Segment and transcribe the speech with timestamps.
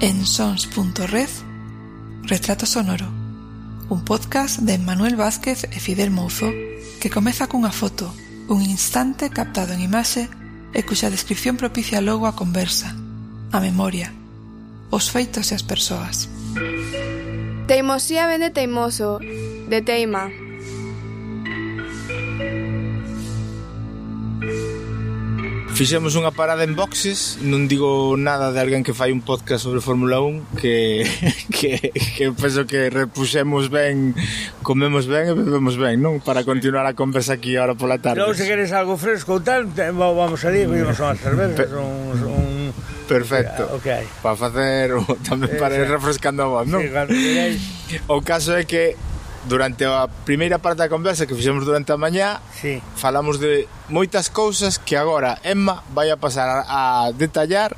[0.00, 1.28] en sons.red
[2.22, 3.06] Retrato Sonoro
[3.88, 6.52] un podcast de Manuel Vázquez e Fidel Mouzo
[7.00, 8.12] que comeza cunha foto,
[8.46, 10.28] un instante captado en imaxe
[10.76, 12.94] e cuxa descripción propicia logo a conversa,
[13.50, 14.12] a memoria,
[14.92, 16.28] os feitos e as persoas.
[17.66, 20.28] Teimosía vende teimoso, de teima.
[25.78, 29.78] Fixemos unha parada en boxes, non digo nada de alguén que fai un podcast sobre
[29.78, 31.06] Fórmula 1 que,
[31.54, 34.10] que, que penso que repuxemos ben,
[34.66, 36.18] comemos ben e bebemos ben, non?
[36.18, 38.18] Para continuar a conversa aquí ahora pola tarde.
[38.18, 42.74] Non se queres algo fresco ou tal, vamos ali, vimos unhas cervezas, un, un
[43.06, 43.70] Perfecto.
[43.70, 44.02] Ah, okay.
[44.18, 44.98] Para facer
[45.30, 46.82] tamén eh, para ir refrescando a voz, non?
[46.82, 47.14] Sí, claro,
[48.10, 48.98] O caso é que
[49.48, 52.84] durante a primeira parte da conversa que fixemos durante a mañá sí.
[52.94, 57.72] falamos de moitas cousas que agora Emma vai a pasar a detallar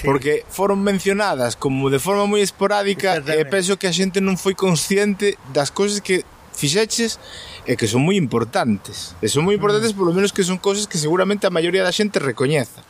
[0.00, 0.08] sí.
[0.08, 4.56] porque foron mencionadas como de forma moi esporádica e penso que a xente non foi
[4.56, 6.24] consciente das cousas que
[6.56, 7.20] fixeches
[7.64, 9.16] e que son moi importantes.
[9.24, 9.96] E son moi importantes mm.
[9.96, 12.84] polo menos que son cousas que seguramente a maioría da xente recoñeza.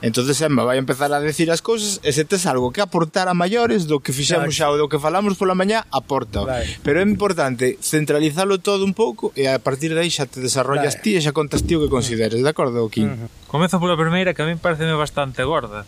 [0.00, 3.34] Entonces, Emma vai empezar a decir as cousas e se tes algo que aportar a
[3.34, 6.46] maiores do que fixemos xa ou do que falamos pola mañá, aporta.
[6.46, 6.78] Right.
[6.86, 10.94] Pero é importante centralizalo todo un pouco e a partir de aí xa te desarrollas
[10.98, 11.02] right.
[11.02, 13.10] ti e xa contas ti o que consideres, de acordo, Kim?
[13.10, 13.50] Uh -huh.
[13.50, 15.82] Comezo pola primeira que a min pareceme bastante gorda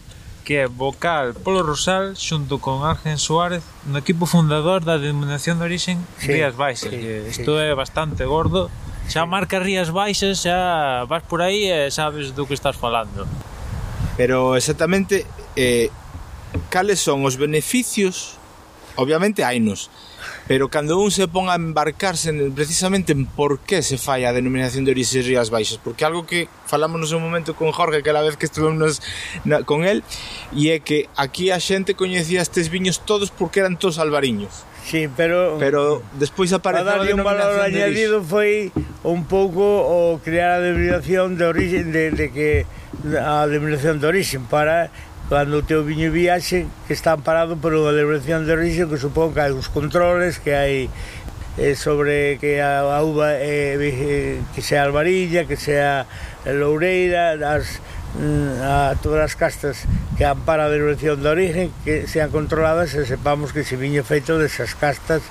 [0.50, 5.70] que é vocal polo Rosal xunto con Ángel Suárez no equipo fundador da Denominación de
[5.70, 6.91] Orixen sí, Rías Baixas.
[6.91, 7.62] Sí, que isto sí.
[7.62, 8.66] é bastante gordo.
[9.06, 13.31] Xa marca Rías Baixas, xa vas por aí e sabes do que estás falando.
[14.21, 15.25] Pero exactamente
[15.57, 15.89] eh,
[16.69, 18.37] cales son os beneficios?
[19.01, 19.89] Obviamente hainos
[20.47, 24.37] pero cando un se pon a embarcarse en, precisamente en por que se fai a
[24.37, 28.11] denominación de orixe Rías Baixas porque algo que falamos no un momento con Jorge que
[28.11, 29.00] a vez que estuvemos
[29.49, 30.05] na, con el
[30.53, 34.69] e é que aquí a xente coñecía estes viños todos porque eran todos albariños.
[34.85, 35.57] Sí, pero...
[35.59, 38.73] Pero despois apareceu a un valor añadido foi
[39.05, 42.67] un pouco o crear a denominación de origen de, de que
[43.17, 44.91] a denominación de origen para
[45.31, 49.31] cando o teu viño viaxe que está amparado por unha denominación de origen que supón
[49.31, 50.91] que hai uns controles que hai
[51.55, 56.07] eh, sobre que a, a uva eh, eh que sea albarilla, que sea
[56.45, 57.79] loureira, as
[58.19, 59.87] Eh, a todas as castas
[60.19, 64.34] que ampara a denominación de origen que sean controladas e sepamos que se viño feito
[64.34, 65.22] desas castas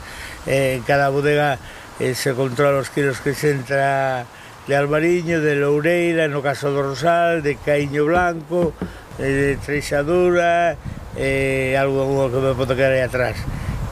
[0.47, 1.59] eh, en cada bodega
[1.99, 4.23] eh, se controla os kilos que se entra
[4.63, 8.71] de Albariño, de Loureira, no caso do Rosal, de Caíño Blanco,
[9.19, 10.79] eh, de Treixadura,
[11.19, 13.35] eh, algo algo que me pode quedar aí atrás.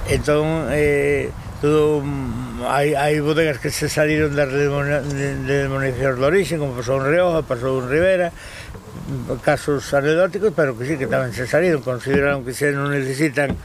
[0.07, 1.27] Entón, eh,
[1.59, 1.99] todo
[2.69, 7.01] hai, hai bodegas que se saliron das denominacións de, de, de, de orixe, como pasou
[7.01, 8.29] en Rioja, pasou en Rivera,
[9.43, 13.55] casos anecdóticos, pero que sí que tamén se saliron, consideraron que se non necesitan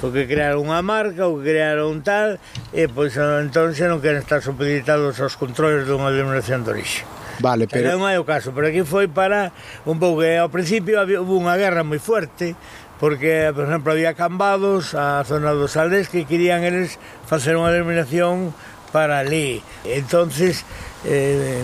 [0.00, 2.40] porque crearon unha marca ou crearon tal,
[2.72, 7.04] e pois entón non queren estar supeditados aos controles dunha denominación de orixe.
[7.44, 7.92] Vale, pero...
[7.92, 9.52] Non hai o caso, pero aquí foi para
[9.84, 12.56] un pouco que ao principio había, hubo unha guerra moi fuerte
[12.96, 16.96] porque, por exemplo, había cambados a zona dos Aldes que querían eles
[17.28, 18.56] facer unha denominación
[18.88, 19.60] para ali.
[19.84, 20.64] Entonces,
[21.06, 21.62] eh,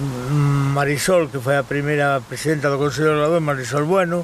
[0.72, 4.22] Marisol, que foi a primeira presidenta do Consello Regulador, Marisol Bueno,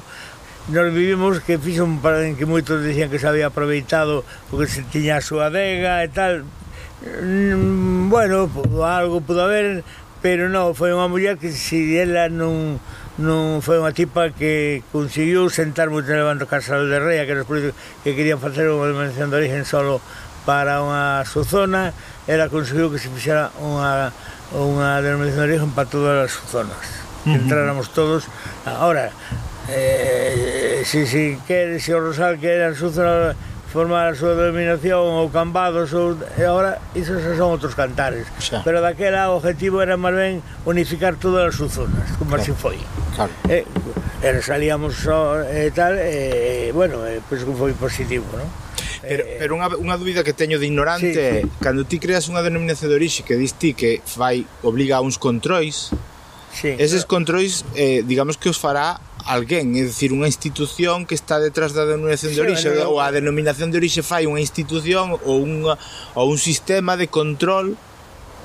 [0.71, 4.71] nos vivimos que fixo un par en que moitos dicían que se había aproveitado porque
[4.71, 6.47] se tiña a súa adega e tal.
[7.03, 8.47] Mm, bueno,
[8.85, 9.83] algo pudo haber,
[10.23, 12.79] pero non, foi unha muller que si ela non
[13.19, 17.75] non foi unha tipa que conseguiu sentar moito levando levanto Casal de Rea, que políticos
[17.99, 19.99] que querían facer unha dimensión de origen solo
[20.47, 21.91] para unha súa zona,
[22.31, 24.15] ela conseguiu que se fixera unha
[24.53, 26.81] unha denominación de origen para todas as zonas.
[27.23, 28.25] Que entráramos todos.
[28.65, 29.11] Ahora,
[29.69, 33.35] eh, se si, si quere, se si o Rosal quere a súa zona
[33.69, 38.25] formar a súa denominación ou Cambados ou e agora iso xa son outros cantares.
[38.41, 38.65] Xa.
[38.65, 40.33] Pero daquela o objetivo era máis ben
[40.65, 42.41] unificar todas as súas zonas, como claro.
[42.41, 42.81] así foi.
[43.13, 43.29] Claro.
[43.45, 43.69] E,
[44.25, 48.49] e salíamos só e tal, e bueno, e, pois pues, foi positivo, non?
[49.01, 51.51] Pero, eh, pero unha, unha dúbida que teño de ignorante sí, sí.
[51.63, 55.15] cando ti creas unha denominación de orixe que dis ti que fai obliga a uns
[55.15, 55.95] controis,
[56.51, 57.15] sí, eses claro.
[57.23, 61.87] controis eh, digamos que os fará alguén, é dicir, unha institución que está detrás da
[61.87, 65.79] denominación de orixe sí, ou a denominación de orixe fai unha institución ou, unha,
[66.17, 67.79] ou un sistema de control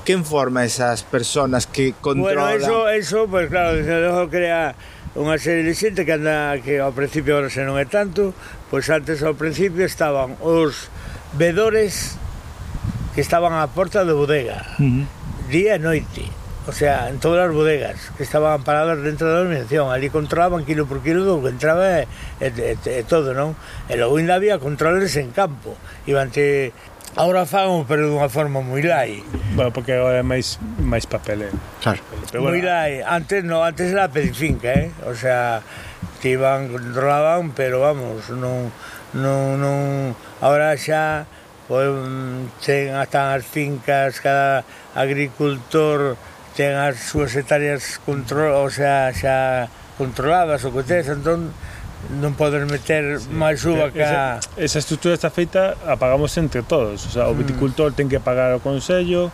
[0.05, 2.61] que informa esas personas que controlan.
[2.61, 4.77] Bueno, eso, eso pues claro, desde luego crea
[5.15, 8.35] unha serie de xente que anda que ao principio ahora se non é tanto,
[8.67, 10.91] pois antes ao principio estaban os
[11.39, 12.19] vedores
[13.15, 14.67] que estaban á porta da bodega.
[14.83, 15.07] Uh -huh.
[15.47, 16.27] Día e noite.
[16.67, 20.89] O sea, en todas as bodegas que estaban paradas dentro da organización, ali controlaban kilo
[20.89, 22.09] por kilo do que entraba e,
[22.41, 23.53] e, e, e todo, non?
[23.87, 25.77] E logo ainda había controles en campo.
[26.09, 26.73] Iban te
[27.17, 29.23] Ahora fago, pero dunha forma moi lai.
[29.55, 31.55] Bueno, porque agora é máis máis papeleo.
[31.55, 31.83] Eh.
[31.83, 32.03] Claro.
[32.31, 32.59] Pero, bueno.
[32.59, 33.07] Moi lai.
[33.07, 34.91] Antes no, antes era pedifinca, eh?
[35.07, 35.63] O sea,
[36.19, 38.73] te iban, controlaban, pero vamos, non...
[39.15, 39.79] non, non
[40.43, 41.31] ahora xa
[41.71, 41.87] pues,
[42.61, 44.67] ten hasta as fincas, cada
[44.99, 46.19] agricultor
[46.59, 51.55] ten as súas hectáreas control, o sea, xa controladas o que tes, entón
[52.21, 53.31] non podes meter sí.
[53.33, 57.35] máis uva que esa, esa estrutura está feita a pagamos entre todos o sea, o
[57.35, 57.39] mm.
[57.41, 57.97] viticultor mm.
[57.97, 59.33] ten que pagar ao Consello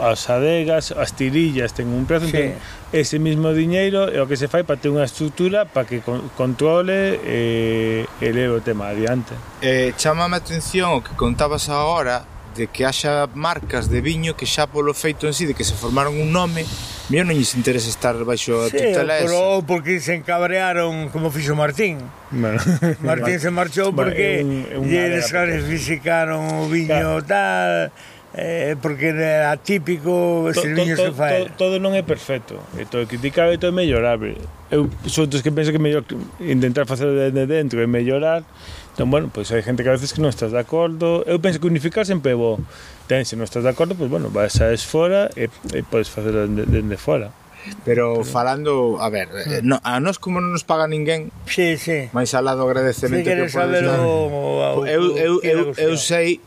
[0.00, 2.56] as adegas, as tirillas ten un prezo, sí.
[2.92, 6.00] ese mismo diñeiro é o que se fai para ter unha estrutura para que
[6.32, 9.36] controle e eh, eleve o tema adiante.
[9.60, 12.24] Eh, chamame a atención o que contabas agora
[12.54, 15.74] de que haxa marcas de viño que xa polo feito en sí, de que se
[15.74, 16.64] formaron un nome,
[17.08, 19.28] mellor non lles interesa estar baixo a sí, tutela esa.
[19.28, 21.98] pero porque se encabrearon como fixo Martín.
[22.30, 22.60] Bueno.
[23.00, 27.28] Martín se marchou porque bueno, lle descalificaron o viño claro.
[27.28, 27.92] tal,
[28.34, 31.52] eh, porque era atípico ese to, viño to, se fai.
[31.52, 34.36] To, todo non é perfecto, e todo é criticable e todo é mellorable.
[34.72, 36.04] Eu sou dos que penso que mellor
[36.40, 38.40] intentar facer de dentro e mellorar,
[38.92, 41.24] Entón, bueno, pois hai gente que a veces que non estás de acordo.
[41.24, 42.60] Eu penso que unificar sempre é bo.
[43.08, 46.44] Ten, se non estás de acordo, pois, bueno, vas a fora e, e podes facelo
[46.44, 47.32] dende, dende fora.
[47.84, 49.66] Pero falando, a ver, eh, hmm.
[49.66, 52.12] no, a nós como non nos paga ninguén, sí, sí.
[52.12, 54.02] máis alá do agradecemento sí, que podes dar.
[54.04, 56.42] O, o, eu, eu, eu, eu sei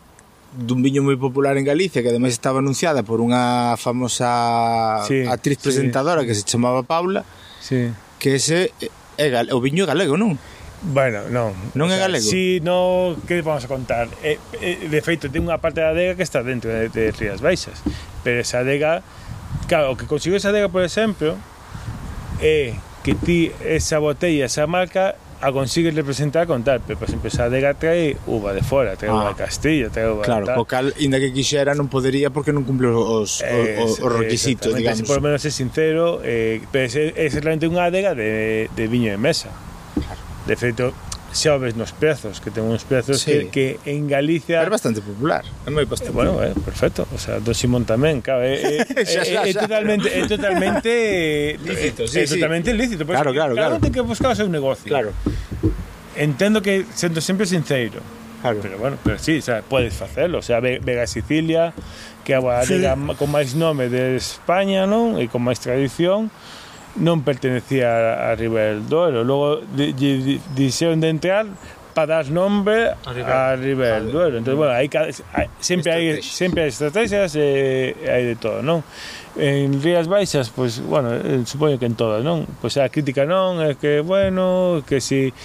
[0.54, 5.60] dun viño moi popular en Galicia que ademais estaba anunciada por unha famosa sí, actriz
[5.60, 6.28] presentadora sí.
[6.30, 7.26] que se chamaba Paula.
[7.58, 7.90] Sí.
[8.20, 10.38] Que ese eh, é, é, o viño galego, non?
[10.82, 11.56] Bueno, non.
[11.74, 12.26] Non é galego?
[12.26, 14.12] Si, no, que vamos a contar?
[14.22, 17.40] Eh, eh, de feito, ten unha parte da adega que está dentro de, de Rías
[17.40, 17.82] Baixas,
[18.22, 19.02] pero esa adega,
[19.72, 21.40] claro, o que consigo esa adega, por exemplo,
[22.44, 27.28] é que ti esa botella, esa marca, a consigues representar con tal, pero, por exemplo,
[27.30, 30.46] esa adega trae uva de fora, trae ah, uva de ah, Castilla, trae uva Claro,
[30.46, 30.62] de tal.
[30.62, 34.74] o cal, inda que quixera, non podería porque non cumple os, eh, os, os requisitos,
[34.74, 35.06] digamos.
[35.06, 39.14] Por lo menos é sincero, eh, pero é, é realmente unha adega de, de viño
[39.14, 39.54] de mesa.
[39.94, 40.25] Claro.
[40.46, 40.94] De feito,
[41.36, 43.52] xa o ves nos prezos, que ten uns prezos sí.
[43.52, 44.64] que, que en Galicia...
[44.64, 46.14] É bastante popular, é moi bastante.
[46.14, 49.44] Eh, bueno, é eh, perfecto, o sea, do Simón tamén, claro, é, é, xa, xa,
[49.44, 50.08] é, é totalmente...
[50.08, 50.92] É totalmente
[51.68, 52.40] lícito, sí, é, sí.
[52.40, 53.04] totalmente lícito.
[53.04, 53.76] Claro, claro, claro.
[53.76, 54.88] Claro, ten que buscar o seu negocio.
[54.88, 55.12] Claro.
[56.16, 58.00] Entendo que, sendo sempre sincero,
[58.46, 58.60] Claro.
[58.62, 61.74] Pero bueno, pero sí, o sea, podes facelo, o sea, Vega Sicilia,
[62.24, 62.78] que é a sí.
[63.18, 65.18] con máis nome de España, non?
[65.18, 66.30] E con máis tradición,
[66.96, 69.24] non pertenecía a Ribeira del Duero.
[69.28, 69.60] Logo
[70.56, 71.46] dixeron de entrar
[71.96, 74.38] para dar nombre a Ribeira del Duero.
[74.40, 78.84] Entón, bueno, hai, hai, sempre hai sempre hai estrategias e hai de todo, non?
[79.36, 82.48] En Rías Baixas, pois, pues, bueno, eh, supoño que en todas, non?
[82.64, 85.36] Pois a crítica non, é que, bueno, que si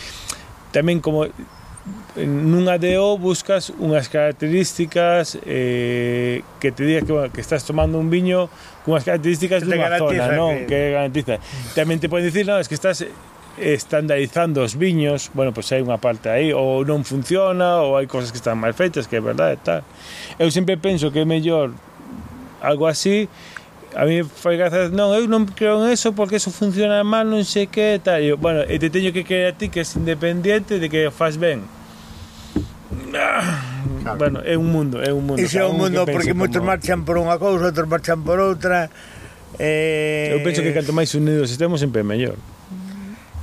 [0.71, 1.27] tamén como
[2.17, 8.11] Nunha DO buscas unhas características eh, que te diga que, bueno, que estás tomando un
[8.11, 8.51] viño
[8.83, 10.67] cunhas características dunha zona, non?
[10.67, 11.39] Que, que garantiza.
[11.79, 13.07] Tamén te poden dicir, non, es que estás
[13.61, 18.11] estandarizando os viños, bueno, pois pues hai unha parte aí, ou non funciona, ou hai
[18.11, 19.87] cosas que están mal feitas, que é verdade, tal.
[20.35, 21.71] Eu sempre penso que é mellor
[22.59, 23.31] algo así,
[23.95, 27.43] a mí foi gracia, non, eu non creo en eso porque eso funciona mal, non
[27.47, 28.23] sei que, tal.
[28.23, 31.39] Eu, bueno, e te teño que creer a ti que és independiente de que faz
[31.39, 31.63] ben.
[34.19, 35.43] Bueno, é un mundo, é un mundo.
[35.43, 36.47] Iso é un mundo porque como...
[36.47, 38.91] moitos marchan por unha cousa, outros marchan por outra.
[39.59, 40.35] Eh...
[40.35, 42.39] Eu penso que canto máis unidos estemos, sempre é mellor.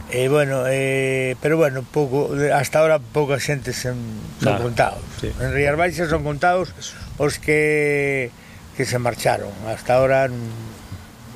[0.10, 4.00] Eh, bueno, eh, pero bueno, pouco, hasta ahora pouca xente sen,
[4.39, 5.04] son nah, contados.
[5.20, 5.27] Sí.
[5.39, 6.72] En Rías Baixas son contados
[7.20, 8.32] os que
[8.77, 9.51] que se marcharon.
[9.68, 10.48] Hasta ahora non,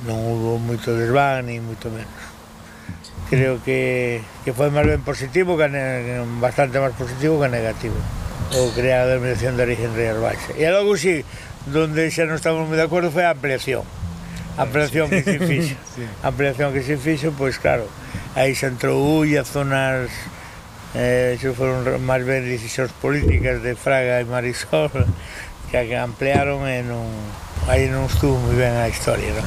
[0.08, 2.31] non hubo moito desván, ni moito menos
[3.32, 5.64] creo que, que foi máis ben positivo que
[6.36, 7.96] bastante máis positivo que negativo.
[8.60, 11.28] O crear a denominación de origen Rías Baixas e logo si sí,
[11.72, 13.88] donde xa non estamos moi de acordo foi a ampliación.
[14.60, 15.80] A ampliación que se fixo.
[15.96, 16.04] Sí.
[16.04, 17.88] a ampliación que se fixo, pois claro
[18.36, 20.12] aí se entrou Ulla, zonas
[20.94, 24.92] eh, se foron máis ben decisións políticas de Fraga e Marisol
[25.72, 27.08] que ampliaron e non
[27.68, 29.46] aí non estuvo moi ben a historia, non?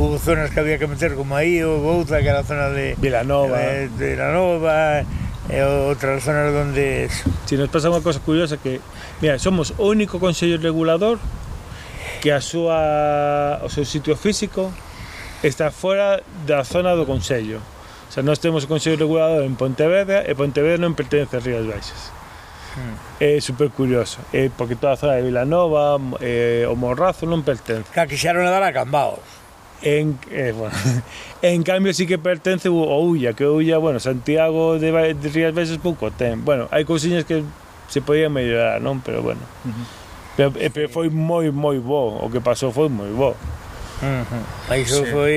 [0.00, 2.96] Houve zonas que había que meter como aí, o outra que era a zona de
[2.96, 5.04] Vilanova, de, de Vilanova
[5.52, 7.12] e outras zonas onde...
[7.44, 8.80] Si nos pasa unha cosa curiosa que,
[9.20, 11.20] mira, somos o único consello regulador
[12.24, 14.72] que a súa, o seu sitio físico
[15.42, 17.58] está fora da zona do consello.
[18.08, 21.64] O sea, nós temos o Consello Regulador en Pontevedra e Pontevedra non pertence a Rías
[21.64, 22.21] Baixas.
[22.72, 22.96] Mm.
[23.20, 27.84] É super curioso, é porque toda a zona de Vilanova, eh, o Morrazo non pertence.
[27.92, 29.20] Que quixeron dar a Cambaos.
[29.82, 30.74] En, eh, bueno,
[31.42, 35.78] en cambio sí que pertence o Ulla, que Ulla, bueno, Santiago de, de Rías Baixas
[35.78, 36.44] pouco ten.
[36.44, 37.44] Bueno, hai cousiñas que
[37.92, 39.04] se podían mellorar, non?
[39.04, 39.44] Pero bueno.
[39.66, 39.86] Uh -huh.
[40.36, 42.24] pero, eh, pero foi moi, moi bo.
[42.24, 43.36] O que pasou foi moi bo.
[44.00, 44.80] Uh -huh.
[44.80, 45.10] Iso sí.
[45.12, 45.36] foi...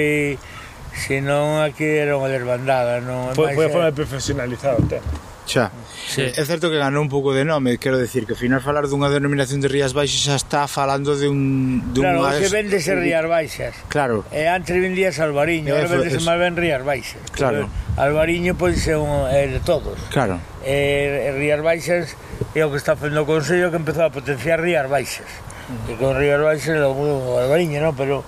[0.95, 3.35] Se non aquí era unha desbandada, non?
[3.35, 5.03] Foi, foi a forma de profesionalizar o tema.
[5.45, 5.71] Xa.
[6.09, 6.21] Sí.
[6.25, 9.09] É certo que ganou un pouco de nome, quero decir que ao final falar dunha
[9.13, 12.41] denominación de Rías Baixas xa está falando de un de Claro, unhas...
[12.49, 13.73] que ser Rías Baixas.
[13.89, 14.25] Claro.
[14.33, 17.21] E antes vendías Albariño, agora ser máis ben Rías Baixas.
[17.29, 17.69] Claro.
[17.69, 19.97] Entón, Pero Albariño pode ser un é de todos.
[20.09, 20.41] Claro.
[20.65, 22.17] E, e Rías Baixas
[22.57, 25.29] é o que está facendo o Consello que empezou a potenciar Rías Baixas.
[25.69, 25.91] Uh -huh.
[25.91, 27.93] E con Rías Baixas é o Albariño, non?
[27.93, 28.25] Pero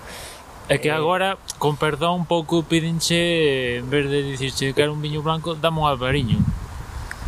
[0.68, 5.00] É que agora, con perdón, un pouco pídenche, en vez de dicirche que era un
[5.00, 6.44] viño blanco, dame un albariño.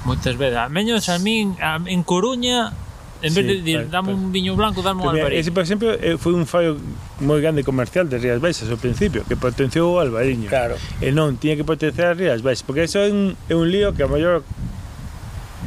[0.09, 0.57] Moitas veces.
[0.57, 2.73] A menos a min a, en Coruña
[3.21, 5.41] en vez sí, de dir, dame un viño blanco, dame un albariño.
[5.41, 6.79] Ese, por exemplo, eh, foi un fallo
[7.19, 10.47] moi grande comercial de Rías Baixas ao principio, que potenciou o albariño.
[10.47, 10.79] Claro.
[11.03, 13.91] E non, tiña que potenciar as Rías Baixas, porque eso é un, é un lío
[13.91, 14.41] que a maior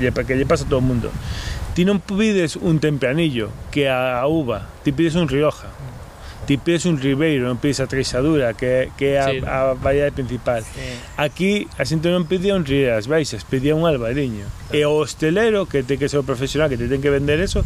[0.01, 1.13] que lle pasa a todo o mundo.
[1.77, 5.69] Ti non pides un tempranillo que a uva, ti pides un Rioja
[6.47, 9.39] ti pides un ribeiro, non a treixadura, que, que é a, sí.
[9.47, 10.67] a variedade principal.
[10.67, 10.83] Sí.
[11.15, 14.45] Aquí a xente non pedía un Rías baixas, pedía un albariño.
[14.69, 14.75] Claro.
[14.75, 17.63] E o hostelero, que ten que ser o profesional, que te ten que vender eso,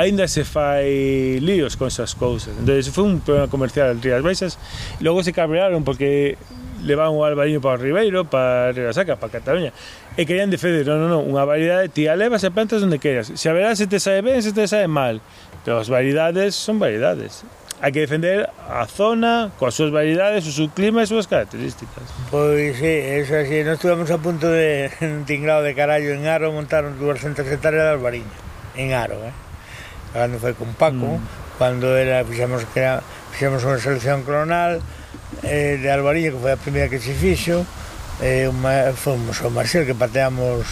[0.00, 2.56] aínda se fai líos con esas cousas.
[2.56, 4.56] Entón, foi un problema comercial en Rías Baixas.
[5.04, 6.40] Logo se cabrearon porque
[6.84, 9.72] levaban o albariño para o Ribeiro, para Saca, para Cataluña.
[10.16, 13.34] E querían defender, non, non, non, unha variedade, ti a levas e plantas onde queiras.
[13.34, 15.18] Se a verás se te sae ben, se te sae mal.
[15.64, 17.42] Pero as variedades son variedades
[17.84, 22.08] hai que defender a zona coas súas variedades, o seu clima e as súas características.
[22.32, 22.88] Pois sí,
[23.20, 27.44] eso así, nos estuvemos a punto de un tinglado de carallo en Aro, montaron 200
[27.44, 28.32] hectáreas de albariño,
[28.72, 29.36] en Aro, eh?
[30.16, 31.60] Cando foi con Paco, mm.
[31.60, 33.04] cando era, fixamos, que era,
[33.36, 34.80] fixamos unha selección clonal
[35.44, 37.68] eh, de albariño, que foi a primeira que se fixo,
[38.24, 40.64] eh, uma, fomos ao Marcel que pateamos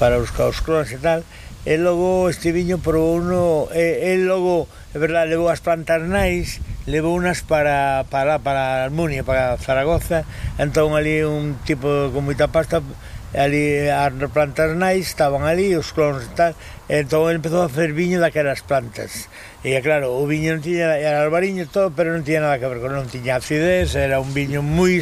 [0.00, 1.20] para buscar os clones e tal,
[1.64, 6.04] e logo este viño probou uno, eh, e, e logo, é verdade, levou as plantas
[6.04, 10.28] nais, levou unas para, para, para Almunia, para Zaragoza,
[10.60, 12.84] entón ali un tipo con moita pasta,
[13.32, 16.52] ali as plantas nais estaban ali, os clones e tal,
[16.84, 19.32] Entón empezou a facer viño daquelas plantas.
[19.64, 22.84] E claro, o viño non tiña era albariño todo, pero non tiña nada que ver
[22.84, 25.00] con non tiña acidez, era un viño moi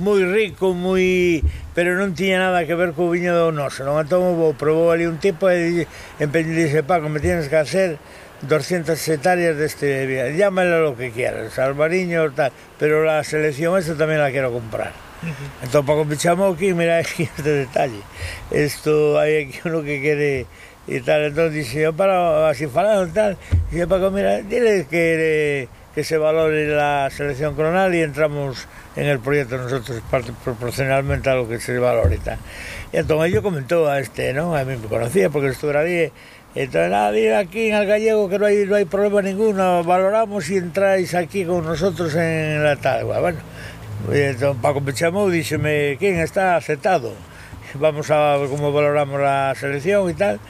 [0.00, 1.44] moi rico, moi
[1.76, 3.84] pero non tiña nada que ver co viño do noso.
[3.84, 5.84] Non entón o probou ali un tipo e
[6.16, 8.00] empeñou dixe, "Paco, me tienes que hacer
[8.48, 10.32] 200 hectáreas deste viño.
[10.32, 14.96] Llámalo lo que quieras, albariño tal, pero la selección esta tamén la quero comprar."
[15.60, 18.00] Entón, Paco me chamou aquí, mira aquí este detalle.
[18.48, 20.48] Isto hai aquí uno que quere
[20.88, 23.36] y tal, entonces dice yo para así falando tal,
[23.70, 28.66] dice Paco, mira, dile que, que se valore la selección coronal y entramos
[28.96, 32.38] en el proyecto nosotros parte proporcionalmente a lo que se valore y tal.
[32.92, 34.56] Y entonces yo comentó a este, ¿no?
[34.56, 36.10] A mí me conocía porque estuviera ahí
[36.54, 40.46] Entonces, nada, ir aquí en el gallego que no hay, no hay problema ninguno, valoramos
[40.46, 43.04] si entráis aquí con nosotros en la tal.
[43.04, 43.38] Bueno,
[44.10, 47.12] entonces Paco me chamou, díxeme, ¿quién está aceptado?
[47.74, 50.40] Vamos a ver cómo valoramos la selección y tal.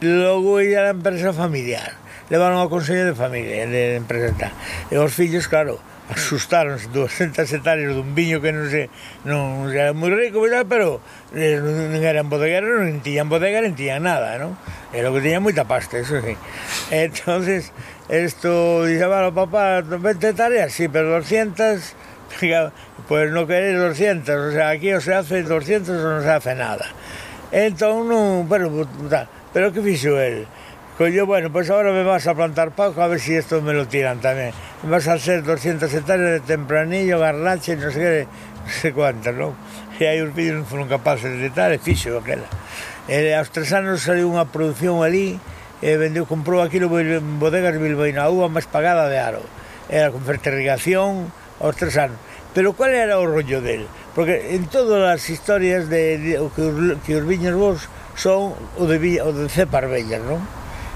[0.00, 1.96] logo ia a empresa familiar
[2.32, 4.52] levaron ao Consello de Familia de empresa tal.
[4.88, 5.78] e os fillos, claro
[6.10, 8.90] asustaronse 200 hectáreas dun viño que non se
[9.22, 10.66] non era moi rico, pois ¿verdad?
[10.66, 10.98] pero
[11.30, 14.58] eh, non eran bodegueros, non tiñan bodega, non tiñan nada, non?
[14.90, 16.34] Era que tiñan moita pasta, eso sí.
[16.90, 17.70] Entonces,
[18.10, 21.78] esto dice, bueno, papá, 20 hectáreas, sí, pero 200
[22.40, 22.70] pues
[23.06, 26.54] pois no queréis 200, o sea, aquí o se hace 200 o no se hace
[26.58, 26.90] nada.
[27.54, 28.70] Entón, non, pero,
[29.06, 30.46] tal, Pero que fixo el?
[31.00, 33.72] Colleu, bueno, pois pues agora me vas a plantar paco a ver si isto me
[33.72, 34.52] lo tiran tamén.
[34.84, 39.56] Me vas a hacer 200 hectáreas de tempranillo, garnache, non sei, non sei cuántas, non?
[39.96, 42.44] E aí os vídeos non foron capaces de tal, e fixo aquela.
[43.08, 45.40] E aos tres anos saliu unha produción ali,
[45.80, 49.42] e vendeu, comprou aquilo en bodegas Bilbaína, uva máis pagada de aro.
[49.88, 52.20] Era con fertirrigación aos tres anos.
[52.52, 53.88] Pero cual era o rollo del?
[54.12, 56.76] Porque en todas as historias de, de, que, os,
[57.08, 57.88] que os viños vos
[58.20, 60.44] son o de, o de cepas vellas, non?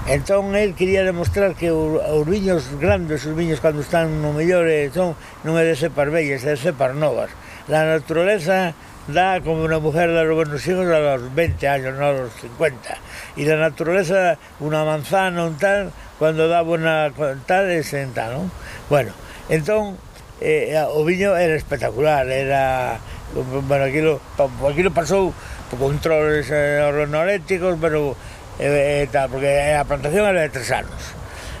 [0.05, 4.93] Entón, el quería demostrar que os viños grandes, os viños cando están no mellor, eh,
[4.93, 7.33] son, non é de cepas vellas, é de cepas novas.
[7.65, 8.77] La naturaleza
[9.09, 12.93] dá como unha mujer da os hijos a los 20 años, non a los 50.
[13.33, 15.89] E la naturaleza, unha manzana un tal,
[16.21, 17.09] cando dá buena
[17.49, 18.53] tal, é senta, non?
[18.85, 19.17] Bueno,
[19.49, 19.97] entón,
[20.37, 23.01] eh, o viño era espectacular, era...
[23.35, 24.21] Bueno, aquilo,
[24.69, 25.33] aquilo pasou
[25.73, 28.15] controles eh, organolécticos, pero
[28.59, 31.15] e tal, porque a plantación era de tres anos.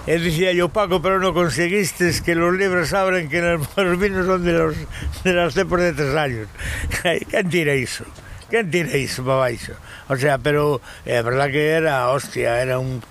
[0.05, 4.45] E dicía yo, Paco, pero non conseguistes que los libros abren que los vinos son
[4.45, 4.77] de, los,
[5.25, 6.47] de las cepas de tres años.
[7.31, 8.05] Quen tira iso?
[8.47, 9.73] Quen tira iso para baixo?
[10.05, 10.77] O sea, pero
[11.09, 13.01] eh, é verdad que era, hostia, era un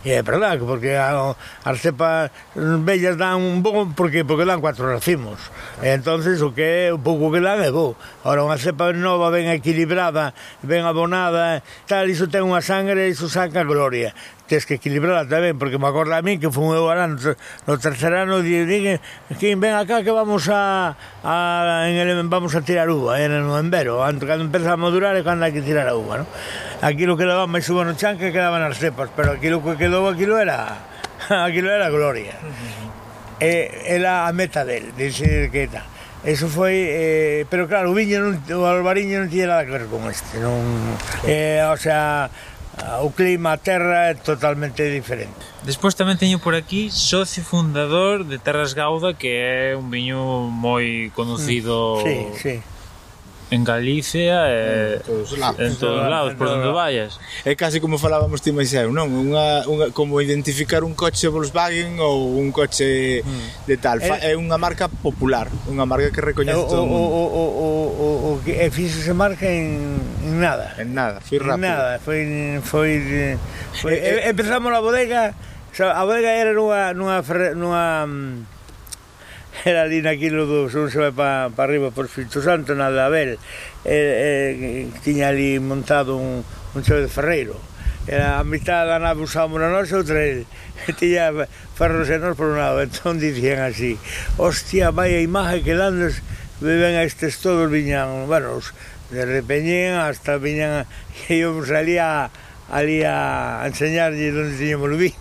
[0.00, 4.88] E é verdad, porque a, as cepas bellas dan un bon, porque porque dan cuatro
[4.88, 5.36] racimos.
[5.84, 8.00] E entonces o que é, o pouco que dan é bo.
[8.24, 10.32] Ora, unha cepa nova ben equilibrada,
[10.64, 14.16] ben abonada, tal, iso ten unha sangre, iso saca gloria
[14.50, 17.74] tens que equilibrarla tamén, porque me acorda a mí que foi eu alá no, no
[17.78, 18.98] terceiro ano e di
[19.38, 23.54] que ven acá que vamos a, a en el, vamos a tirar uva era no
[23.54, 26.26] envero, antes cando empeza a madurar é cando hai que tirar a uva, ¿no?
[26.82, 30.10] Aquilo que daba máis uva no chan que quedaban as cepas, pero aquilo que quedou
[30.10, 30.82] aquilo era
[31.46, 32.34] aquilo era gloria.
[33.38, 35.86] E, eh, era a meta del, dice que tal.
[36.20, 39.88] Eso foi, eh, pero claro, o viño non, o albariño non tiña nada que ver
[39.88, 40.60] con este, non,
[41.24, 42.28] eh, o sea,
[42.82, 45.36] Ah, o clima, a terra é totalmente diferente.
[45.62, 51.12] Despois tamén teño por aquí socio fundador de Terras Gauda, que é un viño moi
[51.12, 52.00] conocido.
[52.00, 52.54] Sí, sí
[53.50, 57.18] en Galicia e en todos lados, en todos lados por onde vayas.
[57.42, 59.10] É casi como falábamos ti máis eu, non?
[59.10, 63.66] Unha, unha, como identificar un coche Volkswagen ou un coche mm.
[63.66, 63.98] de tal.
[63.98, 67.10] É, eh, é unha marca popular, unha marca que recoñece todo o mundo.
[67.10, 70.78] O, o, o, o, o que e fixo se marca en, en nada.
[70.78, 71.58] En nada, foi rápido.
[71.58, 72.20] En nada, foi...
[72.62, 73.38] foi, foi,
[73.74, 78.59] foi e, empezamos a bodega, a bodega era nunha, nunha, nunha, nunha
[79.64, 83.00] era ali naquilo do son se vai para pa arriba por Filtro Santo na de
[83.00, 83.30] Abel
[83.84, 87.60] e, e, tiña ali montado un, un chove de ferreiro.
[88.08, 90.48] Era a mitad da nave usábamos na nosa outra el.
[91.00, 91.28] Tiña
[91.76, 94.00] ferros e nós por un lado entón dicían así
[94.40, 96.24] hostia, vai a imaxe que landes
[96.64, 98.72] beben a estes todos viñan bueno, os
[99.12, 100.88] de repeñen hasta viñan
[101.28, 102.32] e eu salía
[102.72, 105.20] ali a enseñarlle onde tiñamos o vinho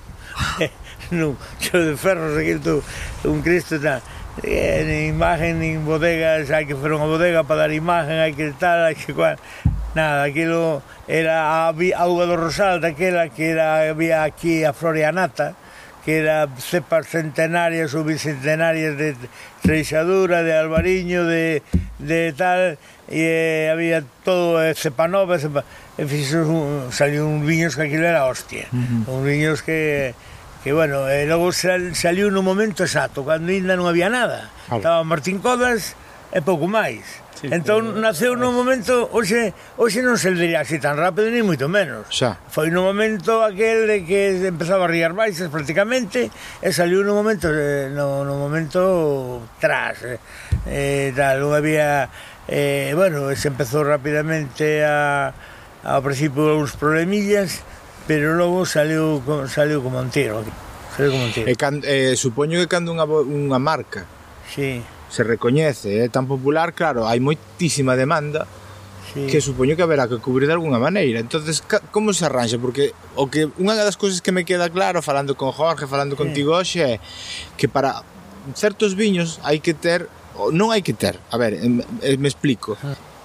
[1.12, 2.80] nun chove de ferros aquilo
[3.28, 4.00] un cristo tal
[4.44, 8.52] eh, nin imagen, nin bodegas, hai que fer unha bodega para dar imagen, hai que
[8.56, 9.38] tal, hai que cual...
[9.96, 15.58] Nada, aquilo era a, a do Rosal daquela que era, había aquí a Florianata,
[16.06, 19.18] que era cepas centenarias ou bicentenarias de
[19.66, 21.66] Treixadura, de Albariño, de,
[21.98, 22.78] de tal,
[23.10, 25.66] e eh, había todo eh, cepa nova, cepa...
[25.98, 29.18] e fixo, un, saliu un viños que aquilo era hostia, uh -huh.
[29.18, 30.14] un viños que
[30.64, 34.52] que bueno, e logo sal, saliu no momento exacto, cando ainda non había nada.
[34.68, 34.84] Claro.
[34.84, 35.96] Estaba Martín Codas
[36.36, 37.08] e pouco máis.
[37.40, 38.04] Sí, entón pero...
[38.04, 42.12] naceu no momento, hoxe, hoxe non se diría así tan rápido ni moito menos.
[42.12, 42.36] Xa.
[42.52, 46.28] Foi no momento aquel de que empezaba a riar baixas prácticamente
[46.60, 50.04] e saliu no momento eh, no, no momento tras.
[50.04, 50.20] Eh,
[50.68, 52.12] eh, tal, non había
[52.52, 55.32] eh, bueno, se empezou rapidamente a
[55.80, 57.64] ao principio uns problemillas
[58.10, 60.50] pero logo saliu, saliu como entero aquí.
[60.98, 61.46] Saliu como entero.
[61.46, 64.10] E, can, eh, supoño que cando unha, unha marca
[64.50, 64.82] sí.
[65.14, 68.50] se recoñece, é eh, tan popular, claro, hai moitísima demanda,
[69.14, 69.30] sí.
[69.30, 71.22] que supoño que haberá que cubrir de alguna maneira.
[71.22, 71.62] entonces
[71.94, 72.58] como se arranxa?
[72.58, 76.26] Porque o que unha das cousas que me queda claro falando con Jorge, falando sí.
[76.26, 76.94] contigo hoxe é
[77.62, 78.02] que para
[78.58, 80.10] certos viños hai que ter
[80.50, 82.74] non hai que ter, a ver, me, me explico.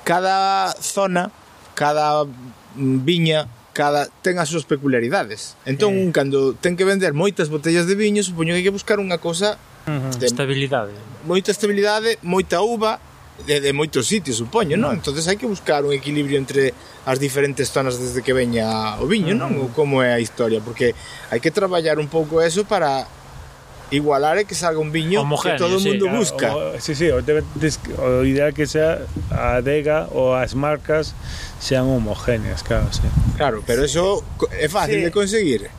[0.04, 1.32] Cada zona,
[1.72, 5.58] cada mm, viña cada ten as súas peculiaridades.
[5.66, 6.14] Entón, eh.
[6.14, 9.58] cando ten que vender moitas botellas de viño, supoño que hai que buscar unha cosa
[9.84, 10.14] uh -huh.
[10.16, 10.94] de estabilidade.
[11.26, 13.02] Moita estabilidade, moita uva
[13.42, 14.94] de, de moitos sitios, supoño, non?
[14.94, 16.70] Entonces hai que buscar un equilibrio entre
[17.04, 19.58] as diferentes zonas desde que veña o viño, non?
[19.58, 20.94] Ou como é a historia, porque
[21.34, 23.10] hai que traballar un pouco eso para
[23.90, 26.54] igualar é que salga un viño Homogéneo, que todo sí, o mundo busca.
[26.56, 27.44] O, sí, sí, o, debe,
[27.98, 31.14] o ideal que sea a adega ou as marcas
[31.60, 33.04] sean homogéneas, claro, sí.
[33.36, 33.92] Claro, pero sí.
[33.92, 35.04] eso é fácil sí.
[35.04, 35.70] de conseguir.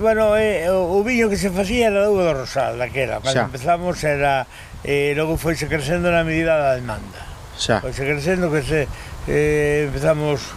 [0.00, 3.20] Bueno, eh, o, o viño que se facía era da do rosal, daquela.
[3.20, 4.46] Cando empezamos era...
[4.84, 7.18] Eh, logo foise crecendo na medida da demanda.
[7.56, 7.80] Xa.
[7.80, 8.86] Foise crecendo que se...
[9.26, 10.52] Eh, empezamos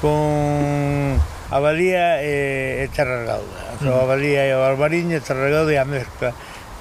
[0.00, 1.20] con
[1.54, 3.78] a valía eh, e, e terra gauda.
[3.78, 4.02] O sea, mm.
[4.02, 6.34] a valía e o albariño, terra gauda e a mezcla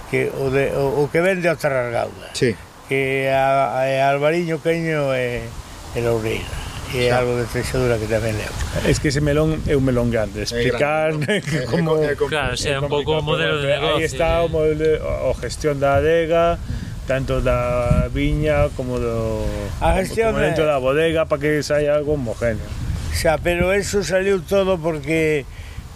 [0.10, 2.34] que o, de, o, o que vende ao terra gauda.
[2.34, 2.58] Sí.
[2.90, 5.46] Que a, a albariño queño e,
[5.94, 8.54] e loureira e é algo de trexadura que tamén leo.
[8.86, 12.16] Es que ese melón é un melón grande, explicar é grande, como é, é, é,
[12.18, 13.98] claro, sea un pouco o modelo de negocio.
[13.98, 14.46] Aí está eh.
[14.46, 16.62] o modelo o gestión da adega,
[17.10, 19.42] tanto da viña como do
[19.82, 22.70] a gestión componente da bodega para que saia algo homogéneo
[23.14, 25.46] xa, pero eso saliu todo porque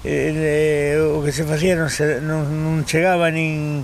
[0.05, 3.83] eh, eh, o que se facía non, se, non, non chegaba nin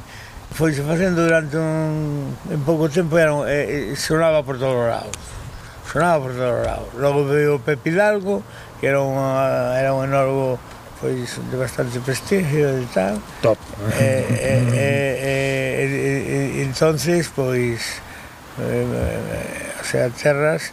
[0.54, 5.18] foise facendo durante un, en pouco tempo era, eh, eh, sonaba por todos os lados
[5.90, 8.46] sonaba por todos os lados logo veio Pepe Hidalgo
[8.78, 10.62] que era, unha, ah, era un enorme
[11.04, 13.20] pois de bastante prestigio e tal.
[13.44, 13.60] Top.
[14.00, 18.00] Eh, eh, eh, eh, eh, entonces, pois,
[18.56, 20.72] eh, eh, o sea, terras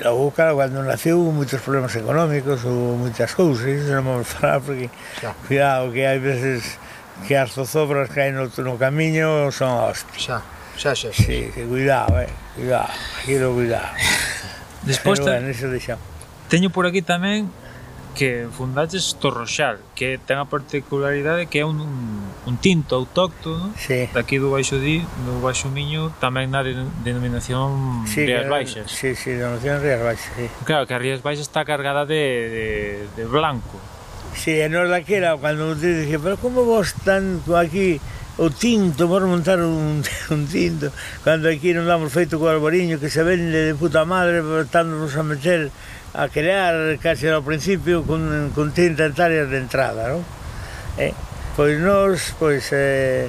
[0.00, 4.62] Logo, claro, cando nació hubo moitos problemas económicos, hubo moitas cousas, iso non vamos falar,
[4.62, 4.86] porque,
[5.18, 5.34] xa.
[5.50, 6.78] cuidado, que hai veces
[7.26, 10.22] que as zozobras que hai no, no camiño son hostias.
[10.22, 10.38] Xa,
[10.78, 11.10] xa, xa.
[11.10, 11.18] xa.
[11.18, 12.94] Sí, que cuidado, eh, cuidado,
[13.26, 13.90] quero cuidado.
[14.86, 16.06] Despois, Pero, bueno, iso deixamos.
[16.46, 17.50] Teño por aquí tamén
[18.18, 24.10] que fundaches Torroxal, que ten a particularidade que é un, un tinto autóctono sí.
[24.10, 28.90] daqui do Baixo Di, do Baixo Miño, tamén na denominación sí, Rías eh, Baixas.
[28.90, 30.50] Sí, sí, denominación Rías Baixas, sí.
[30.66, 32.18] Claro, que a Rías Baixas está cargada de,
[32.50, 32.66] de,
[33.14, 33.78] de blanco.
[34.34, 38.02] Sí, e nos daquela, cando te dije, pero como vos tanto aquí
[38.34, 40.02] o tinto, vos montar un,
[40.34, 40.90] un tinto,
[41.22, 45.22] cando aquí non damos feito co albariño que se vende de puta madre, estándonos a
[45.22, 45.70] meter
[46.14, 50.24] a crear case ao principio con, con 30 hectáreas de entrada, non?
[50.96, 51.12] Eh,
[51.52, 53.28] pois nós, pois, eh,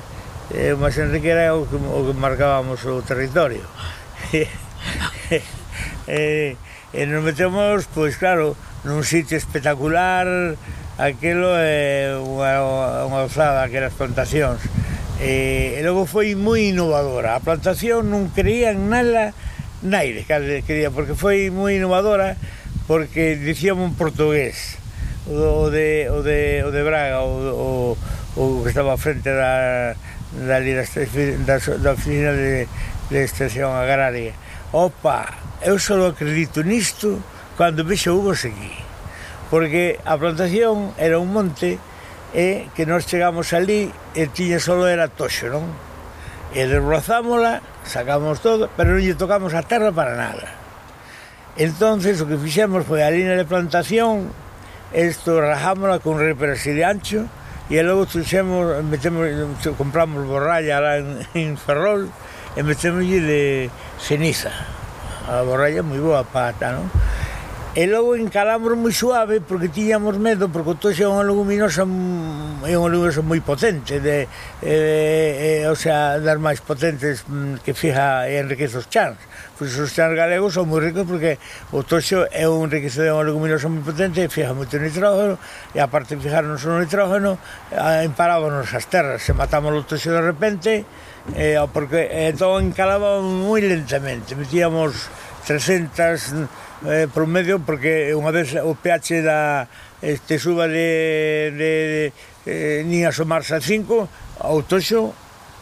[0.55, 3.65] eh, o máis enrique era o que, o que marcábamos o territorio.
[6.07, 6.55] eh,
[6.93, 8.55] e nos metemos, pois claro,
[8.87, 10.25] nun sitio espectacular,
[10.97, 14.63] aquilo é unha, unha alzada, aquelas plantacións.
[15.19, 17.35] E, e logo foi moi innovadora.
[17.35, 19.35] A plantación non creía en nada
[19.83, 22.35] naire, que quería, porque foi moi innovadora
[22.89, 24.81] porque dicíamos un portugués
[25.29, 27.97] o de, o de, o de Braga o, o,
[28.33, 29.93] o que estaba frente da,
[30.33, 30.83] da, da,
[31.45, 32.65] da, da oficina de,
[33.13, 34.33] de extensión agraria
[34.73, 35.29] opa,
[35.61, 37.21] eu só acredito nisto
[37.61, 38.73] cando vexo Hugo aquí
[39.53, 41.77] porque a plantación era un monte
[42.33, 45.65] e que nós chegamos ali e tiña só era toxo, non?
[46.53, 50.58] E desbrozámola, sacamos todo, pero non lle tocamos a terra para nada
[51.57, 54.29] Entonces o que fixemos foi a línea de plantación,
[54.93, 57.25] isto rajámola con reperas de ancho,
[57.69, 59.29] e logo tuxemos, metemos,
[59.77, 62.09] compramos borralla lá en, en Ferrol
[62.57, 63.69] e metemos de
[64.01, 64.49] ceniza.
[65.29, 66.89] A borralla moi boa pata, non?
[67.77, 71.85] E logo encalamos moi suave porque tiñamos medo porque o toxe é unha leguminosa
[72.65, 74.25] é unha leguminosa moi potente de,
[74.65, 79.21] eh, eh, o sea, das máis potentes mm, que fija e enriquece os chans
[79.59, 81.35] Pois os teas galegos son moi ricos porque
[81.75, 85.35] o toxo é un enriquecedor leguminoso moi potente, fija moito nitrógeno,
[85.75, 87.35] e aparte de fijarnos no nitrógeno,
[87.75, 90.87] emparábanos as terras, se matamos o toxo de repente,
[91.35, 95.11] eh, porque entón encalábamos moi lentamente, metíamos
[95.43, 96.47] 300
[96.87, 99.67] eh, por medio porque unha vez o pH da
[99.99, 101.71] este suba de, de,
[102.47, 104.07] de eh, nin asomarse a 5,
[104.39, 105.11] ao toxo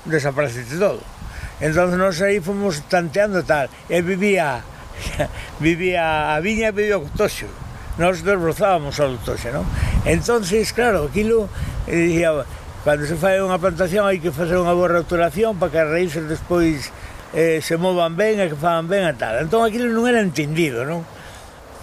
[0.06, 1.17] desaparece todo.
[1.58, 4.62] Entón nós aí fomos tanteando tal, e vivía
[5.60, 7.50] vivía a viña vivía o toxo.
[7.98, 9.66] Nós desbrozábamos ao toxo, non?
[10.06, 11.50] Entonces, claro, aquilo
[11.90, 12.46] eh, dicía,
[12.86, 16.24] cando se fai unha plantación hai que facer unha boa roturación para que as raíces
[16.30, 16.94] despois
[17.34, 19.42] eh, se movan ben e que fagan ben e tal.
[19.42, 21.02] Entón aquilo non era entendido, non?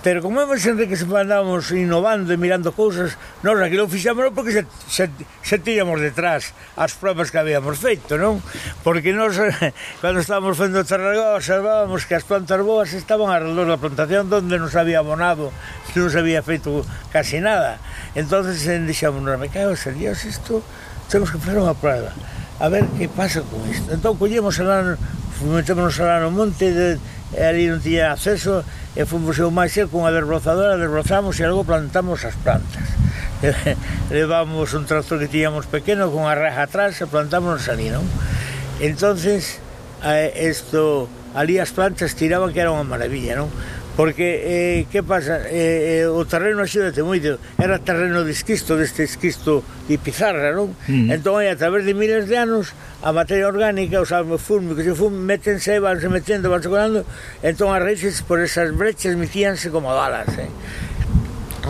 [0.05, 4.53] Pero como vemos sempre que se andamos innovando e mirando cousas, nós aquilo fixámoslo porque
[4.53, 5.09] se, se,
[5.41, 8.45] se tíamos detrás as pruebas que habíamos feito, non?
[8.85, 9.41] Porque nós,
[10.05, 14.61] cando estábamos fendo o Tarragó, observábamos que as plantas boas estaban alrededor da plantación donde
[14.61, 15.49] non se había abonado,
[15.97, 17.81] non se había feito casi nada.
[18.13, 20.61] entonces eh, dixamos, me cago, sería isto,
[21.09, 22.13] temos que fazer unha prueba
[22.61, 23.89] a ver que pasa con isto.
[23.89, 25.01] Entón collemos alá, lano,
[25.49, 27.01] metémonos a monte, de,
[27.35, 28.63] e ali non tiña acceso,
[28.95, 32.87] e fomos eu máis el con a desbrozadora, desbrozamos e algo plantamos as plantas.
[34.15, 38.07] Levamos un tractor que tiñamos pequeno con a reja atrás e plantámonos ali, non?
[38.79, 39.59] Entonces,
[40.39, 43.51] isto, ali as plantas tiraban que era unha maravilla, non?
[43.97, 45.47] Porque, eh, que pasa?
[45.47, 50.75] Eh, eh, o terreno axúdate moito Era terreno de esquisto, deste esquisto de pizarra, non?
[50.91, 51.15] Mm.
[51.15, 52.75] Entón, a través de miles de anos
[53.07, 57.07] A materia orgánica, os almos fúlmicos e fúm Métense, vanse metendo, vanse colando
[57.39, 60.51] Entón, as raíces por esas brechas Metíanse como balas, eh?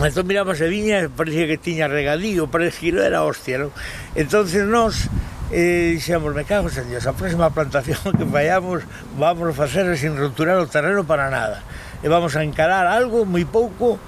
[0.01, 3.71] Entón miramos a viña, parecía que tiña regadío, parecía que era hostia, non?
[4.17, 5.13] Entonces nós
[5.53, 8.81] eh, dixemos, me cago en Dios, a próxima plantación que vayamos
[9.13, 11.61] vamos a facer sin roturar o terreno para nada
[12.03, 13.99] e vamos a encarar algo moi pouco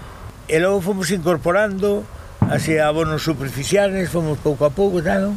[0.48, 2.04] e logo fomos incorporando
[2.48, 5.36] así abonos superficiales, fomos pouco a pouco, tal, non?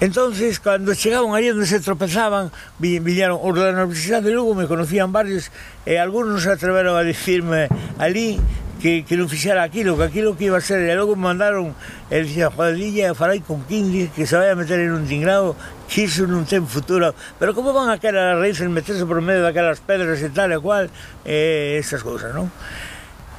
[0.00, 2.50] Entonces, cando chegaban aí onde se tropezaban,
[2.80, 5.54] viñeron os da Universidade de Lugo, me conocían varios,
[5.86, 8.42] e algúns atreveron a dicirme ali,
[8.84, 10.84] que, que non fixera aquilo, que aquilo que iba a ser.
[10.84, 11.72] E logo mandaron,
[12.12, 15.56] el dixía, Juanilla, farai con King, que se vai a meter en un tingrado,
[15.88, 17.16] que iso non ten futuro.
[17.40, 20.60] Pero como van a caer as raíces meterse por medio daquelas pedras e tal e
[20.60, 20.92] cual,
[21.24, 22.52] eh, esas cousas, non?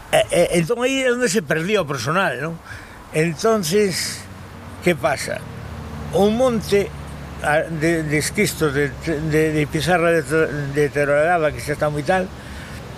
[0.09, 2.57] E, eh, e, eh, entón aí é onde se perdía o personal, non?
[3.13, 4.25] Entonces,
[4.81, 5.37] que pasa?
[6.17, 6.89] Un monte
[7.45, 8.89] ah, de, de esquisto, de,
[9.29, 10.25] de, de pizarra de,
[10.73, 12.25] de terorada que xa está moi tal,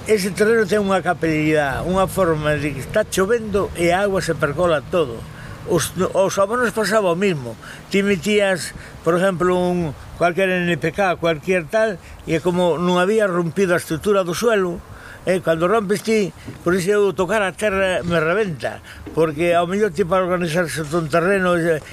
[0.08, 4.40] Ese terreno ten unha capelidade, unha forma de que está chovendo e a agua se
[4.40, 5.20] percola todo.
[5.68, 7.60] Os, os abonos pasaba o mismo.
[7.92, 8.72] Ti metías,
[9.04, 14.32] por exemplo, un, cualquier NPK, cualquier tal, e como non había rompido a estrutura do
[14.32, 14.80] suelo,
[15.28, 16.32] eh, cando rompes ti,
[16.64, 18.80] por iso eu tocar a terra me reventa,
[19.12, 21.84] porque ao mellor ti para organizarse ton terreno, esa,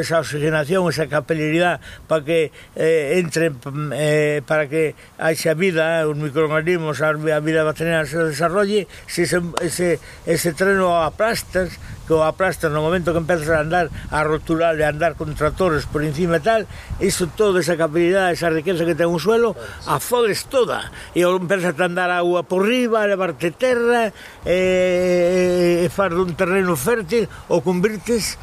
[0.00, 3.52] esa oxigenación, esa capilaridade para que eh, entre,
[3.92, 7.12] eh, para que haxa vida, eh, os microorganismos, a
[7.44, 11.76] vida bacteriana se desarrolle, se ese, ese, ese terreno aplastas,
[12.10, 15.30] que o aplastan no momento que empezas a andar a rotular e a andar con
[15.38, 16.66] tractores por encima e tal,
[16.98, 19.54] iso toda esa capacidade, esa riqueza que ten un suelo,
[19.86, 20.90] a fodes toda.
[21.14, 24.10] E ou empezas a andar agua por riba, a levarte terra,
[24.42, 28.34] e, e far dun terreno fértil, ou convirtes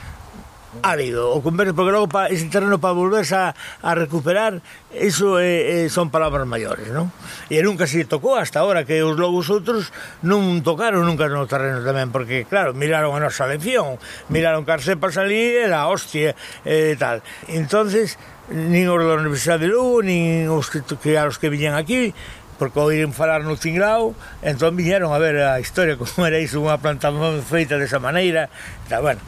[0.84, 1.34] árido.
[1.34, 4.62] O converso, porque logo pa, ese terreno para volverse a, a recuperar,
[4.94, 7.12] iso é, é, son palabras maiores, non?
[7.52, 9.92] E nunca se tocou hasta ahora, que os lobos outros
[10.26, 15.58] non tocaron nunca no terreno tamén, porque, claro, miraron a nosa lección, miraron Carcepas ali,
[15.58, 17.24] era hostia, e eh, tal.
[17.48, 21.76] entonces nin os da Universidade de Lugo, nin os que, que, a os que viñan
[21.76, 22.16] aquí,
[22.58, 26.80] porque oíren falar no tinglao, entón viñeron a ver a historia, como era iso, unha
[26.82, 29.22] plantación feita desa maneira, e tal, bueno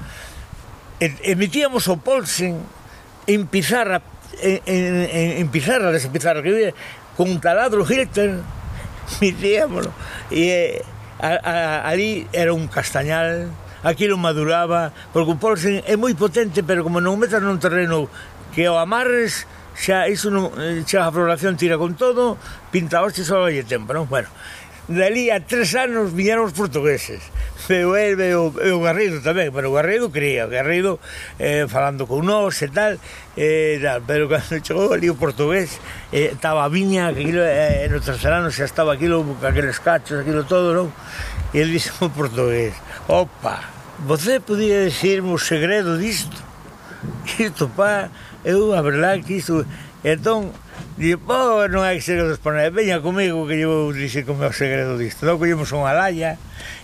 [0.99, 2.59] emitíamos o Polsen
[3.27, 4.01] en pizarra
[4.41, 6.73] en, en, en pizarra, desa pizarra que vive,
[7.17, 8.43] con un taladro Hilton,
[9.21, 9.91] emitíamoslo
[10.31, 10.85] E eh,
[11.19, 11.55] a, a,
[11.89, 13.51] ali era un castañal,
[13.83, 18.07] aquilo maduraba, porque o Polsen é moi potente, pero como non metas nun terreno
[18.55, 19.43] que o amarres,
[19.75, 22.39] xa, iso non, eh, xa a floración tira con todo,
[22.71, 24.07] pinta hoxe só hai tempo, non?
[24.07, 24.31] Bueno,
[24.89, 27.21] dali a tres anos viñeron os portugueses
[27.69, 30.97] pero el veo o, o Garrido tamén pero o Garrido quería, o Garrido
[31.38, 32.97] eh, falando con nós e tal
[33.38, 35.78] eh, tal, pero cando chegou ali o portugués
[36.10, 40.41] eh, estaba a viña aquilo, eh, no terceiro ano xa estaba aquilo aqueles cachos, aquilo
[40.49, 40.89] todo non?
[41.54, 42.73] e ele dixo o portugués
[43.06, 43.69] opa,
[44.02, 46.41] você podía decirme o segredo disto
[47.38, 48.10] isto pa,
[48.41, 49.62] eu a verdade que isto
[50.02, 50.49] entón
[50.99, 52.43] Digo, oh, non hai que ser dos
[52.75, 55.23] veña comigo que llevo dixer como o segredo disto.
[55.23, 56.35] Non collemos unha laya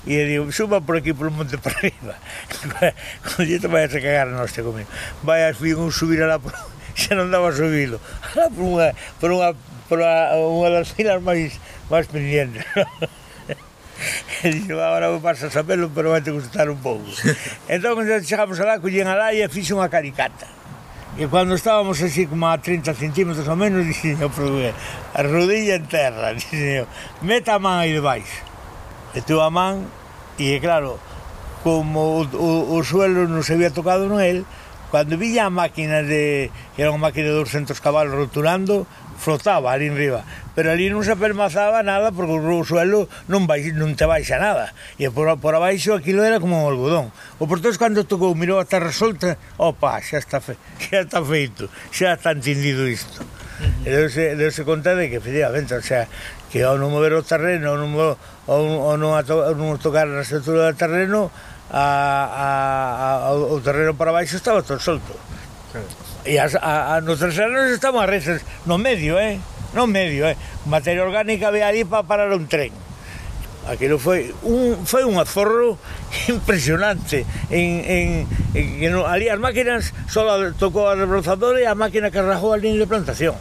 [0.07, 2.15] e digo, suba por aquí polo monte para arriba.
[2.47, 4.87] Cando te vai a cagar no este comigo.
[5.19, 6.55] Vai a fui un subir a la por...
[6.95, 7.99] xa non daba subilo.
[8.31, 9.51] Ala por unha por unha
[9.91, 11.59] por unha das filas máis
[11.91, 12.63] máis pendientes.
[14.43, 17.07] E dixo, agora vou pasar a sabelo, pero vai te gustar un pouco.
[17.71, 20.64] entón, cando chegamos alá, a alá e fixe unha caricata
[21.15, 24.75] E cando estábamos así como a 30 centímetros ao menos, dixen eu Produguer,
[25.15, 26.87] a rodilla en terra, dixen eu,
[27.23, 28.43] meta a man aí debaixo.
[29.15, 29.87] E tu a man,
[30.35, 30.99] e claro,
[31.63, 34.43] como o, o, o suelo non se había tocado non el,
[34.95, 36.47] Cando villa a máquina de...
[36.71, 38.87] que era unha máquina de 200 cabalos rotulando,
[39.19, 40.23] flotaba ali enriba.
[40.55, 44.71] Pero ali non se permazaba nada porque o suelo non, vai, non te baixa nada.
[44.95, 47.11] E por, por abaixo aquilo era como un algodón.
[47.35, 51.67] O portugués cando tocou, mirou a terra solta, opa, xa está, fe, xa está feito,
[51.91, 53.19] xa está entendido isto.
[53.19, 53.87] Uh -huh.
[53.87, 56.07] E deuse, deuse conta de que efectivamente, o sea,
[56.47, 58.15] que ao non mover o terreno, ao non, ao,
[58.47, 61.35] ao non, a to, ao non tocar a estrutura do terreno,
[61.71, 65.13] a, a, o terreno para baixo estaba todo solto.
[66.25, 69.37] E as, a, a, nos terrenos estamos a reces no medio, eh?
[69.73, 70.37] No medio, eh?
[70.65, 72.71] Materia orgánica ve ali para parar un tren.
[73.65, 75.77] Aquilo foi un, foi un aforro
[76.29, 78.07] impresionante en, en,
[78.53, 80.21] en, en ali as máquinas só
[80.53, 83.33] tocou a rebrozadora e a máquina que rajou a línea de plantación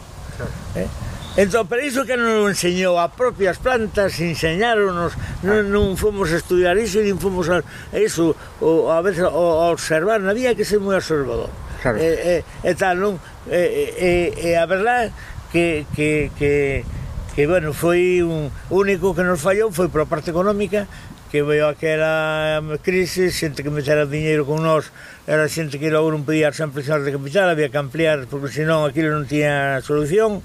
[0.73, 0.89] eh?
[1.35, 5.67] Entón, pero iso que non enseñou a propias plantas, enseñáronos, non, ah.
[5.67, 10.23] non fomos estudiar iso, nin fomos a, a iso, o, a veces, o, a observar,
[10.23, 11.51] non había que ser moi observador.
[11.83, 11.99] Claro.
[11.99, 13.19] E, e, e tal, non?
[13.51, 13.61] E,
[13.99, 14.11] e,
[14.47, 15.11] e a verdad
[15.51, 16.87] que, que, que,
[17.35, 20.87] que bueno, foi un único que nos fallou foi por a parte económica,
[21.35, 24.87] que veo aquela crise, xente que metera dinheiro con nós,
[25.27, 29.11] era xente que logo non podía ampliar de capital, había que ampliar, porque senón aquilo
[29.11, 30.39] non tiña solución,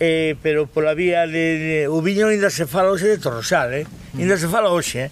[0.00, 3.86] eh, pero pola vía de, de o viño ainda se fala hoxe de Torrosal, eh?
[4.16, 5.10] Ainda se fala hoxe, eh?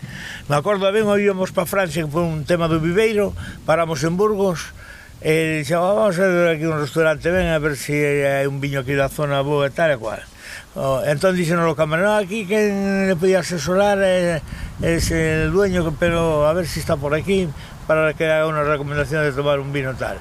[0.49, 3.37] Me acordo ben, íbamos para Francia, que foi un tema do Viveiro,
[3.69, 4.73] paramos en Burgos,
[5.21, 8.25] e eh, dixo, oh, vamos a ver aquí un restaurante, ven a ver se si
[8.25, 10.25] hai un viño aquí da zona boa e tal e cual.
[10.73, 14.41] Oh, entón dixeron o camarón, no, aquí que le podía asesorar eh,
[14.81, 17.45] es el dueño, pero a ver se si está por aquí
[17.85, 20.17] para que haga unha recomendación de tomar un vino tal.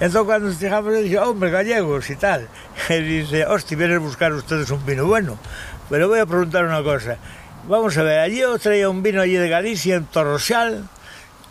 [0.00, 2.48] Entón, cando chegamos, eu dixo, hombre, gallegos e tal.
[2.88, 5.36] E dice, hosti, vienes buscar ustedes un vino bueno.
[5.90, 7.18] Pero voy a preguntar una cosa.
[7.68, 10.88] Vamos a ver, allí yo traía un vino allí de Galicia, en Torrosal,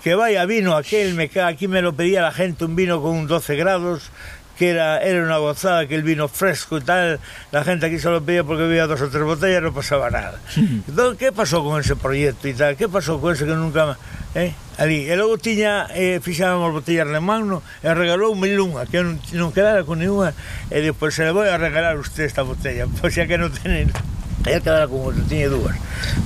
[0.01, 3.27] que vaya vino aquel, me, aquí me lo pedía la gente, un vino con un
[3.27, 4.09] 12 grados,
[4.57, 7.19] que era, era una gozada, que el vino fresco y tal,
[7.51, 10.39] la gente aquí se lo pedía porque había dos o tres botellas, no pasaba nada.
[10.55, 12.75] Entonces, ¿qué pasó con ese proyecto y tal?
[12.75, 13.97] ¿Qué pasó con ese que nunca más?
[14.33, 14.53] Eh?
[14.79, 15.11] ali.
[15.11, 19.19] E logo tiña, eh, fixaban os botellas de magno e regalou mil unha, que non,
[19.35, 20.31] non quedara con ninguna.
[20.71, 23.91] E depois se le vou a regalar usted esta botella, pois xa que non tenen
[24.47, 25.75] e quedara con outro, tiñe dúas.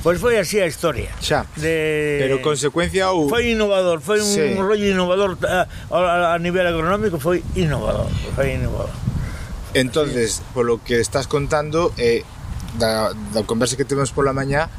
[0.06, 1.10] Pois foi así a historia.
[1.18, 1.50] Xa.
[1.58, 2.22] De...
[2.22, 3.26] Pero consecuencia ou...
[3.26, 4.54] Foi innovador, foi un sí.
[4.54, 5.98] rollo innovador a, a,
[6.32, 8.06] a nivel agronómico, foi innovador,
[8.38, 8.94] foi innovador.
[9.74, 12.22] Entonces, polo que estás contando, eh,
[12.78, 14.70] da, da conversa que temos pola mañá,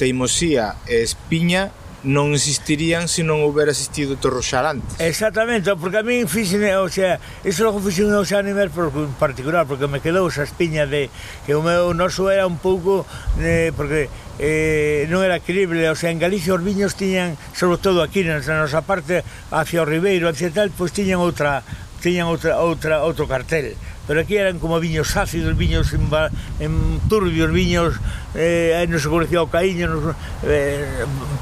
[0.00, 4.96] teimosía e espiña non existirían se non houbera existido Torroxar antes.
[4.96, 8.72] Exactamente, porque a min fixen, o sea, iso logo fixen o sea, a nivel
[9.20, 11.12] particular, porque me quedou esa espiña de
[11.44, 13.04] que o meu noso era un pouco,
[13.36, 14.08] eh, porque
[14.40, 18.40] eh, non era creíble, o sea, en Galicia os viños tiñan, sobre todo aquí na
[18.40, 19.20] nosa parte,
[19.52, 21.60] hacia o Ribeiro, hacia tal, pois tiñan outra,
[22.00, 26.08] tiñan outra, outra, outro cartel pero aquí eran como viños ácidos, viños en,
[26.60, 27.94] en turbios, viños
[28.34, 30.14] eh, aí non se conocía o caíño, non,
[30.46, 30.86] eh,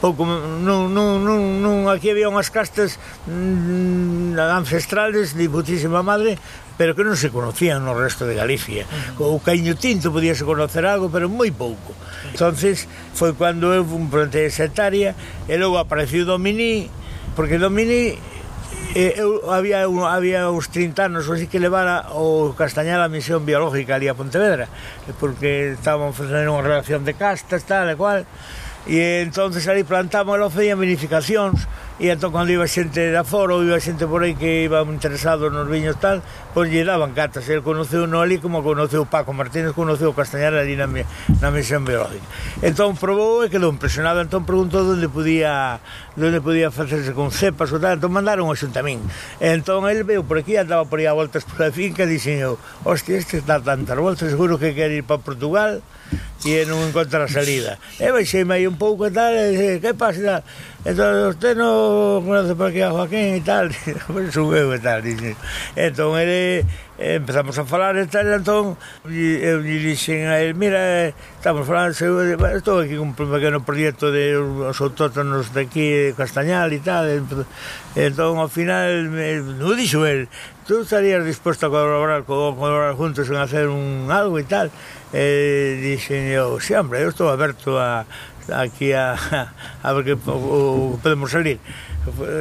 [0.01, 2.97] pouco, non, non, non, non, aquí había unhas castas
[3.29, 6.40] mm, ancestrales de putísima madre,
[6.79, 8.87] pero que non se conocían no resto de Galicia.
[9.18, 9.37] Uh -huh.
[9.37, 11.92] O caíño tinto podíase conocer algo, pero moi pouco.
[12.31, 15.12] Entonces foi cando eu un plantei esa hectárea
[15.44, 16.88] e logo apareceu Domini,
[17.35, 18.16] porque Domini
[18.99, 23.47] E eu había un, había uns 30 anos así que levara o Castañar a misión
[23.47, 28.27] biológica ali a Pontevedra, eh, porque estaban facendo unha relación de castas, tal e cual,
[28.91, 33.67] e entonces ali plantamos, e feía vinificacións e entón cando iba xente da fora ou
[33.67, 36.23] iba xente por aí que iba interesado nos viños tal,
[36.55, 40.79] pois lle daban catas, el conoceu no ali como conoceu Paco Martínez, conoceu Castañar ali
[40.79, 41.03] na, mi,
[41.43, 42.23] na misión biológica.
[42.63, 45.83] Entón probou e quedou impresionado, entón preguntou onde podía
[46.15, 49.03] onde podía facerse con cepas ou tal, entón mandaron o xuntamín.
[49.43, 53.19] Entón el veu por aquí, andaba por aí a voltas pola finca, dixen eu, hostia,
[53.19, 55.83] este está tantas voltas, seguro que quer ir para Portugal,
[56.44, 57.79] e non encontra salida.
[57.99, 60.23] E baixei aí un pouco e tal, e dixe, que pasa?
[60.23, 60.42] Tal?
[60.88, 63.66] Entón, usted non conoce por aquí a Joaquín e tal,
[64.09, 65.35] pois subeu e tal, dixe.
[65.75, 66.62] Entón, ele,
[66.97, 71.66] eh, empezamos a falar e tal, entón, eu lle dixen a ele, mira, eh, estamos
[71.66, 72.23] falando, eu,
[72.55, 77.42] estou aquí con un pequeno proxecto de os autóctonos aquí, de Castañal e tal, entón,
[77.92, 80.31] entón, ao final, me, non dixo el,
[80.62, 84.71] tú estarías disposto a colaborar, co, colaborar juntos en hacer un algo e tal,
[85.12, 88.05] eh, dixen oh, eu, sí, hombre, eu estou aberto a,
[88.53, 89.16] aquí a,
[89.83, 91.61] a ver que o, o podemos salir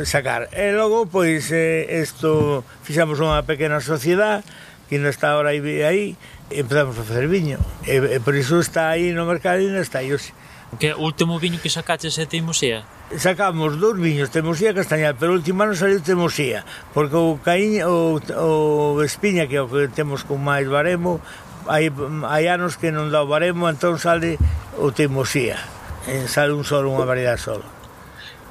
[0.05, 0.49] sacar.
[0.53, 4.43] E logo, pois, eh, isto fixamos unha pequena sociedade
[4.87, 6.15] que non está ahora aí, aí
[6.47, 7.59] empezamos a facer viño.
[7.83, 10.31] E, e por iso está aí no mercado e non está aí hoxe.
[10.79, 12.83] Que o último viño que sacaches é Teimosía?
[13.15, 17.87] Sacamos dous viños, Temosía e Castañal, pero o último ano saiu Temosía, porque o caíña,
[17.87, 21.23] o, o Espiña, que é o que temos con máis baremo,
[21.69, 21.91] hai,
[22.27, 24.39] hai anos que non dá o baremo, entón sale
[24.79, 25.59] o teimosía.
[26.07, 27.67] Eh, sale un solo, unha variedade solo.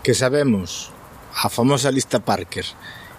[0.04, 0.92] Que sabemos,
[1.32, 2.64] a famosa lista Parker,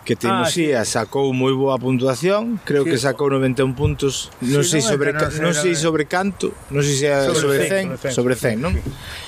[0.07, 0.95] que Teimosía ah, sí.
[0.95, 2.95] sacou moi boa puntuación, creo sí.
[2.95, 7.11] que sacou 91 puntos, non sí, sei sobre non sei sobre canto, non sei se
[7.35, 8.71] sobre, sobre 100, 100, sobre 100, non?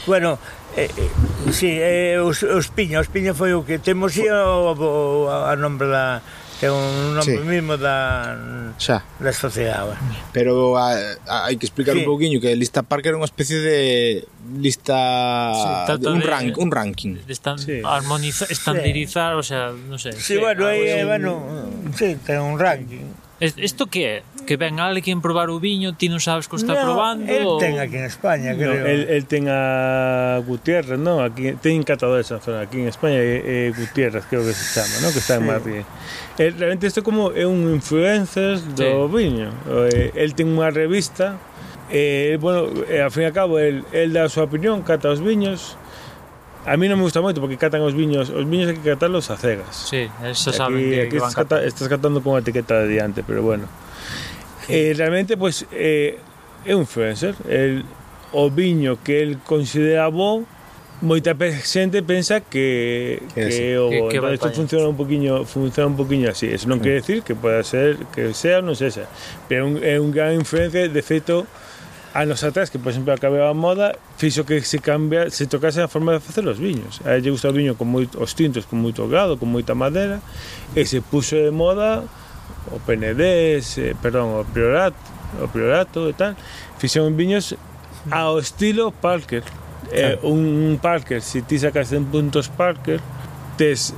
[0.08, 0.39] Bueno,
[0.79, 1.12] eh, eh,
[1.51, 5.91] sí, eh, os, os Piña, os Piña foi o que Temosía o, o, a nombre
[5.91, 6.23] da
[6.60, 7.39] ten é un nome sí.
[7.39, 8.36] mismo da
[8.76, 9.00] xa.
[9.15, 9.95] da sociedade.
[10.36, 12.04] Pero hai que explicar sí.
[12.04, 13.80] un pouquiño que lista Parker é unha especie de
[14.60, 15.00] lista
[15.56, 17.24] sí, de, un, de, rank, un ranking.
[17.32, 17.80] Están sí.
[17.80, 19.39] armonizar, estandarizar, sí.
[19.39, 20.12] o sea, non sei.
[20.19, 21.39] Sé, sí, bueno, aí, eh, bueno,
[21.95, 23.08] sí, ten un ranking.
[23.39, 24.24] Isto que é?
[24.49, 27.29] que ven alguén probar o viño, ti non sabes que o está no, probando.
[27.29, 27.62] El o...
[27.62, 28.81] ten aquí en España, no, creo.
[28.81, 33.69] El, el ten a Gutiérrez, no, Aquí ten catadores esa zona aquí en España é,
[33.69, 35.53] eh, Gutiérrez, creo que se chama, no, Que está en sí.
[35.53, 35.83] Madrid.
[36.41, 39.13] El, realmente isto como é un influencer do sí.
[39.13, 39.53] viño.
[39.93, 41.38] Eh, el ten unha revista
[41.89, 45.21] Eh, bueno, eh, ao fin e cabo, el, el dá a súa opinión, cata os
[45.21, 45.78] viños,
[46.69, 49.30] A mí non me gusta moito porque catan os viños, os viños hai que catarlos
[49.34, 49.74] a cegas.
[49.89, 52.86] Sí, eso saben aquí, que, aquí que van estás, cata, estás catando con a etiqueta
[52.86, 53.65] de diante, pero bueno.
[54.70, 56.17] Eh, realmente, pues, eh,
[56.65, 57.36] é un influencer.
[57.47, 57.84] El,
[58.32, 60.45] o viño que el considera bo
[61.01, 61.32] moita
[61.63, 63.76] xente pensa que, que, que sí.
[63.76, 66.51] o que, que no, isto funciona un poquinho funciona un poquinho así.
[66.51, 66.84] Eso non mm.
[66.84, 69.07] quere decir que poda ser que sea ou non sexa
[69.47, 71.47] pero é un, é un gran influencia de feito
[72.11, 75.88] anos atrás que por exemplo acababa a moda fixo que se cambia se tocase a
[75.88, 76.99] forma de facer os viños.
[77.07, 80.20] A lle gusta o viño con moito, os tintos con moito grado con moita madeira
[80.76, 82.03] e se puxo de moda
[82.72, 84.97] o PND, eh, perdón, o Priorato,
[85.41, 86.36] o Priorato e tal,
[86.78, 87.56] fixeron viños
[88.12, 89.43] ao estilo Parker.
[89.89, 89.89] Claro.
[89.91, 93.00] Eh, un, un Parker, se si ti sacas 100 puntos Parker,
[93.58, 93.93] tes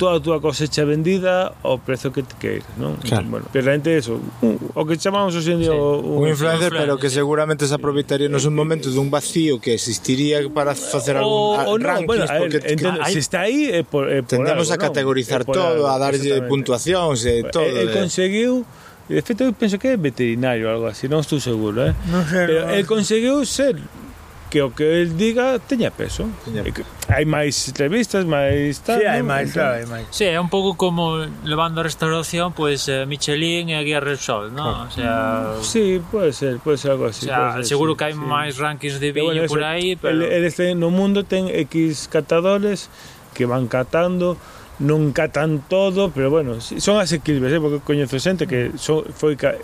[0.00, 2.96] toda a túa cosecha vendida ao prezo que te queiras, non?
[3.04, 3.28] Claro.
[3.28, 5.76] Bueno, pero realmente eso, un, o que chamamos hoxe en día sí.
[5.76, 10.40] un, un influencer, pero que seguramente se aproveitaría nos un momento dun vacío que existiría
[10.48, 13.68] para facer algún o, o no, rankings, bueno, ver, porque entendo, hay, se está aí
[13.68, 15.52] é por, é por tendemos algo, a categorizar no?
[15.52, 17.68] todo, algo, a darlle puntuacións e todo.
[17.68, 18.64] E, e conseguiu
[19.10, 21.92] De feito, eu penso que é veterinario ou algo así, non estou seguro, eh?
[22.06, 22.78] No sei, pero no.
[22.78, 23.74] el conseguiu ser
[24.50, 26.26] que o que el diga teña peso.
[26.44, 26.66] Teña.
[27.06, 28.98] Hai máis revistas, máis tal.
[28.98, 30.10] Sí, hai máis, claro, hai máis.
[30.10, 34.02] Si, sí, é un pouco como levando a restauración, pois pues, Michelin e a Guía
[34.02, 34.90] Resol, ¿no?
[34.90, 34.90] Claro.
[34.90, 35.14] O sea,
[35.54, 37.24] mm, sí, pode ser, pode ser algo así.
[37.24, 38.20] O sea, ser, seguro sí, que hai sí.
[38.20, 42.10] máis rankings de viño bueno, por aí, pero el, el este, no mundo ten X
[42.10, 42.90] catadores
[43.32, 44.34] que van catando
[44.80, 48.80] non catan todo, pero bueno, son asequibles, eh, porque coñezo xente que mm.
[48.80, 49.54] so, foi ca,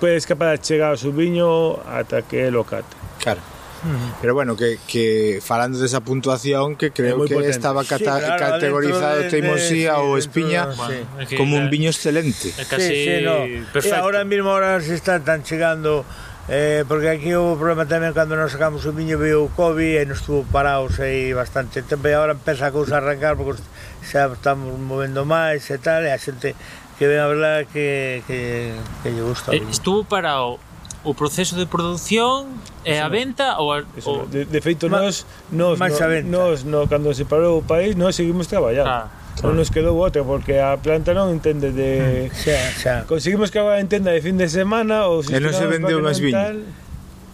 [0.00, 2.90] podes capaz de chegar ao seu viño ata que lo cate.
[3.20, 3.55] Claro.
[3.86, 4.18] Mm.
[4.20, 7.54] Pero bueno, que, que falando desa puntuación que creo que potente.
[7.54, 11.38] estaba sí, claro, categorizado de, Teimosía de, ou Espiña de, bueno, sí.
[11.38, 12.50] como un viño excelente.
[12.58, 13.46] É casi sí, sí, no.
[13.46, 13.94] Eh, perfecto.
[13.94, 16.02] E agora mesmo ahora se está, están chegando
[16.48, 20.06] Eh, porque aquí houve problema tamén cando nos sacamos o viño veio o COVID e
[20.06, 23.58] nos estuvo parados aí bastante tempo e agora empeza a cousa a arrancar porque
[24.06, 26.54] xa estamos movendo máis e tal e a xente
[27.02, 29.50] que ven a hablar que, que, que lle gusta.
[29.58, 30.62] Eh, estuvo parado
[31.06, 32.50] o proceso de produción
[32.82, 34.26] e a venta ou a, o...
[34.26, 35.22] de, de feito nós
[35.54, 39.06] nós, nós, nós no, cando se parou o país nós seguimos traballando ah.
[39.44, 42.94] Non nos quedou outra porque a planta non entende de mm, xa, xa.
[43.04, 46.64] Conseguimos que agora entenda de fin de semana ou se non se vendeu máis viño.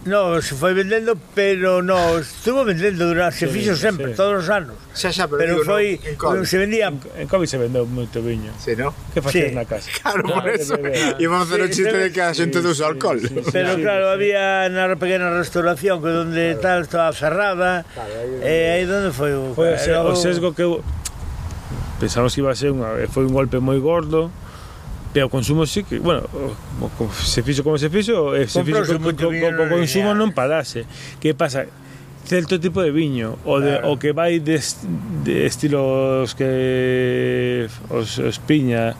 [0.05, 4.15] No, se foi vendendo, pero no, estuvo vendendo durante, se sí, fixo sempre, sí.
[4.15, 4.75] todos os anos.
[4.91, 8.19] Xa xa, pero, pero digo, foi no, se vendía en, en Covid se vendeu moito
[8.19, 8.51] viño.
[8.59, 8.91] Sí, no?
[9.15, 9.55] Que facías sí.
[9.55, 9.87] na casa?
[10.03, 10.75] Claro, no, por eso.
[11.19, 13.19] Íbamos a hacer sí, o chiste sí, de que a xente sí, usa alcohol.
[13.23, 14.11] Sí, sí, pero sí, claro, sí.
[14.11, 16.61] había na pequena restauración que onde claro.
[16.61, 17.87] tal estaba cerrada.
[17.95, 20.83] Claro, aí, eh, aí onde foi o, foi o, o sesgo que eu
[22.03, 24.27] pensamos que iba a ser unha eh, foi un golpe moi gordo
[25.13, 26.25] pero o consumo sí que, bueno,
[27.13, 30.89] se fixo como se fixo, e se fixo co, co, co, consumo non parase.
[31.21, 31.69] Que pasa?
[32.25, 33.93] Certo tipo de viño, o, de, claro.
[33.93, 34.57] o que vai de,
[35.21, 38.97] de estilos que os, os piña,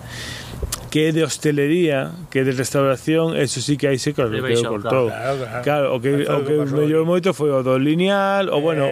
[0.93, 4.37] que é de hostelería, que é de restauración, eso sí que aí se cortou.
[4.37, 8.53] Claro, claro, claro, claro, o que, claro, o que mellor moito foi o do lineal,
[8.53, 8.85] o bueno,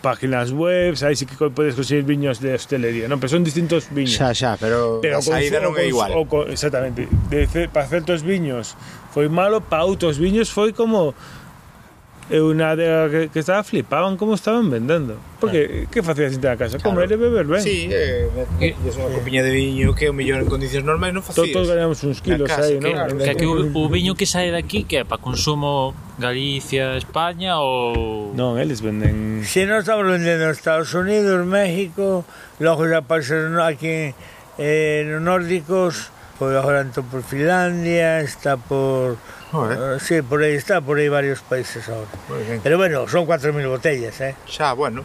[0.00, 3.20] páginas web, aí sí que podes conseguir viños de hostelería, non?
[3.20, 4.16] Pero son distintos viños.
[4.16, 6.10] Xa, xa, pero, pero a saída non é igual.
[6.16, 7.06] O, con, exactamente.
[7.28, 8.74] De, para certos viños
[9.12, 11.12] foi malo, para outros viños foi como
[12.32, 15.20] eh, eu na adega que, que estaba flipaban como estaban vendendo.
[15.38, 16.80] Porque que facías en a casa?
[16.80, 16.96] Claro.
[16.96, 17.60] Comer e beber ben.
[17.60, 18.26] Sí, eh,
[18.60, 21.52] eh, eh unha copiña de viño que o millón en condicións normais non facías.
[21.52, 22.96] Todos ganamos uns kilos aí, non?
[22.96, 26.94] Claro, que, que, que o, o viño que sae daqui que é para consumo Galicia,
[27.00, 28.30] España ou...
[28.36, 29.42] Non, eles venden...
[29.42, 32.28] Si non estamos vendendo Estados Unidos, México,
[32.60, 34.12] logo xa países aquí
[34.60, 39.16] eh, no nórdicos, pois agora entón por Finlandia, está por...
[39.52, 39.96] Oh, eh.
[39.96, 42.12] uh, sí, por aí está, por aí varios países agora.
[42.62, 44.36] Pero bueno, son 4.000 botellas, eh?
[44.46, 45.02] Xa, bueno.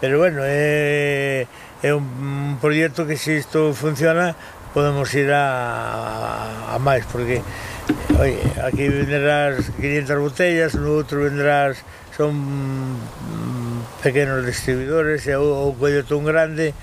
[0.00, 1.48] Pero bueno, é,
[1.82, 4.36] eh, é un proxecto que se isto funciona,
[4.72, 7.42] podemos ir a, a máis, porque
[8.20, 11.80] Oye, aquí vendrás 500 botellas, no outro vendrás
[12.12, 16.76] son mm, pequenos distribuidores e o, o coello tón grande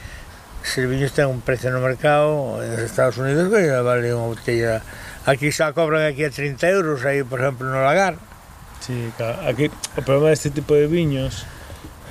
[0.65, 4.81] Serviños ten un precio no mercado nos Estados Unidos que ya vale unha botella
[5.29, 8.17] aquí xa cobran aquí a 30 euros aí por exemplo no lagar
[8.81, 9.37] Sí, claro.
[9.45, 11.45] aquí o problema deste tipo de viños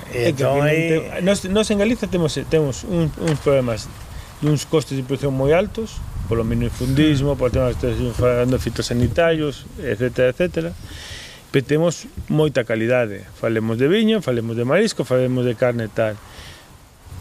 [0.07, 1.03] e é que entón, aí...
[1.03, 3.91] te, nos, nos en Galiza temos temos un, uns problemas
[4.39, 10.35] duns costes de produción moi altos polo minifundismo, polo tema que estás falando fitosanitarios, etc,
[10.35, 10.75] etc.
[11.51, 13.23] Pero temos moita calidade.
[13.39, 16.19] Falemos de viño, falemos de marisco, falemos de carne e tal.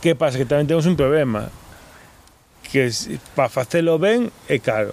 [0.03, 0.37] Que pasa?
[0.37, 1.49] Que tamén temos un problema.
[2.67, 2.91] Que
[3.39, 4.93] para facelo ben é caro.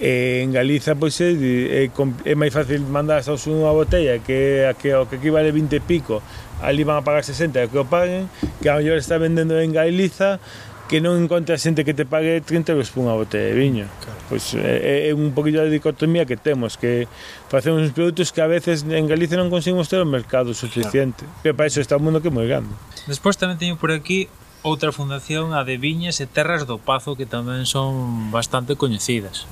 [0.00, 4.72] E en Galiza pois é, é, é máis fácil mandar a unha botella que, a
[4.72, 6.24] que, o que aquí vale 20 e pico
[6.64, 8.32] ali van a pagar 60 que o paguen
[8.64, 10.40] que a mellor está vendendo en Galiza
[10.90, 13.86] que non encontra xente que te pague 30 euros por unha botella de viño.
[14.02, 14.18] Claro.
[14.26, 17.06] Pois eh, é, é un poquillo de dicotomía que temos, que
[17.46, 21.22] facemos uns produtos que a veces en Galicia non conseguimos ter o mercado suficiente.
[21.22, 21.40] Claro.
[21.46, 22.74] Pero para iso está o mundo que é moi grande.
[23.06, 24.26] Despois tamén teño por aquí
[24.66, 29.46] outra fundación, a de Viñas e Terras do Pazo, que tamén son bastante coñecidas.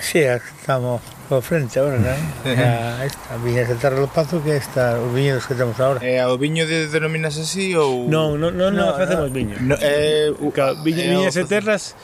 [0.00, 2.08] Sí, estamos por frente ahora, ¿no?
[2.08, 5.98] A esta, viña de Terra do Pazo que está os viñedos que temos ahora.
[6.04, 8.06] Eh, o viño de denominas así ou...?
[8.06, 9.56] Non, non, non, no, no, facemos no, viño.
[9.58, 11.98] No, eh, Ca, viña, eh, viñas e terras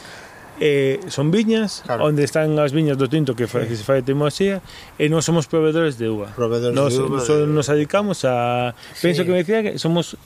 [0.59, 2.11] eh, son viñas claro.
[2.11, 3.72] onde están as viñas do tinto que, fa, sí.
[3.72, 4.59] que se fai temoxía
[4.99, 6.34] e non somos proveedores de uva.
[6.34, 7.22] Proveedores nos, de uva.
[7.22, 7.47] Nos, de...
[7.47, 8.74] nos dedicamos a...
[8.95, 9.11] Sí.
[9.11, 10.18] Penso que me decía que somos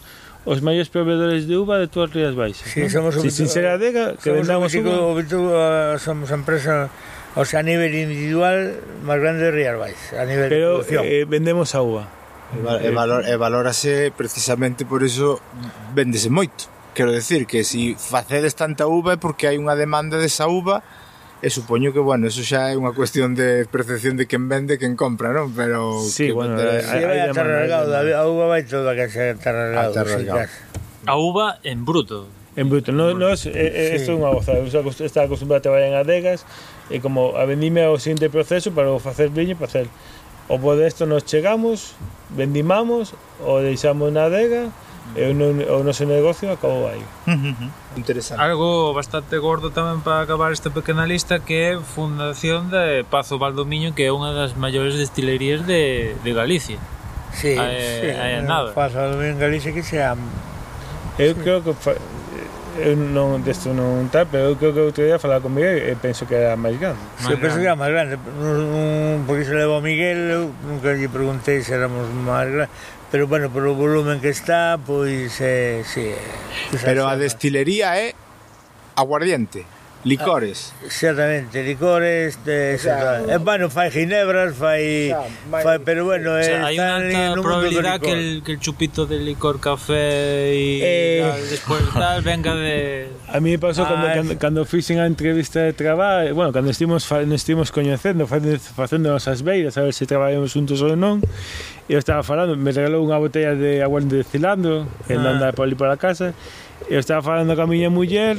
[0.47, 2.71] os maiores proveedores de uva de todas as Rías Baixas.
[2.71, 2.91] Sí, ¿no?
[2.91, 3.19] somos...
[3.21, 5.99] Si, sin ser adega, que vendamos uva...
[5.99, 6.89] Somos a empresa
[7.37, 10.13] O sea, a nivel individual, más grande Riarbais.
[10.17, 12.09] A nivel Pero de eh, vendemos a uva.
[12.81, 15.45] E, valor, e valórase precisamente por iso
[15.93, 16.73] vendese moito.
[16.97, 20.81] Quero decir que se si facedes tanta uva é porque hai unha demanda desa uva
[21.45, 24.81] e supoño que, bueno, eso xa é unha cuestión de percepción de quen vende e
[24.81, 25.53] quen compra, non?
[25.53, 26.01] Pero...
[26.01, 29.93] Sí, que bueno, vende, hai, vai hai, a uva vai toda que se atarragado.
[31.05, 32.91] A uva en bruto, en bruto.
[32.91, 34.11] No, no es, eh, eh, é, é, sí.
[34.11, 34.59] é unha gozada.
[34.59, 34.83] Eu sea,
[35.29, 36.49] acostumbrado a traballar en adegas
[36.89, 39.87] e como a vendime ao o seguinte proceso para o facer viño, para facer
[40.49, 41.95] o podesto nos chegamos,
[42.31, 44.71] vendimamos, o deixamos na adega,
[45.15, 47.03] e o, o noso negocio acabou aí.
[47.27, 47.71] Uh-huh.
[47.99, 48.43] Interesante.
[48.43, 53.95] Algo bastante gordo tamén para acabar esta pequena lista que é fundación de Pazo Valdomiño,
[53.95, 56.79] que é unha das maiores destilerías de, de Galicia.
[57.35, 58.71] Sí, a, sí, a, a eh, nada.
[58.75, 60.15] Pazo Valdomiño en Galicia que sea...
[61.17, 61.41] Eu sí.
[61.41, 61.73] creo que
[62.79, 65.81] Eh, eu non desto non tal, pero eu creo que outro día falaba con Miguel
[65.81, 67.01] e penso que era máis grande.
[67.25, 71.09] Máis eu penso que era máis grande, non, porque se levou Miguel, eu nunca lle
[71.09, 72.75] preguntei se éramos máis grandes,
[73.11, 77.97] pero bueno, por o volumen que está, pois eh, si, sí, eh, Pero a destilería
[77.97, 78.13] é
[78.97, 79.76] aguardiente.
[80.07, 80.73] Licores.
[80.89, 86.05] Certamente, exactamente, licores, de, o sea, eh, bueno, fai ginebras, fai, o sea, fai pero
[86.05, 89.59] bueno, o sea, unha una alta en probabilidad que el, que el chupito de licor,
[89.59, 91.27] café y eh...
[91.27, 95.11] tal, después tal venga de A mí me pasou ah, cando, cando, cando fixen a
[95.11, 100.07] entrevista de traballo, eh, bueno, cando estivemos nos coñecendo, facendo as beiras, a ver se
[100.07, 101.19] traballamos juntos ou non.
[101.91, 105.35] Eu estaba falando, me regalou unha botella de agua de Cilando, que ah.
[105.35, 106.31] anda por ali para casa.
[106.87, 108.39] Eu estaba falando con a miña muller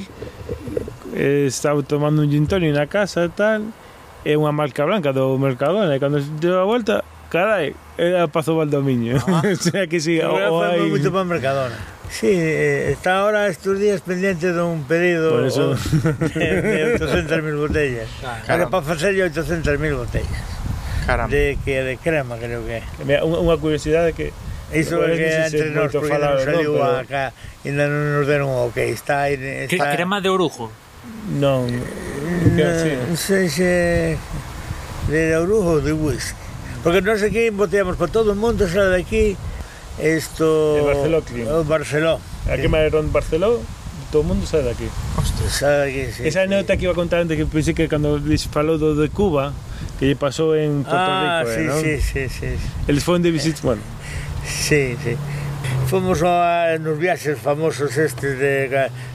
[1.18, 3.74] estaba tomando un gin tonic na casa tal
[4.22, 7.02] e unha marca blanca do Mercadona e cando deu a volta
[7.34, 12.32] carai, era Pazo Valdomiño ah, o sea que sí, o hai moito para Mercadona Sí,
[12.32, 15.76] eh, está ahora estes días pendiente dun pedido Por eso...
[16.40, 18.08] de, de 800.000 botellas.
[18.24, 18.48] Claro.
[18.48, 20.48] Era para facer 800.000 botellas.
[21.06, 21.36] Caramba.
[21.36, 22.80] De que de crema creo que.
[23.04, 24.32] Mira, unha curiosidade que
[24.72, 27.00] Iso é que entre nós porque non saliu no, pero...
[27.00, 27.32] acá,
[27.64, 28.92] ainda non nos deron o okay.
[28.92, 29.96] que está, está...
[29.96, 30.68] Crema de orujo.
[31.28, 31.70] No, no,
[33.30, 34.18] eh,
[35.10, 36.38] de Naurujo de whisky.
[36.84, 39.38] Porque no sé qué boteamos para todo el mundo, sale de aquí.
[40.00, 40.76] Esto.
[40.76, 41.52] De Barceló, Clima.
[41.52, 42.20] Oh, Barceló.
[42.50, 43.60] ¿A qué maderón Barceló?
[44.12, 44.88] Todo el mundo sale de aquí.
[45.50, 48.78] Sabe sí, Esa anécdota que iba a contar antes, que pensé que cuando les faló
[48.78, 49.54] de Cuba,
[50.00, 51.74] que pasó en Puerto ah, Rico.
[51.74, 52.48] Ah, sí, sí, sí, sí.
[52.88, 53.82] Él fue de visita, bueno.
[54.46, 55.16] Sí, sí.
[55.88, 58.68] fomos a, nos viaxes famosos estes de,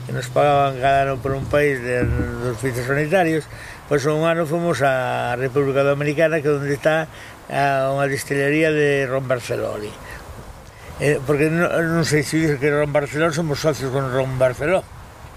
[0.05, 3.45] que nos pagaban cada ano por un país de, dos fitos sanitarios
[3.85, 7.05] pois un ano fomos a República Dominicana que onde está
[7.51, 9.93] a unha distillería de Ron Barceloli
[10.97, 14.81] eh, porque non, non sei se dice que Ron Barceló somos socios con Ron Barceló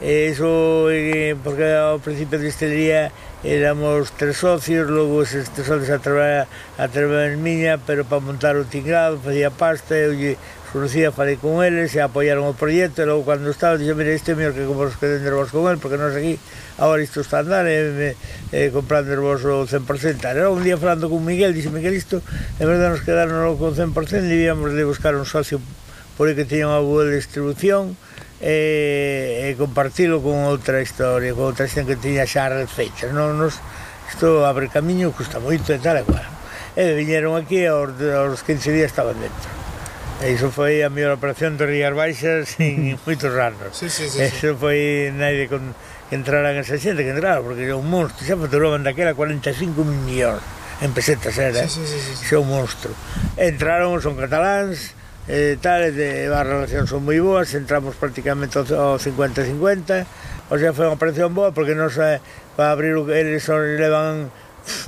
[0.01, 3.09] e iso eh, porque ao principio de destilería
[3.41, 8.21] éramos tres socios, logo eses tres socios a traballar a traballar en miña, pero para
[8.21, 10.37] montar o tinglado, facía pasta, e
[10.75, 14.35] Lucía falei con eles e apoiaron o proxecto e logo cando estaba dixo, mire, este
[14.35, 16.37] mellor que vos queden vos con el porque non aquí,
[16.77, 18.13] agora isto está a andar e,
[18.51, 22.21] e, comprando comprandervos o 100% era un día falando con Miguel dixe, Miguel, isto
[22.59, 23.95] en verdade nos quedaron con 100%
[24.27, 25.63] debíamos de buscar un socio
[26.19, 27.95] por aí que teña unha boa distribución
[28.43, 33.39] e, e compartilo con outra historia con outra xente que tiña xa red fecha, non
[33.39, 33.63] nos,
[34.11, 36.27] isto abre camiño custa moito e tal e cual
[36.77, 39.66] e viñeron aquí aos, aos 15 días estaban dentro.
[40.17, 43.77] E iso foi a mellor operación de Rías Baixas en moitos anos.
[43.77, 44.57] Sí, sí, sí, Eso sí.
[44.57, 45.77] foi naide con
[46.09, 50.41] que entraran esa xente que entraron, porque era un monstro, xa facturaban daquela 45 millóns
[50.81, 52.25] en pesetas era, sí, sí, sí, sí.
[52.33, 52.97] xa un monstro.
[53.37, 54.97] Entraron, son cataláns,
[55.29, 60.87] eh, tal, de, as relacións son moi boas, entramos prácticamente ao 50-50, o sea, foi
[60.89, 62.25] unha operación boa, porque nos eh,
[62.57, 64.33] para abrir o que eles son, levan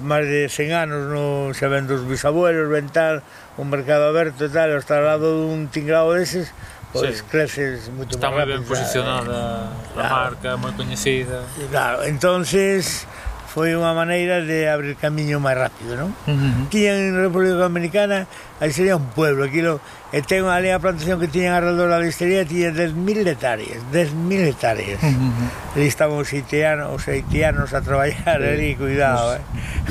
[0.02, 3.22] máis de 100 anos no, xa ven dos bisabuelos, ven tal,
[3.58, 6.54] un mercado aberto e tal, está ao lado dun tinglado deses,
[6.94, 7.26] pois sí.
[7.26, 8.22] creces moito máis rápido.
[8.22, 10.14] Está moi ben posicionada a claro.
[10.14, 11.42] marca, moi coñecida.
[11.68, 13.04] Claro, entonces
[13.50, 16.14] foi unha maneira de abrir camiño máis rápido, non?
[16.30, 16.70] Uh -huh.
[16.70, 18.30] En República Dominicana,
[18.62, 19.82] aí sería un pueblo, aquilo,
[20.14, 25.02] e ten ali de plantación que tiñan alrededor da listería, tiña 10.000 hectáreas, 10.000 hectáreas.
[25.02, 25.74] Uh -huh.
[25.74, 29.42] Ali estaban os haitianos, os haitianos a traballar ali, cuidado, eh?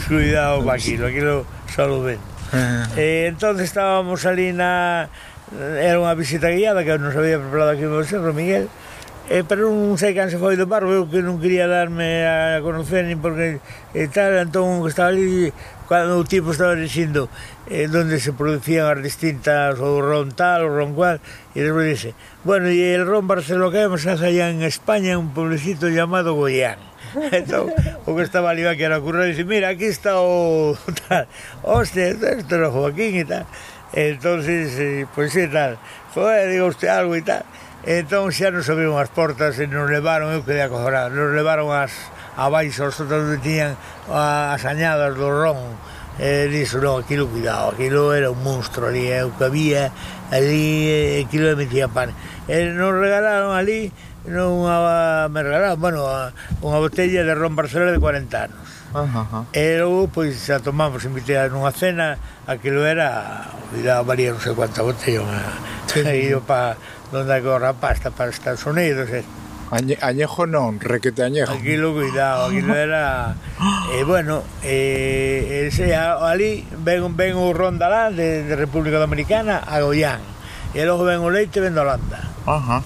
[0.07, 0.65] cuidado uh -huh.
[0.71, 1.35] para aquilo, aquilo
[1.67, 2.36] só lo vende.
[2.53, 2.85] Eh, eh, ah.
[2.95, 5.07] E entón estábamos ali na...
[5.55, 8.67] Era unha visita guiada que nos había preparado aquí o meu serro, Miguel,
[9.29, 12.63] Eh, pero non sei can se foi do bar, eu que non quería darme a
[12.63, 13.59] conocer, nin porque
[13.91, 15.51] e tal, entón que estaba ali,
[15.83, 17.27] cando o tipo estaba dicindo
[17.67, 21.19] eh, donde se producían as distintas, o ron tal, o ron cual,
[21.51, 22.15] e despois dice,
[22.47, 26.79] bueno, e el ron Barcelona que se hace allá en España, un pueblecito llamado Goián.
[27.31, 27.71] entón,
[28.05, 30.77] o que estaba ali que era currar, dixe, mira, aquí está o
[31.07, 31.27] tal,
[31.63, 33.45] hostia, esto era Joaquín e tal.
[33.93, 35.79] Entonces, pois pues, sí, tal,
[36.13, 37.43] joder, digo usted algo e tal.
[37.87, 41.95] Entón xa nos abriron as portas e nos levaron, eu quedei acojonado, nos levaron as,
[42.35, 43.79] abaixo os outros que tiñan
[44.11, 45.55] as añadas do ron.
[46.19, 49.93] E dixo, non, aquilo, cuidado, aquilo era un monstro ali, eh, o que había
[50.33, 52.11] ali, aquilo metía pan.
[52.49, 53.93] E nos regalaron ali,
[54.27, 56.03] non unha regalaron, bueno,
[56.61, 58.65] unha botella de ron Barcelona de 40 anos.
[58.93, 59.39] Ajá, ajá.
[59.51, 64.83] E logo, pois, a tomamos, invité nunha cena, aquilo era, olvidaba, valía non sei cuánta
[64.83, 65.43] botella, unha,
[65.87, 66.03] sí.
[66.27, 66.75] ido pa
[67.11, 69.23] donde que o rapaz, para Estados Unidos, e,
[69.67, 71.51] Añe, añejo non, requete añejo.
[71.51, 73.35] Aquilo, cuidado, aquilo era...
[73.91, 79.79] E, eh, bueno, eh, ese, ali ven, ven o Rondalá de, de República Dominicana a
[79.79, 80.19] Goián.
[80.75, 82.19] E logo ven o leite, ven de Holanda.
[82.47, 82.83] Ajá.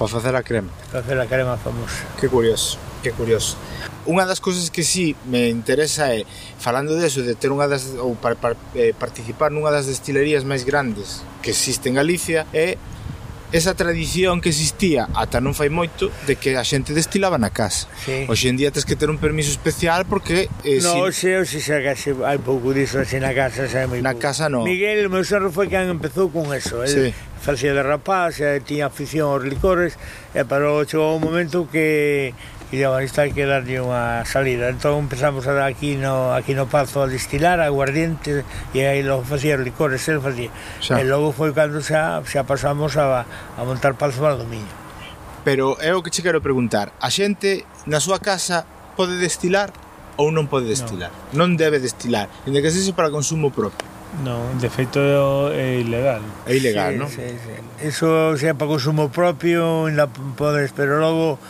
[0.00, 0.70] Para facer a crema.
[0.90, 1.92] Para facer a crema famosa.
[2.18, 3.60] Que curioso, que curioso.
[4.08, 6.24] Unha das cousas que sí me interesa é,
[6.56, 10.64] falando deso, de ter unha das, ou par, par, eh, participar nunha das destilerías máis
[10.64, 12.80] grandes que existe en Galicia, é
[13.52, 17.90] esa tradición que existía ata non fai moito de que a xente destilaba na casa.
[18.06, 18.24] Sí.
[18.30, 20.46] Hoxe en día tens que ter un permiso especial porque...
[20.62, 20.98] Eh, no, si...
[21.00, 24.22] hoxe, hoxe xa case hai pouco diso así na casa xa moi Na pouco.
[24.22, 24.62] casa non.
[24.62, 26.82] Miguel, o meu serro foi quen empezou con eso.
[26.86, 27.10] Sí.
[27.10, 28.36] El facía de rapaz,
[28.68, 29.96] tiña afición aos licores,
[30.36, 32.36] e pero chegou un momento que
[32.70, 34.70] e dixo, isto hai que darlle unha salida.
[34.70, 39.26] Entón empezamos a dar aquí no, aquí no Pazo a destilar aguardiente e aí logo
[39.26, 40.54] facía licores, el facía.
[40.78, 41.02] Xa.
[41.02, 44.70] E logo foi cando xa, xa pasamos a, a montar Pazo Valdomiño.
[45.42, 48.62] Pero é o que che quero preguntar, a xente na súa casa
[48.94, 49.74] pode destilar
[50.14, 51.10] ou non pode destilar?
[51.34, 51.42] No.
[51.42, 53.88] Non debe destilar, ende que sexa para consumo propio.
[54.22, 54.98] Non, de feito
[55.54, 56.20] é ilegal.
[56.44, 57.08] É ilegal, sí, non?
[57.08, 57.54] Sí, sí.
[57.80, 61.40] Eso, xa sea, para consumo propio, ainda podes, pero logo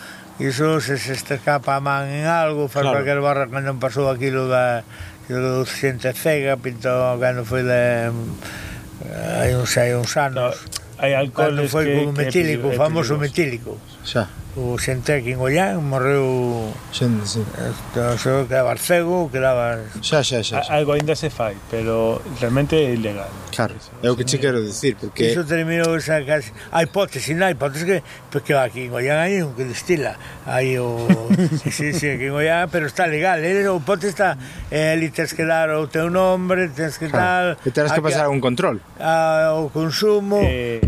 [0.40, 2.98] iso se se te escapa a man en algo faz claro.
[2.98, 4.82] cualquier barra cando pasou aquilo da
[5.28, 8.08] do xente cega pintou cando foi de
[9.04, 10.36] eh, hai uns, hai uns anos.
[10.36, 10.48] No,
[11.00, 13.76] hai alcoholes cando foi que, con metílico, famoso metílico.
[14.04, 14.28] Xa.
[14.58, 16.74] O Xentequín Ollán morreu...
[16.90, 17.38] xente, sí.
[17.54, 19.78] Esto, só quedaba Arcego, quedaba...
[20.02, 20.74] Xa, xa, xa, xa.
[20.74, 23.30] Algo ainda se fai, pero realmente é ilegal.
[23.54, 25.30] Claro, é o que che quero dicir, porque...
[25.30, 26.50] Iso terminou esa casi...
[26.74, 28.02] A hipótese, na hipótese que...
[28.26, 30.18] Porque aquí en Ollán hai un que destila.
[30.42, 31.06] Hai o...
[31.70, 33.38] sí, sí, aquí en Ollán, pero está legal.
[33.46, 33.70] Eh?
[33.70, 34.34] O pote está...
[34.74, 37.54] Eh, ali tens que dar o teu nombre, tens que claro.
[37.54, 37.62] tal...
[37.62, 38.82] E terás que pasar a un control.
[38.98, 40.42] A, o consumo...
[40.42, 40.82] Eh...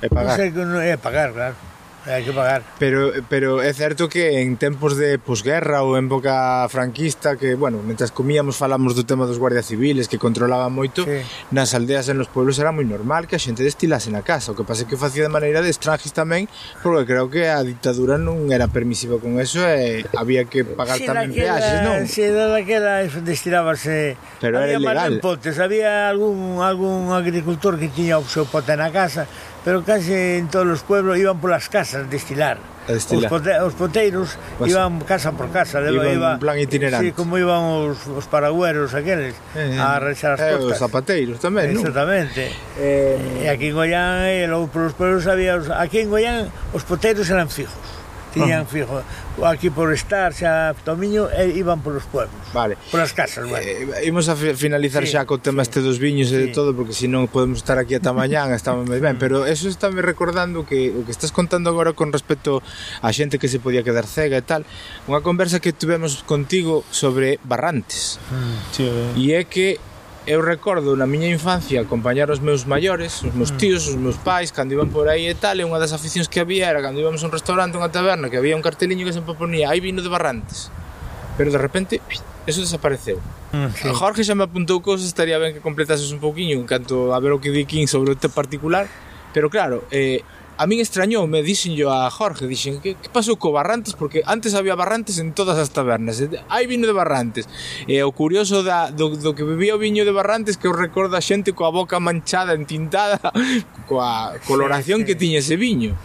[0.00, 0.40] E pagar.
[0.56, 1.71] Non sei, é pagar, claro
[2.06, 2.62] hai que pagar.
[2.78, 7.78] Pero, pero é certo que en tempos de posguerra ou en época franquista, que, bueno,
[7.82, 11.22] mentras comíamos falamos do tema dos guardias civiles que controlaban moito, sí.
[11.54, 14.52] nas aldeas e nos pueblos era moi normal que a xente destilase na casa.
[14.52, 16.50] O que pasa é que facía de maneira de estranjis tamén,
[16.82, 21.06] porque creo que a ditadura non era permisiva con eso e había que pagar sí,
[21.06, 21.98] tamén daquela, peaxes, non?
[22.10, 24.18] Si, sí, daquela destilábase...
[24.42, 25.12] Pero había era ilegal.
[25.22, 29.30] Potes, había algún, algún agricultor que tiña o seu pote na casa
[29.64, 32.58] pero case en todos os pueblos iban polas casas destilar.
[32.90, 37.06] Os, pote, os poteiros pues, iban casa por casa, iban iba, en plan itinerante.
[37.06, 39.78] Sí, como iban os, os paragüeros aqueles eh, eh.
[39.78, 40.72] a rechar as eh, costas.
[40.74, 42.50] os zapateiros tamén, Exactamente.
[42.82, 46.82] Eh, e aquí en Goián e logo polos pueblos había os, aquí en Goián os
[46.82, 48.01] poteiros eran fijos.
[48.32, 49.02] Tiñan fijo,
[49.44, 52.34] aquí por estar xa Tomiño e iban polos pueblos.
[52.52, 52.80] Vale.
[52.90, 53.60] Polas casas, bueno.
[53.60, 55.68] Eh, eh imos a finalizar sí, xa co tema sí.
[55.68, 56.36] este dos viños sí.
[56.36, 59.44] e de todo porque se non podemos estar aquí ata mañán, estamos moi ben, pero
[59.44, 62.64] eso estáme recordando que o que estás contando agora con respecto
[63.04, 64.64] a xente que se podía quedar cega e tal,
[65.04, 68.16] unha conversa que tivemos contigo sobre Barrantes.
[68.32, 69.20] Mm, sí, eh.
[69.20, 69.76] e é que
[70.26, 73.58] eu recordo na miña infancia acompañar os meus maiores, os meus mm.
[73.58, 76.38] tíos, os meus pais, cando iban por aí e tal, e unha das aficións que
[76.38, 79.34] había era cando íbamos a un restaurante, unha taberna, que había un carteliño que sempre
[79.34, 80.70] ponía hai vino de Barrantes.
[81.34, 81.98] Pero de repente,
[82.46, 83.18] eso desapareceu.
[83.50, 83.88] Mm, sí.
[83.90, 87.18] A Jorge xa me apuntou cousas, estaría ben que completases un pouquiño en canto a
[87.18, 88.86] ver o que di King sobre o te particular,
[89.34, 90.22] pero claro, eh,
[90.56, 93.96] a min extrañou, me dixen yo a Jorge, dixen, que, que pasou co Barrantes?
[93.96, 96.20] Porque antes había Barrantes en todas as tabernas.
[96.48, 97.48] Hai vino de Barrantes.
[97.88, 101.24] E o curioso da, do, do que bebía o viño de Barrantes que o recorda
[101.24, 103.18] xente coa boca manchada, entintada,
[103.88, 105.06] coa coloración sí, sí.
[105.08, 105.96] que tiña ese viño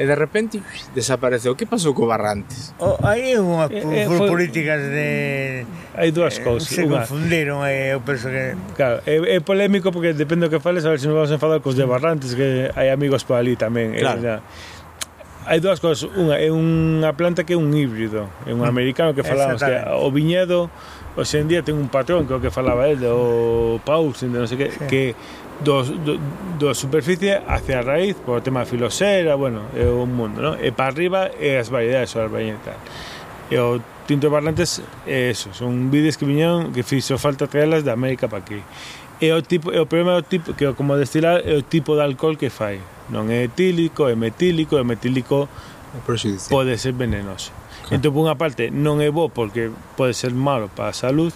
[0.00, 0.64] e de repente
[0.96, 1.52] desapareceu.
[1.52, 2.72] Que pasou co Barrantes?
[2.80, 4.32] Oh, aí unha eh, eh foi...
[4.32, 6.72] políticas de hai dúas eh, cousas.
[6.72, 7.04] Se unha...
[7.04, 10.90] confundiron e eu penso que Claro, é, é polémico porque depende do que fales, a
[10.90, 11.92] ver se nos vamos enfadar cos de mm.
[11.92, 13.92] Barrantes, que hai amigos por ali tamén.
[13.92, 14.24] Claro.
[14.24, 14.40] Eh,
[15.44, 18.72] hai dúas cousas, unha é unha planta que é un híbrido, é un mm.
[18.72, 20.72] americano que falamos que o viñedo
[21.16, 24.56] hoxe en día ten un patrón, creo que falaba el o Paulsen, de non sei
[24.56, 24.86] que, sí.
[24.88, 25.02] que
[25.64, 26.18] do, do,
[26.58, 30.54] do superficie hacia a raíz por o tema filoxera, bueno, é un mundo, non?
[30.60, 32.78] E para arriba é as variedades solarbaña e tal.
[33.50, 37.92] E o tinto parlantes é eso, son vides que viñeron que fixo falta traelas da
[37.92, 38.62] América para aquí.
[39.20, 41.92] E o tipo, e o problema é o tipo que como destilar é o tipo
[41.92, 42.80] de alcohol que fai.
[43.12, 45.50] Non é etílico, é metílico, é metílico
[46.48, 47.52] pode ser venenoso.
[47.84, 47.98] Okay.
[47.98, 51.34] Entón, por unha parte, non é bo porque pode ser malo para a salud,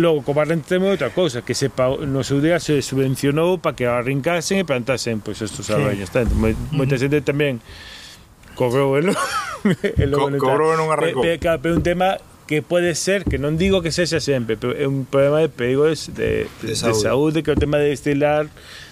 [0.00, 3.84] Logo, como arrendemos outra cousa, que se pa, no seu día se subvencionou para que
[3.84, 6.08] arrincasen e plantasen pois estos arroños.
[6.08, 6.16] Sí.
[6.16, 7.60] Tanto, moi, moita xente tamén
[8.56, 9.12] cobrou el,
[10.02, 11.20] el Co cobrou non arrancou.
[11.28, 12.16] Eh, eh Pero un tema
[12.48, 16.10] que pode ser, que non digo que sexa sempre, pero é un problema de perigos
[16.10, 16.96] de, de, de, saúde.
[16.96, 18.48] de saúde, que é o tema de destilar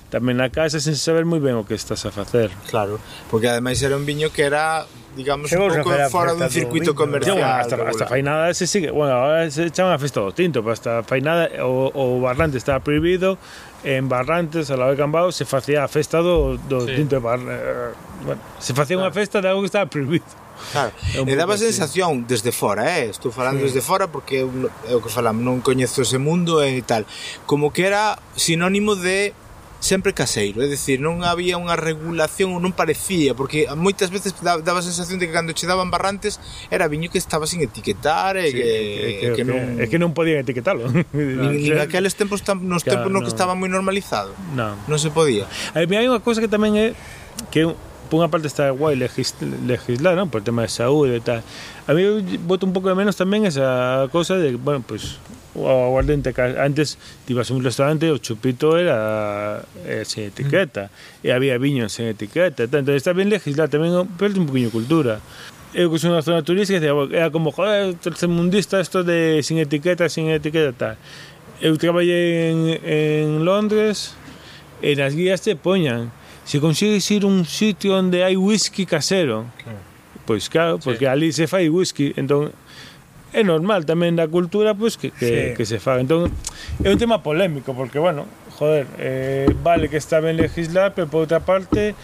[0.09, 2.49] tamén na casa sen saber moi ben o que estás a facer.
[2.69, 2.97] Claro,
[3.29, 4.89] porque ademais era un viño que era
[5.19, 7.35] digamos, Chegou un pouco fora do circuito comercial.
[7.35, 7.91] Bueno, hasta, regular.
[7.91, 11.51] hasta Fainada se sigue, bueno, ahora se chama a festa do tinto, pero hasta Fainada
[11.51, 13.37] eh, o, o Barrante está prohibido,
[13.83, 16.95] en Barrantes, a la de Cambao, se facía a festa do, do sí.
[16.95, 17.91] tinto de bar, eh,
[18.23, 19.11] bueno, se facía claro.
[19.11, 20.31] unha festa de algo que estaba prohibido.
[20.71, 20.95] Claro.
[21.27, 21.67] E daba así.
[21.67, 23.11] sensación desde fora, eh?
[23.11, 23.75] estou falando sí.
[23.75, 24.47] desde fora porque
[24.87, 27.03] é o que falamos, non coñezo ese mundo e tal,
[27.43, 29.35] como que era sinónimo de
[29.79, 34.83] sempre caseiro, é dicir, non había unha regulación ou non parecía, porque moitas veces daba
[34.83, 38.51] a sensación de que cando che daban barrantes era viño que estaba sin etiquetar e
[38.51, 38.67] sí, que,
[39.23, 39.79] que, que, non...
[39.79, 40.91] É que non podían etiquetalo.
[41.15, 44.35] Nin, nin aqueles tempos tan, nos claro, tempos no, no que estaba moi normalizado.
[44.59, 44.75] Non.
[44.91, 45.47] Non se podía.
[45.79, 46.87] Eh, Aí hai unha cousa que tamén é
[47.55, 47.71] que
[48.11, 50.33] por unha parte está guai legislar, non?
[50.33, 51.45] Por tema de saúde e tal.
[51.87, 52.03] A mí
[52.43, 56.43] voto un pouco de menos tamén esa cosa de, bueno, pois pues, o aguardente que
[56.43, 60.31] antes te ibas a un restaurante o chupito era eh, sin mm.
[60.31, 60.91] etiqueta
[61.23, 65.19] e había viño sin etiqueta entón está ben legislar tamén perde un poquinho cultura.
[65.77, 70.33] Eu que son unha zona turística era como joder, tercermundista isto de sin etiqueta, sin
[70.33, 70.97] etiqueta tal.
[71.61, 74.17] Eu traballei en, en Londres
[74.81, 76.15] e nas guías te poñan
[76.49, 79.45] se consigues ir a un sitio onde hai whisky casero
[80.25, 81.13] pois claro, porque sí.
[81.13, 82.53] ali se fai whisky entón
[83.33, 85.57] é normal tamén da cultura pois que, que, sí.
[85.57, 86.01] que se faga.
[86.01, 86.33] Entón,
[86.81, 88.25] é un tema polémico porque, bueno,
[88.57, 91.95] joder, eh, vale que está ben legislar, pero por outra parte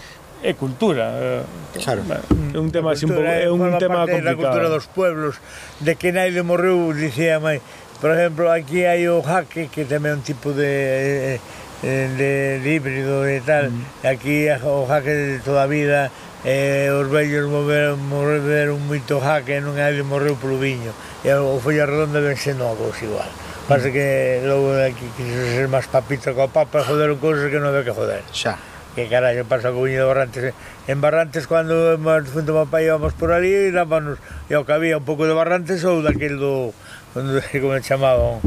[0.44, 1.16] é cultura.
[1.16, 2.04] Eh, claro.
[2.52, 4.36] É un tema así un pouco, é un tema complicado.
[4.36, 5.40] Da cultura dos pueblos,
[5.80, 7.64] de que naide morreu, dicía mai,
[8.04, 11.40] por exemplo, aquí hai o jaque que tamén é un tipo de eh,
[11.80, 13.72] eh, de, de híbrido e tal.
[13.72, 14.04] Mm.
[14.04, 16.12] Aquí o jaque de toda a vida
[16.44, 20.92] e os vellos moveron, moveron moito jaque e non hai morreu polo viño.
[21.24, 23.32] E o Folla Redonda ven ser novos igual.
[23.64, 27.88] Pasa que logo aquí quiso ser máis papita co papa joderon cousas que non había
[27.88, 28.20] que joder.
[28.28, 28.60] Xa.
[28.92, 30.42] Que carallo pasa co viño de Barrantes?
[30.84, 35.00] En Barrantes cando junto ao meu pai íbamos por ali dábanos e ao que había
[35.00, 36.76] un pouco de Barrantes ou daquel do
[37.56, 38.44] como chamaban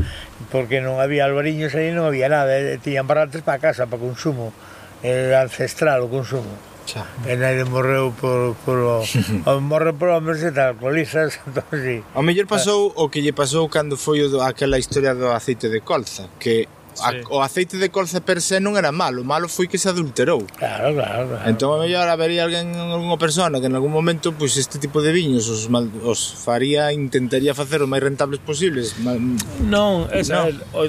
[0.54, 4.54] porque non había albariños aí non había nada eh, tiñan Barrantes para casa para consumo
[5.02, 6.76] el ancestral o consumo.
[6.88, 7.04] Xa.
[7.28, 8.80] E naide morreu por, por
[9.52, 12.00] o, morreu por hombres e tal, alcoholizas, entón, sí.
[12.16, 15.68] O mellor pasou o que lle pasou cando foi o do, aquela historia do aceite
[15.68, 16.64] de colza, que
[17.04, 17.22] a, sí.
[17.30, 20.48] o aceite de colza per se non era malo, o malo foi que se adulterou.
[20.56, 21.44] Claro, claro, claro.
[21.44, 25.12] Entón a mellor habería alguén, algunha persona que en algún momento pois este tipo de
[25.12, 28.96] viños os, mal, os faría, intentaría facer o máis rentables posibles.
[29.04, 29.20] Mal,
[29.68, 30.56] non, esa, no.
[30.56, 30.88] el, o,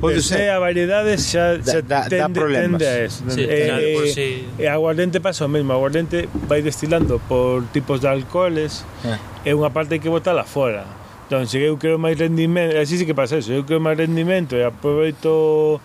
[0.00, 0.50] Pode eh, ser.
[0.50, 3.22] a variedade xa, xa da, da, tende, tende a eso.
[3.30, 4.20] Sí, eh, claro, por si...
[4.58, 5.72] eh, eh aguardente pasa o mesmo.
[5.72, 9.18] Aguardente vai destilando por tipos de alcoholes ah.
[9.46, 9.50] eh.
[9.50, 10.84] e unha parte hai que botala fora.
[11.26, 12.78] Entón, se eu quero máis rendimento...
[12.78, 13.50] Así sí que pasa eso.
[13.50, 15.82] Eu quero máis rendimento e aproveito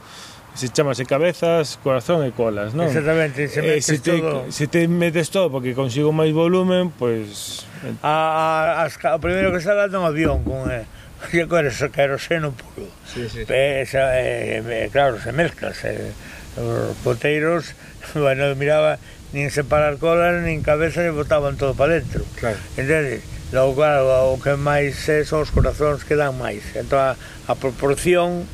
[0.53, 2.91] se chamase cabezas, corazón e colas, non?
[2.91, 4.51] Exactamente, se metes eh, se te, todo.
[4.51, 7.63] Se te metes todo porque consigo máis volumen, pois...
[7.71, 7.95] Pues...
[7.95, 8.05] Eh.
[8.05, 10.67] Ah, ah, a, a, as, o primeiro que sale é un avión con...
[10.67, 12.89] Eh que agora só queroseno puro.
[13.05, 13.45] Sí, sí.
[13.45, 16.15] E, eh, esa, eh, e, claro, se mezcla, se,
[16.57, 17.77] os poteiros,
[18.15, 18.97] bueno, miraba
[19.31, 22.25] nin separar colas, nin cabeza, e botaban todo para dentro.
[22.39, 22.59] Claro.
[22.75, 23.23] Entendes?
[23.51, 26.63] Logo, claro, o que máis é son os corazóns que dan máis.
[26.75, 28.47] Entón, a, a proporción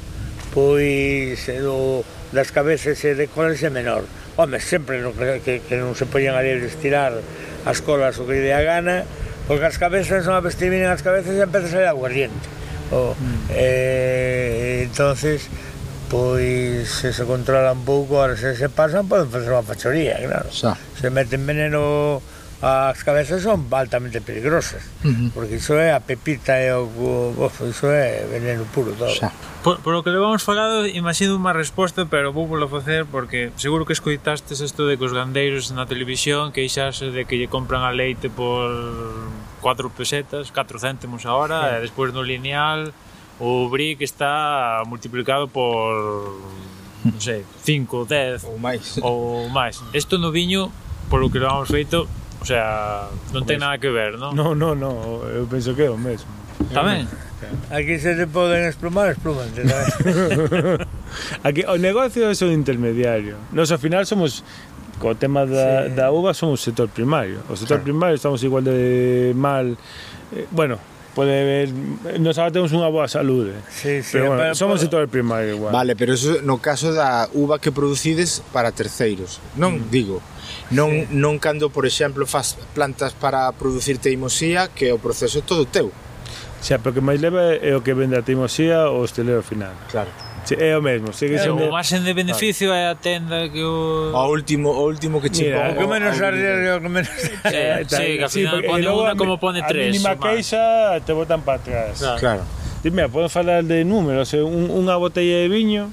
[0.58, 2.02] pois eh, do,
[2.34, 4.06] das cabezas e de colas é menor.
[4.38, 7.14] Home, sempre no, que, que non se poñan ali estirar
[7.66, 9.06] as colas o que lle a gana,
[9.48, 12.46] porque as cabezas, unha vez te as cabezas e empeza a salir aguardiente.
[12.92, 13.52] O, oh, mm.
[13.52, 15.48] eh, entonces,
[16.12, 20.52] pois se se controlan pouco, ahora se se pasan, poden facer unha fachoría, claro.
[20.52, 20.76] Xa.
[21.00, 22.20] Se meten veneno
[22.62, 25.30] as cabezas son altamente peligrosas uh -huh.
[25.30, 29.30] porque iso é a pepita e o, o iso é veneno puro todo Xa.
[29.62, 33.86] Por, por o que levamos falado imagino unha resposta pero vou polo facer porque seguro
[33.86, 37.86] que escoitastes isto de que os gandeiros na televisión que queixase de que lle compran
[37.86, 38.74] a leite por
[39.62, 41.70] 4 pesetas 4 céntimos a hora sí.
[41.78, 42.90] e despois no lineal
[43.38, 45.94] o brick está multiplicado por
[47.06, 48.98] non sei, 5, 10 ou máis.
[49.00, 49.80] Ou máis.
[49.94, 50.74] Isto no viño,
[51.08, 52.10] polo que que levamos feito,
[52.48, 54.32] O sea, non ten nada que ver, non?
[54.32, 56.32] Non, non, non, eu penso que é o mesmo.
[56.72, 57.04] Tamén?
[57.76, 59.68] Aquí se te poden esplumar, esplumante,
[61.44, 63.36] Aquí o negocio é o intermediario.
[63.52, 64.48] Nos ao final somos
[64.96, 66.00] co tema da, sí.
[66.00, 67.44] da uva somos sector primario.
[67.52, 67.92] O sector claro.
[67.92, 69.76] primario estamos igual de mal,
[70.32, 70.80] eh, bueno,
[71.18, 71.74] pode ver,
[72.22, 73.58] nos agora temos unha boa saúde.
[73.58, 73.74] Eh.
[73.74, 75.74] Sí, sí, pero, bueno, pero somos sector primario igual.
[75.74, 79.42] Vale, pero eso no caso da uva que producides para terceiros.
[79.58, 79.90] Non mm.
[79.90, 80.22] digo,
[80.70, 81.18] non sí.
[81.18, 85.90] non cando, por exemplo, faz plantas para producir teimosía, que o proceso é todo teu.
[86.62, 89.74] Xa, pero que máis leva é o que vende a teimosía ou o hostelero final.
[89.90, 90.27] Claro.
[90.56, 91.68] É o mesmo, sigue eh, sendo.
[91.68, 95.74] O marxen de beneficio é a tenda que o O último, o último que chipa.
[95.74, 97.12] O que menos arriesga, o que menos.
[97.48, 99.90] Eh, sí, que ao final sí, pone unha como pone tres.
[99.90, 102.00] A mínima queixa te botan para atrás.
[102.00, 102.20] Claro.
[102.20, 102.44] claro.
[102.84, 105.92] Dime, podo falar de números, eh, un, unha botella de viño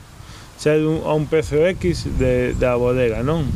[0.58, 3.46] xa un, a un prezo X de, da bodega, non?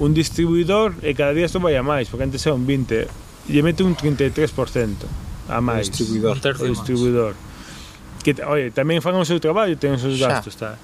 [0.00, 3.62] Un distribuidor e cada día isto vai a máis, porque antes era un 20, lle
[3.66, 4.48] mete un 33%
[5.50, 5.88] a máis.
[5.88, 6.36] O distribuidor.
[6.38, 7.32] O distribuidor
[8.22, 10.76] que oye, tamén fan o seu traballo, ten os seus gastos, está.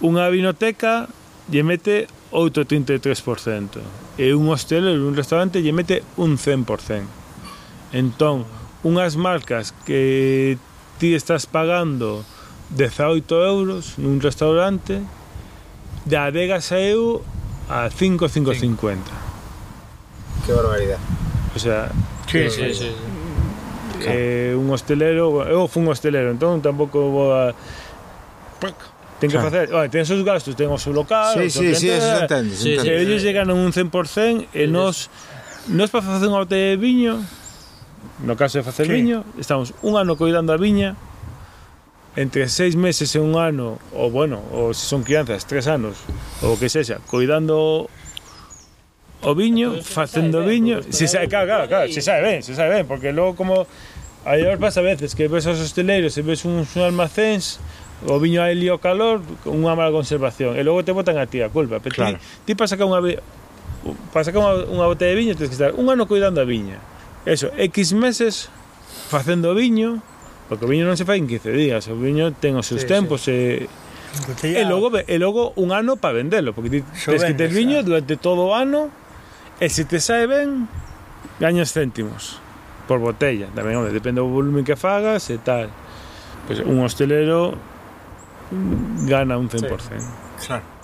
[0.00, 1.06] Unha vinoteca
[1.52, 3.82] lle mete outro 33%,
[4.16, 6.64] e un hostel e un restaurante lle mete un 100%.
[7.92, 8.46] Entón,
[8.86, 10.56] unhas marcas que
[11.02, 12.22] ti estás pagando
[12.76, 15.02] 18 euros nun restaurante,
[16.06, 17.20] da adega saeu
[17.66, 19.10] a 5,550.
[20.46, 20.98] Qué barbaridad.
[21.54, 21.90] O sea,
[22.30, 23.09] sí, eh, sí, sí, sí.
[24.00, 24.16] Claro.
[24.16, 27.52] Eh, un hostelero, eu fui un hostelero, entón tampouco vou a
[29.20, 29.50] Ten que claro.
[29.50, 32.24] facer, vale, ten os seus gastos, ten o seu local, sí, sí, sí, eso se
[32.24, 32.88] entende, se entende.
[32.88, 35.12] Sí, ellos llegan un 100% e nós
[35.68, 37.20] nos para facer un horte de viño,
[38.24, 38.96] no caso de facer sí.
[38.96, 40.96] viño, estamos un ano cuidando a viña,
[42.16, 46.00] entre seis meses e un ano, ou bueno, ou se son crianzas, tres anos,
[46.40, 47.92] ou que sexa, coidando
[49.22, 52.86] o viño, facendo viño, se sabe, claro, claro, claro, se sabe ben, se sabe ben,
[52.86, 53.66] porque logo como
[54.24, 57.60] aí os pasa a veces que ves aos hosteleiros e ves uns almacéns
[58.04, 61.40] o viño aí lío calor con unha mala conservación e logo te botan a ti
[61.44, 62.16] a culpa pero claro.
[62.44, 63.00] ti, ti para sacar unha
[64.12, 66.80] para sacar unha, unha botella de viño tens que estar un ano cuidando a viña
[67.24, 68.48] eso, X meses
[69.08, 70.00] facendo viño
[70.48, 72.88] porque o viño non se fai en 15 días o viño ten os seus sí,
[72.88, 73.32] tempos sí.
[73.32, 73.68] e
[74.26, 74.58] Botella...
[74.58, 78.18] E logo, e logo un ano para vendelo, porque ti tens que ter viño durante
[78.18, 78.90] todo o ano
[79.60, 80.64] E se te sae ben,
[81.38, 82.40] gañas céntimos
[82.88, 83.52] por botella.
[83.52, 85.68] Tamén, onde, depende do volumen que fagas e tal.
[86.48, 87.60] Pois un hostelero
[89.04, 89.60] gana un 100%.
[89.60, 90.79] Sí, claro.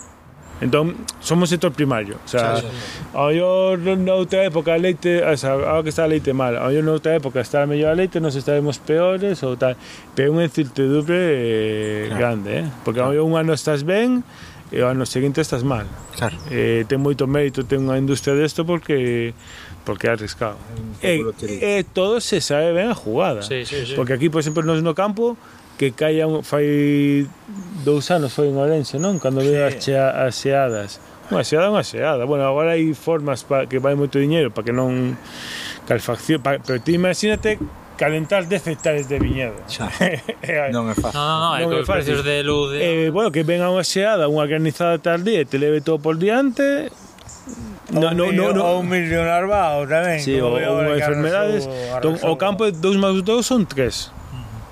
[0.61, 2.17] Entón, somos sector primario.
[2.25, 6.11] O sea, sí, sí, ao mellor noutra época a leite, o sea, que está a
[6.11, 9.61] leite mal, ao ah, mellor noutra época estará mellor a leite, nos estaremos peores ou
[9.61, 9.77] tal.
[10.17, 12.17] Pero é unha incertidumbre eh, claro.
[12.17, 12.65] grande, eh?
[12.89, 13.21] Porque claro.
[13.21, 14.25] ao un ano estás ben
[14.73, 15.85] e ao ano seguinte estás mal.
[16.17, 16.41] Claro.
[16.49, 19.37] Eh, ten moito mérito, ten unha industria desto porque
[19.85, 20.57] porque é arriscado.
[21.05, 23.45] E, e todo se sabe ben a jugada.
[23.45, 23.95] Sí, sí, sí.
[23.95, 25.37] Porque aquí, por exemplo, nos no campo
[25.79, 27.29] que caia un, fai
[27.87, 29.23] dous anos foi en Orense, non?
[29.23, 29.55] Cando sí.
[29.55, 30.99] as, chea, as xeadas.
[31.31, 32.27] Unha xeada unha xeada.
[32.27, 35.15] Bueno, agora hai formas pa, que vai moito diñeiro para que non
[35.87, 37.63] calefacción, pa, pero ti imagínate
[37.95, 39.55] calentar 10 hectares de viñedo.
[39.71, 39.87] Xa.
[40.75, 41.15] non é fácil.
[41.15, 42.75] Non, non, non, é precios de luz.
[42.75, 42.79] De...
[42.83, 46.91] Eh, bueno, que venga unha xeada, unha granizada tardía e te leve todo por diante,
[47.91, 48.83] No, no, no, no.
[48.83, 50.59] Un millón arbao tamén sí, Ou
[50.91, 51.71] enfermedades
[52.03, 54.11] o campo de 2 máis 2 son 3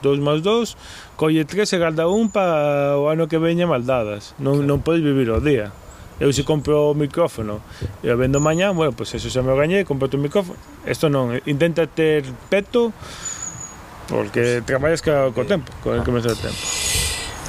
[0.03, 0.75] 2 máis 2
[1.17, 4.35] colle tres e galda un para o ano que veña maldadas.
[4.39, 4.69] Non, claro.
[4.69, 5.71] non podes vivir o día.
[6.23, 7.59] Eu se compro o micrófono
[8.03, 10.59] e o vendo mañá, bueno, pois pues eso xa me o gañei, compro o micrófono.
[10.87, 12.95] Isto non, eh, intenta ter peto
[14.07, 16.63] porque traballas co, co tempo, co que me tempo.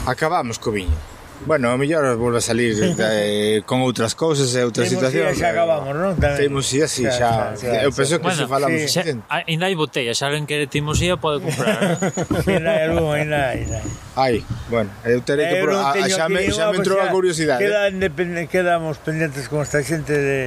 [0.05, 1.14] Acabamos co viño.
[1.45, 5.37] Bueno, a mellor volve a salir eh, con outras cousas e outras situacións.
[5.37, 6.13] Temos xa acabamos, non?
[6.17, 7.53] Temos ida, sí, xa.
[7.53, 8.81] xa, xa eu penso que bueno, se falamos.
[8.81, 8.89] Sí.
[8.89, 12.01] Xa, ah, ainda hai botella, xa alguén quere timosía pode comprar.
[12.49, 13.61] ainda hai algún, ainda hai.
[14.17, 14.35] Ai,
[14.73, 15.61] bueno, eu terei que...
[15.61, 15.77] Pro...
[16.09, 17.61] Xa, me, xa me entrou a curiosidade.
[17.61, 18.01] Quedan,
[18.49, 20.39] quedamos pendentes con esta xente de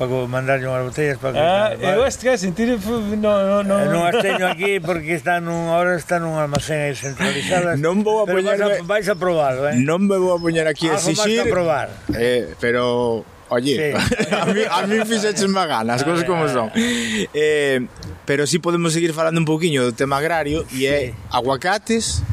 [0.00, 1.38] para mandarlle unhas botellas para que...
[1.38, 2.00] Ah, vale.
[2.00, 2.72] eu este sin sentir...
[3.20, 3.76] No, no, no.
[3.84, 7.76] Eh, non as teño aquí porque están nun, ahora están nun almacén aí centralizadas.
[7.84, 8.56] Non vou a poñer...
[8.56, 9.76] Vais, a, vais a probar, eh?
[9.76, 11.44] Non me vou a poñer aquí a ah, exixir...
[11.44, 11.86] Algo a probar.
[12.16, 13.28] Eh, pero...
[13.52, 13.88] Oye, sí.
[14.40, 16.72] a mí, a mí fixeches má ganas, cosas como son.
[16.72, 17.84] Eh,
[18.24, 20.88] pero sí podemos seguir falando un pouquiño do tema agrario e sí.
[20.88, 22.24] é aguacates.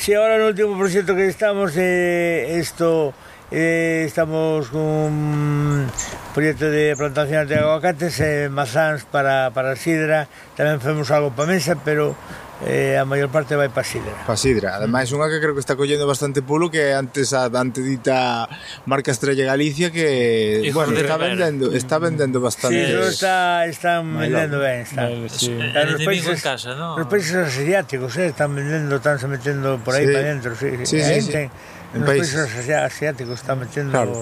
[0.00, 3.12] Si sí, no último proxecto que estamos eh, esto
[3.50, 5.90] eh, estamos cun
[6.34, 11.50] proxecto de plantación de aguacates e eh, mazáns para, para sidra tamén femos algo para
[11.50, 12.14] mesa pero
[12.62, 15.74] eh, a maior parte vai para sidra para sidra, ademais unha que creo que está
[15.74, 18.46] collendo bastante pulo que antes a dante dita
[18.86, 21.50] marca Estrella Galicia que Hijo bueno, está Rivera.
[21.50, 25.10] vendendo está vendendo bastante sí, está, están vendendo ben está.
[25.10, 25.50] Vale, sí.
[25.58, 26.94] está nos países, casa, ¿no?
[26.94, 30.12] nos países asiáticos eh, están vendendo, están se metendo por aí sí.
[30.14, 31.32] para dentro sí, sí, sí, sí, sí.
[31.34, 31.50] Ten,
[31.94, 32.36] en países
[32.70, 34.12] asiáticos está metendo claro.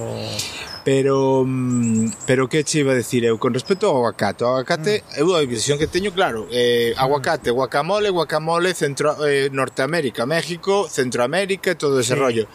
[0.85, 5.05] pero mm, pero que che iba a decir eu con respecto ao aguacate o aguacate
[5.05, 5.21] mm.
[5.21, 11.77] eu a visión que teño claro eh, aguacate guacamole guacamole centro eh, norteamérica México Centroamérica
[11.77, 12.21] todo ese sí.
[12.21, 12.49] rollo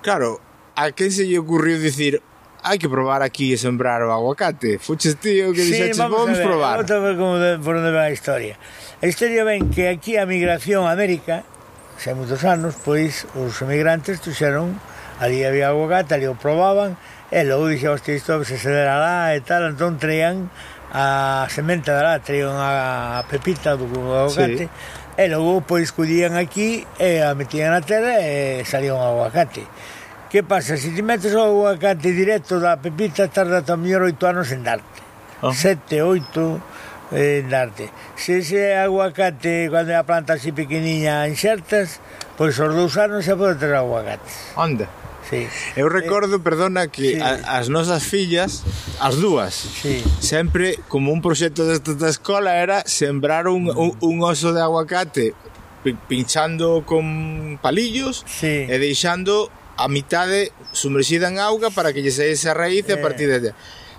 [0.00, 0.40] claro
[0.74, 2.22] a quen se lle ocurriu dicir
[2.64, 6.34] hai que probar aquí e sembrar o aguacate fuches tío que sí, dixaches vamos, vamos
[6.34, 8.56] a ver, probar vamos a ver como de, por onde va a historia
[9.02, 11.44] a historia ven que aquí a migración a América
[11.98, 14.78] xa moitos anos, pois os emigrantes tuxeron
[15.18, 16.94] ali había aguacate, ali o probaban
[17.28, 20.46] e logo dixen, hostia, isto se cedera lá e tal, entón traían
[20.94, 25.18] a semente lá, traían a pepita do aguacate sí.
[25.18, 29.66] e logo pois collían aquí e a metían na terra e salía un aguacate.
[30.30, 30.78] Que pasa?
[30.78, 35.02] Se ti metes o aguacate directo da pepita tarda tan mellor oito anos en darte.
[35.42, 35.50] Oh.
[35.50, 36.62] Sete, oito
[37.12, 37.90] eh, darte.
[38.16, 42.00] Se ese aguacate, cando é a planta así pequeniña, enxertas,
[42.36, 44.52] pois os dous anos xa pode ter aguacates.
[44.56, 44.88] Onda?
[45.28, 45.44] Sí.
[45.76, 47.20] Eu recordo, eh, perdona, que sí.
[47.20, 48.64] a, as nosas fillas,
[49.00, 50.00] as dúas, sí.
[50.20, 53.76] sempre, como un proxecto desta da escola, era sembrar un, mm.
[53.76, 55.34] un, un oso de aguacate
[56.08, 58.66] pinchando con palillos sí.
[58.68, 59.48] e deixando
[59.78, 62.96] a mitade sumerxida en auga para que lle saíse a raíz eh.
[62.96, 63.54] a partir de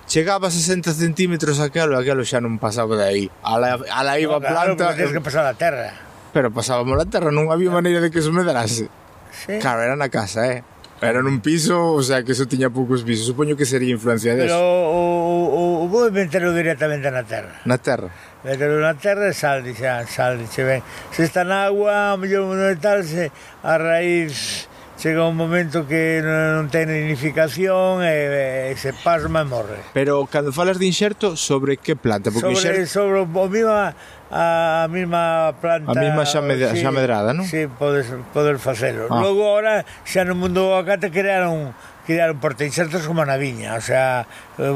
[0.10, 3.26] chegaba a 60 centímetros aquelo, aquelo xa non pasaba de aí.
[3.46, 4.98] A la iba no, claro, planta...
[4.98, 5.94] Claro, que eh, pasar a terra.
[6.34, 8.90] Pero pasábamos a terra, non había maneira de que eso me darase.
[9.30, 9.62] Sí.
[9.62, 10.66] Claro, era na casa, eh.
[11.00, 13.24] Era nun piso, o sea, que eso tiña poucos pisos.
[13.24, 14.52] Supoño que sería influencia deso.
[14.52, 17.56] Pero o, o, o vou meterlo directamente na terra.
[17.64, 18.12] Na terra.
[18.44, 20.82] Metelo na terra e salde xa, salde, che ben.
[21.16, 23.32] Se está na agua, mellor non tal, se
[23.64, 24.68] a raíz
[25.00, 29.80] chega un momento que non ten nidificación e, e se pasma e morre.
[29.96, 32.36] Pero cando falas de inxerto, sobre que planta?
[32.36, 33.08] Porque sobre, inxerto...
[33.08, 33.96] sobre o mesma,
[34.28, 35.96] a, a mesma planta...
[35.96, 37.48] A mesma xa, med, sí, xa medrada, non?
[37.48, 39.08] Sí, podes, poder facelo.
[39.08, 39.24] Ah.
[39.24, 41.72] Logo, ahora, xa no mundo do acate crearon
[42.04, 44.26] crearon porta insertos como na viña, o sea,
[44.58, 44.74] eh,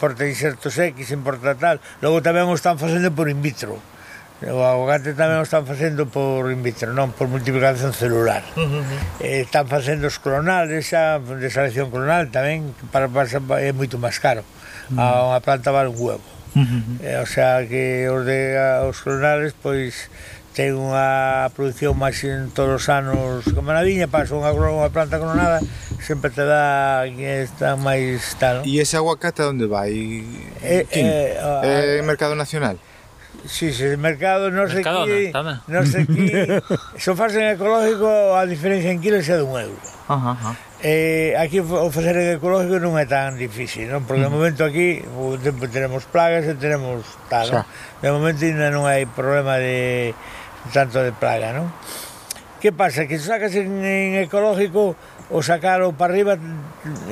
[0.00, 1.78] porta insertos X, importa tal.
[2.02, 3.78] Logo tamén o están facendo por in vitro.
[4.40, 8.40] O aguacate tamén o están facendo por in vitro, non por multiplicación celular.
[8.56, 8.84] Uh -huh.
[9.20, 13.28] eh, están facendo os clonales, xa, de selección clonal tamén, para, para
[13.60, 14.40] é moito máis caro.
[14.88, 15.04] Uh -huh.
[15.04, 16.24] A unha planta vale un huevo.
[16.56, 17.04] Uh -huh.
[17.04, 18.56] eh, o sea que os, de,
[18.88, 20.08] os clonales, pois,
[20.56, 25.20] ten unha produción máis en todos os anos como na viña pasa unha, unha planta
[25.20, 25.62] clonada
[26.02, 28.66] sempre te dá que está máis tal.
[28.66, 29.94] E ese aguacate onde vai?
[30.64, 32.80] Eh, eh, eh, eh, mercado nacional?
[33.46, 35.32] Si, sí, sí, mercado non sei que...
[35.68, 36.60] Non sei que...
[37.00, 39.80] Só facen ecológico a diferencia en kilos é dun euro.
[40.08, 40.52] Ajá, ajá.
[40.82, 44.04] Eh, aquí o facer ecológico non é tan difícil, non?
[44.04, 44.32] Porque uh -huh.
[44.32, 47.64] de momento aquí o tempo teremos plagas e teremos tal, non?
[48.00, 50.12] De momento ainda non hai problema de
[50.72, 51.68] tanto de plaga, non?
[52.60, 53.08] Que pasa?
[53.08, 54.96] Que sacas en, en ecológico
[55.32, 56.36] o sacalo para arriba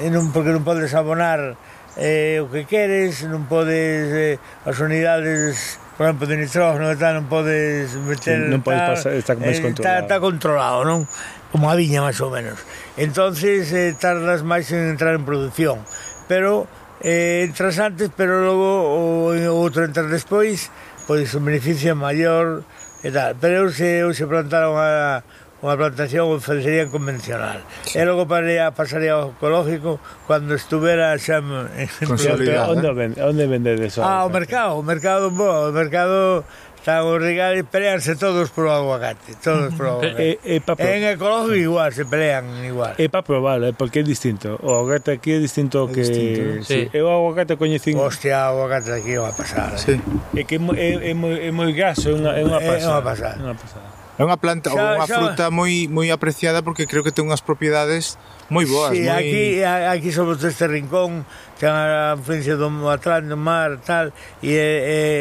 [0.08, 1.56] non, porque non podes abonar
[1.96, 7.18] eh, o que queres, non podes eh, as unidades por exemplo, de nitrógeno e tal,
[7.18, 8.38] non podes meter...
[8.38, 9.98] Sí, non podes pasar, está máis eh, controlado.
[9.98, 11.10] Está, está controlado, non?
[11.50, 12.62] Como a viña, máis ou menos.
[12.94, 15.82] Entonces eh, tardas máis en entrar en producción.
[16.30, 16.70] Pero
[17.02, 20.70] eh, entras antes, pero logo o outro entrar despois,
[21.10, 22.62] pois o beneficio é maior
[23.02, 23.34] e tal.
[23.34, 25.26] Pero eu se, eu se plantara unha,
[25.58, 27.66] unha plantación ofrecería convencional.
[27.82, 27.98] Sí.
[27.98, 29.98] E logo pasaría, pasaría ao ecológico
[30.30, 32.78] cando estuvera xa en consolidado.
[32.78, 34.06] Onde, vende, onde eso?
[34.06, 36.46] Ah, o mercado, o mercado, bo, o mercado
[36.78, 40.38] están os e peleanse todos por aguacate, todos por aguacate.
[40.40, 42.94] E, e pa en ecológico igual se pelean igual.
[42.94, 44.56] É para probar, eh, porque é distinto.
[44.62, 46.86] O aguacate aquí é distinto ao que distinto, sí.
[46.86, 46.94] sí.
[46.94, 47.98] Eu o aguacate coñecín.
[47.98, 49.74] Hostia, o aguacate aquí é unha pasada.
[49.74, 49.82] Eh.
[49.82, 49.94] Sí.
[49.98, 50.40] Eh.
[50.40, 52.78] É que é, é, é moi é moi gaso, é unha é unha pasada.
[52.78, 53.38] É unha pasada.
[53.42, 53.97] Unha pasada.
[54.18, 55.14] É unha planta, xa, unha xa...
[55.14, 58.18] fruta moi moi apreciada porque creo que ten unhas propiedades
[58.50, 61.22] moi boas, sí, moi aquí aquí somos deste rincón,
[61.62, 64.10] ten a influencia do Atlántico, mar, tal
[64.42, 64.74] e é,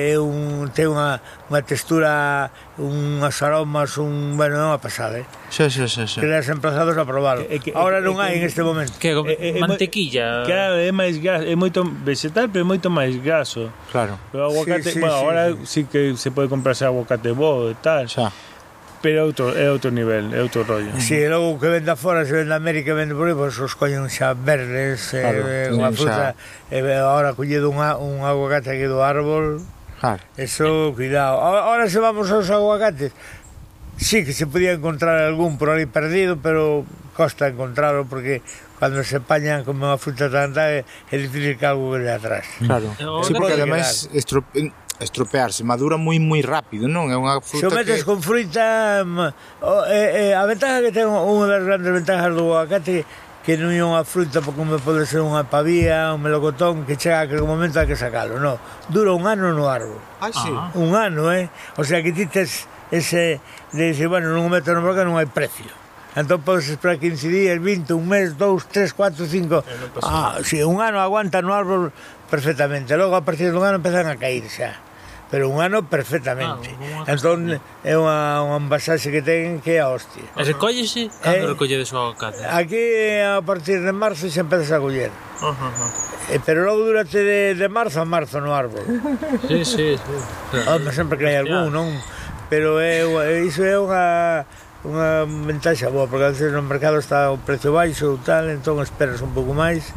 [0.09, 2.49] é un ten unha unha textura,
[2.81, 5.29] unhas aromas, un, bueno, é unha pasada, eh.
[5.53, 6.17] Xa, xa, xa, xa.
[6.17, 7.45] Quedas emplazados a probalo.
[7.45, 8.97] E, que, Ahora non hai en este momento.
[8.97, 10.41] Que eh, eh, é, é, mantequilla.
[10.43, 13.69] Claro, é máis gas, é moito vegetal, pero é moito máis gaso.
[13.93, 14.17] Claro.
[14.33, 15.57] Pero aguacate, sí, sí, bueno, sí, agora sí.
[15.63, 18.09] sí que se pode comprarse aguacate bo e tal.
[18.09, 18.33] Xa
[19.01, 20.91] pero é outro, é outro nivel, é outro rollo.
[20.97, 24.09] Si, sí, logo que venda fora, se venda América, vende por aí, pois os coñen
[24.09, 26.33] xa verdes, eh, claro, eh, unha fruta,
[26.73, 29.61] e agora colledo unha, un aguacate aquí do árbol,
[30.01, 30.21] claro.
[30.35, 31.37] eso, cuidado.
[31.41, 33.13] Ahora se vamos aos aguacates,
[33.97, 36.85] sí que se podía encontrar algún por aí perdido, pero
[37.17, 38.41] costa encontrarlo porque
[38.79, 42.45] cando se pañan como unha fruta tan tal é difícil que algo que atrás.
[42.61, 42.93] Claro.
[43.25, 44.05] Sí, porque además
[44.99, 47.13] estropearse, madura moi moi rápido, non?
[47.13, 48.07] É unha fruta metes que...
[48.09, 49.29] con fruita eh, mm,
[49.93, 53.05] eh, a ventaja que ten unha das grandes ventajas do aguacate
[53.47, 57.23] que non é unha fruta porque me pode ser unha pavía, un melocotón que chega
[57.23, 58.59] a que momento hai que sacalo, non.
[58.91, 60.01] Dura un ano no árbol.
[60.19, 60.51] Ah, sí.
[60.51, 60.67] Ah.
[60.75, 61.47] Un ano, eh?
[61.79, 63.39] O sea que ti tes ese
[63.71, 65.71] de dice, bueno, non o meto no porque non hai precio.
[66.17, 69.63] Entón podes esperar 15 días, 20, un mes, 2, 3, 4, 5
[70.01, 71.93] Ah, si sí, un ano aguanta no árbol
[72.25, 74.86] perfectamente Logo a partir dun ano empezan a cair xa
[75.29, 76.71] pero un ano perfectamente.
[76.71, 77.11] Ah, unha...
[77.11, 77.39] Entón
[77.83, 80.23] é unha, unha envasaxe que ten que é a hostia.
[80.35, 81.11] E recóllese?
[81.19, 82.43] Cando eh, recolledes o aguacate?
[82.47, 82.83] Aquí
[83.19, 85.11] a partir de marzo se empezas a coller.
[85.43, 86.35] Uh -huh.
[86.35, 88.83] eh, pero logo durante de, de marzo a marzo no árbol.
[89.47, 90.57] Sí, sí, sí.
[90.67, 91.91] Home, sempre que hai algún, non?
[92.47, 93.03] Pero é,
[93.43, 94.47] iso é unha
[94.87, 98.79] unha ventaxa boa, porque a veces no mercado está o prezo baixo ou tal, entón
[98.79, 99.91] esperas un pouco máis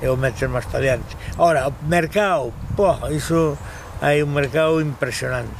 [0.00, 1.12] e o metes máis para diante.
[1.36, 3.60] Ora, o mercado, po, iso
[4.00, 5.54] hai un mercado impresionante.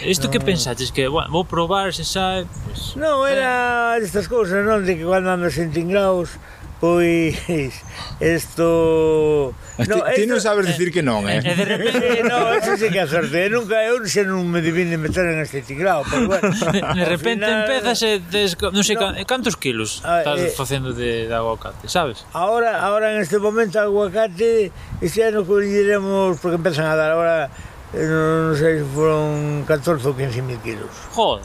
[0.00, 0.32] Isto no.
[0.32, 3.36] que pensaches que, bueno, vou probar se sabe, pues, Non, eh.
[3.36, 4.04] era eh.
[4.06, 6.40] estas cousas, non, de que cando andas en tingraos,
[6.80, 7.36] pois
[8.20, 11.44] isto ah, no, ti non sabes dicir que non, eh?
[11.44, 11.52] eh.
[11.52, 13.36] eh de repente, no, eso sí que a sorte.
[13.36, 16.48] Eu nunca eu xa non me divino meter en este tigrao, pero bueno.
[16.96, 17.68] De repente final...
[17.68, 21.84] empezas e des, non sei no, cantos quilos ah, estás eh, facendo de, de aguacate,
[21.92, 22.24] sabes?
[22.32, 24.72] Ahora, ahora en este momento aguacate
[25.04, 27.52] este ano colliremos porque empezan a dar agora
[27.94, 30.90] non sei se foron 14 ou 15 mil kilos.
[31.10, 31.42] Joder.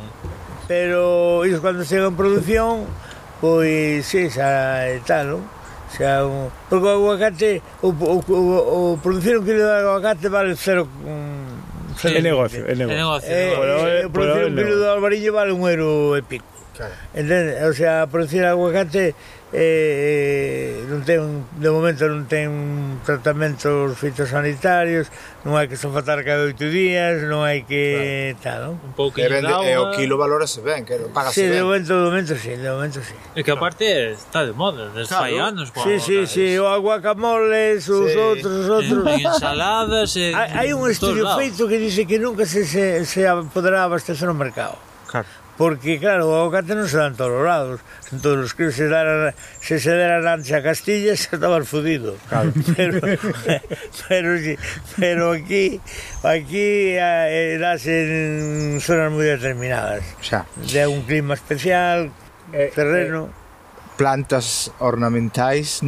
[0.70, 2.86] Pero iso cando chega en produción,
[3.42, 5.44] pois si, xa é tal, non?
[5.90, 6.22] Xa,
[6.70, 8.40] porque o aguacate, o, o, o,
[8.94, 10.86] o producir un kilo de aguacate vale cero...
[10.86, 13.30] Mm, sí, é negocio, é negocio.
[13.30, 16.46] Eh, eh, eh, producir un kilo de albariño vale un euro e pico.
[16.78, 16.94] Claro.
[17.14, 17.58] Entende?
[17.66, 19.16] O sea, producir aguacate
[19.56, 25.08] Eh, eh, non ten, de momento non ten tratamentos fitosanitarios,
[25.48, 28.76] non hai que sofatar cada oito días, non hai que claro.
[28.76, 28.92] tal, non?
[28.92, 29.64] Un pouco de agua.
[29.64, 31.56] E o kilo valórase ben, que lo pagas sí, ben.
[31.56, 33.16] de momento, de momento sí, de momento sí.
[33.32, 35.24] E que aparte está de moda, desde claro.
[35.24, 35.72] fai anos.
[35.72, 38.20] Guau, sí, sí, sí, o aguacamoles, os sí.
[38.20, 39.08] outros, os outros.
[39.08, 40.12] En, ensaladas.
[40.20, 43.24] En, hai, hai un estudio feito que dice que nunca se, se, se
[43.56, 44.76] poderá abastecer no mercado.
[45.58, 47.80] Porque, claro, o aguacate non se dan todos os lados.
[48.12, 49.32] En todos os que se, daran,
[49.64, 52.20] se se deran antes a Castilla, se estaba fudido.
[52.28, 52.52] Claro.
[52.76, 53.00] Pero,
[54.10, 54.58] pero, sí,
[55.00, 55.80] pero aquí,
[56.24, 60.04] aquí eh, dase en zonas moi determinadas.
[60.20, 60.44] Xa.
[60.60, 62.12] De un clima especial,
[62.52, 63.32] terreno...
[63.96, 65.80] Plantas ornamentais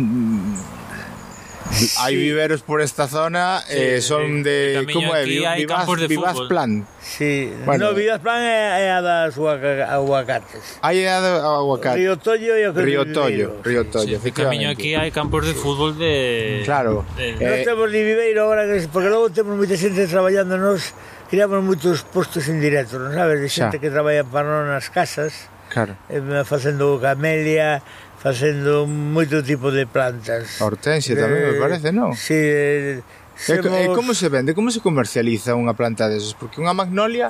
[1.67, 5.21] mm, Hai viveros por esta zona eh, son de Camiño como é?
[5.23, 6.47] aquí Vi- hai Vivaz, campos de fútbol.
[6.47, 6.71] Plan.
[7.03, 7.91] Sí, Bueno.
[7.91, 10.79] no, Vidas Plan é, é a das aguaca- aguacates.
[10.81, 11.97] Hai a do aguacate.
[12.01, 15.53] Río Tollo e o Río Tollo, Río Sí, Tollo, de camiño aquí hai campos de
[15.53, 16.63] fútbol de...
[16.65, 17.05] Claro.
[17.15, 20.91] de- Eh, temos de Viveiro agora, que, porque logo temos moita xente traballando, nos
[21.27, 23.39] criamos moitos postos indirectos, non sabes?
[23.43, 23.81] De xente Xa.
[23.83, 25.95] que traballa para nas casas, Claro.
[26.09, 27.81] Eh, facendo camelia,
[28.17, 30.59] facendo moito tipo de plantas.
[30.59, 32.15] Hortensia tamén, eh, me parece, non?
[32.15, 33.03] Si, eh, eh
[33.37, 33.71] semos...
[33.71, 34.55] E, e como se vende?
[34.57, 36.33] Como se comercializa unha planta deses?
[36.33, 37.29] Porque unha magnolia,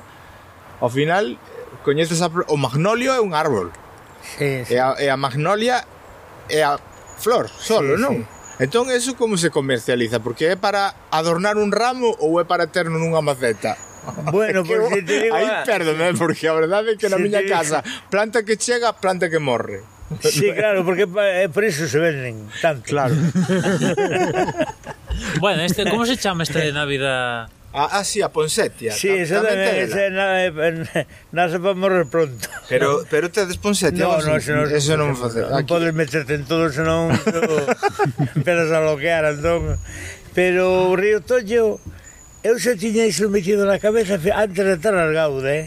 [0.79, 1.38] ao final, eh,
[1.83, 2.29] coñeces a...
[2.29, 3.73] o magnolio é un árbol.
[4.38, 4.73] Sí, sí.
[4.73, 5.84] E, a, e a magnolia
[6.47, 6.80] é a
[7.18, 8.15] flor, solo, sí, non?
[8.23, 8.38] Sí.
[8.57, 10.18] Entón, eso como se comercializa?
[10.18, 13.77] Porque é para adornar un ramo ou é para ter nunha maceta?
[14.31, 15.35] Bueno, porque te digo...
[15.35, 19.29] Aí ah, perdona, porque a verdade é que na miña casa planta que chega, planta
[19.29, 19.81] que morre.
[20.21, 22.84] Sí, claro, porque eh, por iso se venden tanto.
[22.84, 23.13] Claro.
[25.39, 27.49] bueno, este, como se chama este de Navidad?
[27.73, 28.93] Ah, ah, sí, a Ponsetia.
[28.93, 32.47] Sí, exactamente, ese na, eh, na, na morrer pronto.
[32.69, 34.05] Pero, pero tedes Ponsetia?
[34.05, 35.51] No, no, senón, eso non facer.
[35.51, 37.11] Non podes meterte en todo, senón
[38.39, 39.75] empezas a bloquear, entón.
[40.31, 41.84] Pero o Río Tollo
[42.45, 45.65] Eu xa tiña iso metido na cabeza antes de estar al Gaude, eh?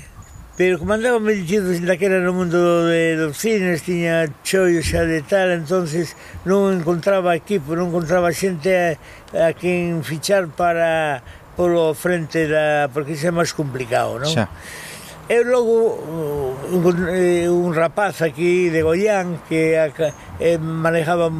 [0.54, 5.50] Pero como andaba metido daquela no mundo de, dos cines, tiña chollo xa de tal,
[5.50, 6.14] entonces
[6.46, 8.94] non encontraba equipo, non encontraba xente a,
[9.34, 11.26] a quen fichar para
[11.58, 12.86] polo frente da...
[12.94, 14.30] porque xa é máis complicado, non?
[14.30, 14.46] Xa.
[15.26, 15.74] E logo
[16.70, 19.90] eh, un, eh, un rapaz aquí de Goián que a,
[20.38, 21.34] eh, manejaba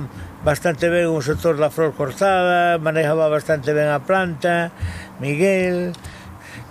[0.45, 4.73] bastante ben o sector da flor cortada, manejaba bastante ben a planta,
[5.21, 5.93] Miguel,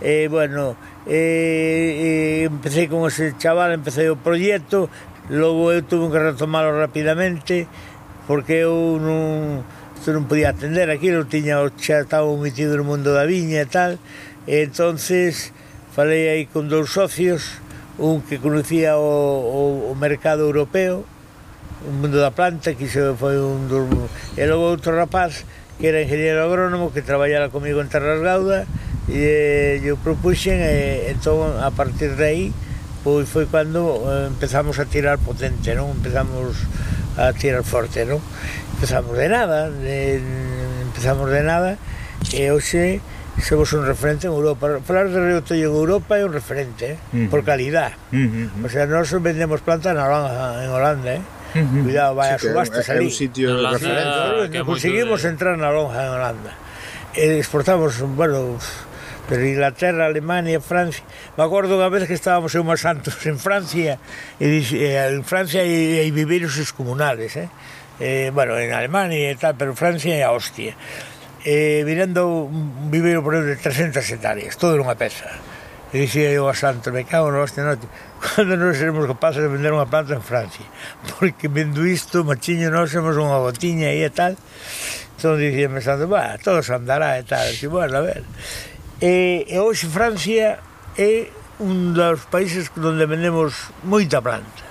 [0.02, 0.74] e eh, bueno,
[1.06, 4.90] eh, eh, empecé con ese chaval, empecé o proxecto,
[5.30, 7.70] logo eu tuve que retomalo rapidamente,
[8.26, 13.30] porque eu non, eu non podía atender aquilo, tiña, xa estaba metido no mundo da
[13.30, 14.02] viña e tal,
[14.50, 15.54] e entonces
[15.94, 17.62] falei aí con dous socios,
[18.02, 21.06] un que conocía o, o, o mercado europeo,
[21.88, 23.88] un mundo da planta, que iso foi un dos...
[24.36, 25.46] E logo outro rapaz
[25.80, 28.68] que era ingeniero agrónomo que traballara comigo en Terras Gauda
[29.08, 32.46] e eu propuxen e entón a partir de aí
[33.00, 35.96] pois foi cando eh, empezamos a tirar potente, non?
[35.96, 36.68] Empezamos
[37.16, 38.20] a tirar forte, non?
[38.76, 40.20] Empezamos de nada, de,
[40.84, 41.80] empezamos de nada
[42.36, 43.00] e hoxe
[43.40, 44.84] somos un referente en Europa.
[44.84, 46.98] Falar de Río Tello en Europa é un referente, eh?
[47.00, 47.30] uh -huh.
[47.32, 47.96] por calidad.
[48.12, 48.68] Uh -huh.
[48.68, 51.39] O sea, nós vendemos planta na Holanda, en Holanda, eh?
[51.54, 53.06] Cuidado, vai sí, subastas é, ali.
[53.06, 54.64] Un sitio de referencia.
[54.64, 55.34] Conseguimos moito...
[55.34, 56.54] entrar na lonja en Holanda.
[57.18, 58.58] E exportamos, bueno,
[59.28, 61.04] pero Inglaterra, Alemania, Francia.
[61.38, 63.98] Me acordo unha vez que estábamos en Uma Santos en Francia,
[64.38, 67.50] e dixe, eh, en Francia hai, hai viveiros excomunales, eh?
[67.98, 68.30] eh?
[68.30, 70.78] bueno, en Alemania e tal, pero Francia é a hostia.
[71.42, 75.30] Eh, mirando un viveiro por de 300 hectáreas, todo unha peza
[75.90, 77.90] E dixía eu a Santo, me cago no hostia noite,
[78.22, 80.62] cando non seremos capaces de vender unha planta en Francia,
[81.18, 84.38] porque vendo isto, machiño, nós seremos unha botiña e tal.
[85.18, 87.42] Entón dicíame Santos, va, todo se andará e tal.
[87.50, 88.22] Dixi, bueno, a ver.
[89.02, 90.62] E, e hoxe Francia
[90.94, 94.69] é un dos países onde vendemos moita planta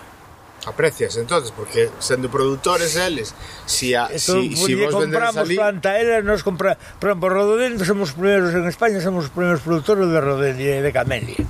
[0.67, 3.35] aprecias entonces porque sendo produtores eles
[3.67, 7.87] si, a, Esto, si, si vos venderes ali planta era nos compra por exemplo Rododendro
[7.87, 11.47] somos os primeiros en España somos os primeiros produtores de Rododendro e eh, de Camelia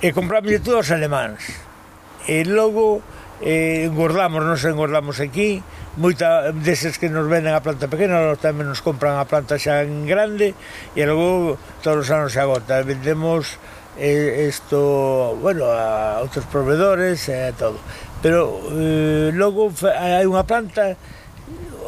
[0.00, 1.42] e compramos todos os alemáns.
[2.30, 3.02] E logo
[3.42, 5.62] eh, engordamos, nos engordamos aquí.
[5.98, 10.06] Moita deses que nos venden a planta pequena tamén nos compran a planta xa en
[10.06, 10.54] grande.
[10.94, 12.78] E logo todos os anos se agota.
[12.86, 13.58] Vendemos
[13.98, 17.82] eh, isto, bueno, a outros proveedores e a todo
[18.22, 20.98] pero eh, logo hai unha planta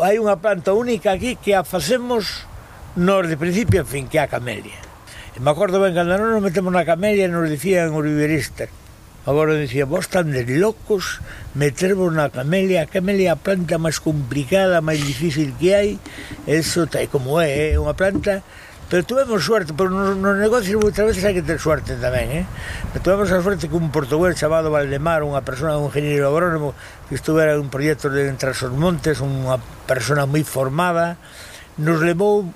[0.01, 2.49] hai unha planta única aquí que a facemos
[2.97, 4.79] nos de principio a fin, que é a camelia.
[5.37, 8.73] E me acordo ben, cando non nos metemos na camelia nos dicían os viveristas
[9.27, 11.21] Agora dicía, vos tan de locos
[11.53, 15.91] metervos na camelia, a camelia é a planta máis complicada, máis difícil que hai,
[16.49, 18.41] eso tai como é, é unha planta
[18.91, 22.45] Pero tuvemos suerte, pero nos, nos negocios moitas veces hai que ter suerte tamén, eh?
[22.91, 26.75] Pero tuvemos a suerte que un portugués chamado Valdemar, unha persona, un ingeniero agrónomo,
[27.07, 31.23] que estuvera en un proxecto de entre os montes, unha persona moi formada,
[31.79, 32.51] nos levou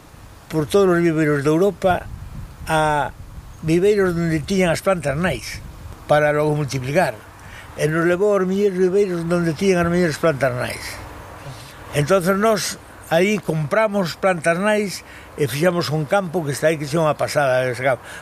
[0.51, 2.03] por todos os viveiros de Europa
[2.67, 3.15] a
[3.63, 5.63] viveiros onde tiñan as plantas nais
[6.11, 7.15] para logo multiplicar
[7.79, 10.85] e nos levou aos millores viveiros onde tiñan as millores plantas nais
[11.97, 12.77] entón nós
[13.09, 15.01] aí compramos plantas nais
[15.35, 17.67] e fixamos un campo que está aí que xa unha pasada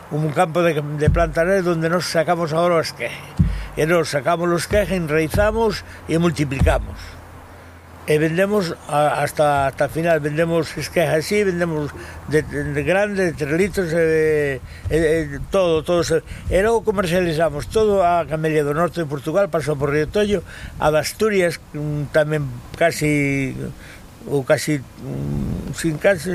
[0.09, 3.21] un campo de, de plantanés donde nos sacamos agora o esqueje
[3.77, 6.97] e nos sacamos o esqueje, enraizamos e multiplicamos.
[8.03, 11.87] E vendemos hasta hasta final vendemos esquejas así vendemos
[12.27, 14.59] de, de grandes 3 litros e,
[14.91, 19.79] e, e, todo todo e logo comercializamos todo a Camelia do Norte de Portugal pasou
[19.79, 20.43] por Río Tollo
[20.83, 22.43] a Asturias mm, tamén
[22.75, 23.55] casi
[24.27, 26.31] ou casi mm, sin casi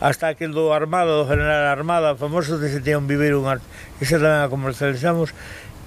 [0.00, 3.60] hasta aquel do Armada, do General Armada famoso que se tiña un viveiro unha
[4.00, 5.36] esa tamén a comercializamos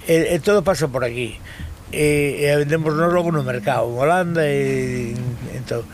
[0.06, 1.38] e, e todo pasa por aquí.
[1.90, 5.14] E, e vendemos nos logo no mercado en Holanda e,
[5.54, 5.86] e todo.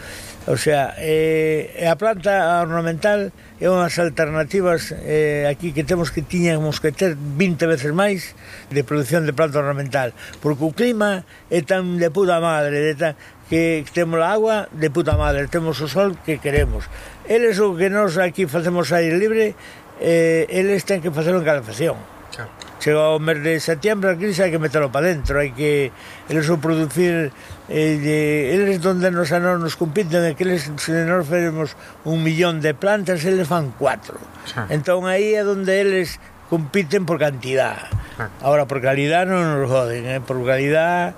[0.47, 3.31] O sea, eh, a planta ornamental
[3.63, 8.35] é unhas alternativas eh, aquí que temos que tiñamos que ter 20 veces máis
[8.67, 10.11] de produción de planta ornamental,
[10.43, 13.15] porque o clima é tan de puta madre, de tan,
[13.53, 16.89] que temos a agua de puta madre, temos o sol que queremos.
[17.29, 19.53] Eles o que nós aquí facemos aire libre,
[20.01, 22.01] eh, eles ten que facer en calefacción.
[22.33, 22.49] Claro.
[22.81, 25.93] Chega o mes de setembro, aquí crise hai que meterlo para dentro, hai que
[26.33, 27.29] eles o producir
[27.69, 31.77] eh, de, eles donde nos a non nos compiten, que eles, se nos feremos
[32.09, 34.16] un millón de plantas, eles fan cuatro.
[34.49, 34.65] Xa.
[34.73, 36.16] Entón aí é onde eles
[36.49, 37.85] compiten por cantidad.
[38.16, 40.24] Agora, Ahora, por calidad non nos joden, eh?
[40.24, 41.12] por calidad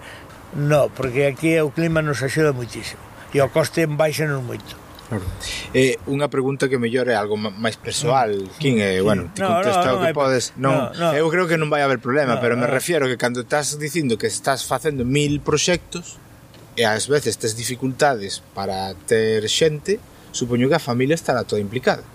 [0.55, 3.03] No, porque aquí o clima nos axuda muitísimo
[3.35, 4.79] e o coste baixanos moito.
[5.11, 5.27] Claro.
[5.75, 8.63] Eh, unha pregunta que mellor é algo máis persoal, mm.
[8.63, 10.17] Quín, eh, bueno, ti no, contesta no, no, o que hai...
[10.17, 10.45] podes.
[10.57, 11.19] Non, no, no.
[11.19, 12.73] eu creo que non vai haber problema, no, pero me no.
[12.73, 16.17] refiero que cando estás dicindo que estás facendo mil proxectos
[16.79, 19.99] e ás veces tes dificultades para ter xente,
[20.31, 22.07] supoño que a familia estará toda implicada.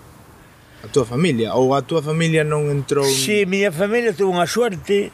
[0.80, 4.48] A túa familia ou a túa familia non entrou Si, sí, miña familia tuvo unha
[4.48, 5.12] suerte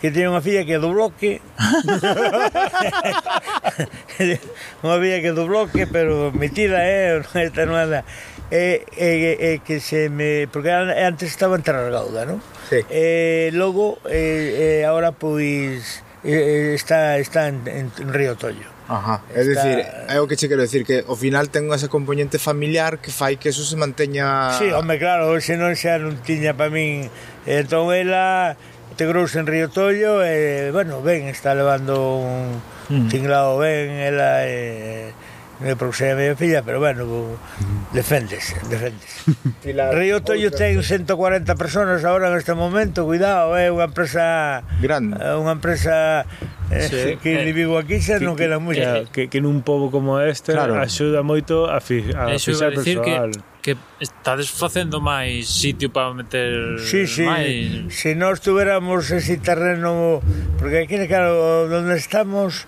[0.00, 1.40] que tiene unha filla que é do bloque
[4.84, 8.02] unha filla que é do bloque pero metida é eh, esta non é
[8.50, 9.08] e, e,
[9.38, 12.42] e que se me porque antes estaba en Tarragauda, non?
[12.68, 12.82] Sí.
[12.90, 18.66] Eh, e logo e, e agora pois e, está está en, en Río Tollo.
[18.90, 19.22] Ajá.
[19.30, 19.38] Está...
[19.38, 22.98] É dicir, é o que che quero decir que ao final ten esa componente familiar
[22.98, 26.74] que fai que eso se manteña Sí, home, claro, se non xa non tiña para
[26.74, 27.06] min
[27.46, 28.58] entón ela
[29.00, 32.60] integrouse en Río Tollo e, bueno, ben, está levando un
[32.90, 33.08] mm.
[33.08, 35.16] tinglado ben, ela e...
[35.60, 37.96] Me proxea a miña filla, pero bueno, mm.
[37.96, 39.24] deféndese, deféndese.
[39.92, 41.16] Río Tollo ten 140
[41.56, 45.16] personas agora neste momento, cuidado, é eh, unha empresa grande.
[45.16, 46.28] Eh, unha empresa
[46.70, 47.18] Eh, sí.
[47.18, 49.10] que eh, vivo aquí xa que, non queda moito.
[49.10, 50.78] Que, que, que nun pobo como este claro.
[50.78, 53.34] axuda moito a, fi, a fixar persoal.
[53.34, 57.28] Que que estades facendo máis sitio para meter sí, sí.
[57.28, 57.92] máis...
[57.92, 60.24] Se nós tuveramos ese terreno,
[60.56, 62.64] porque aquí, claro, onde estamos,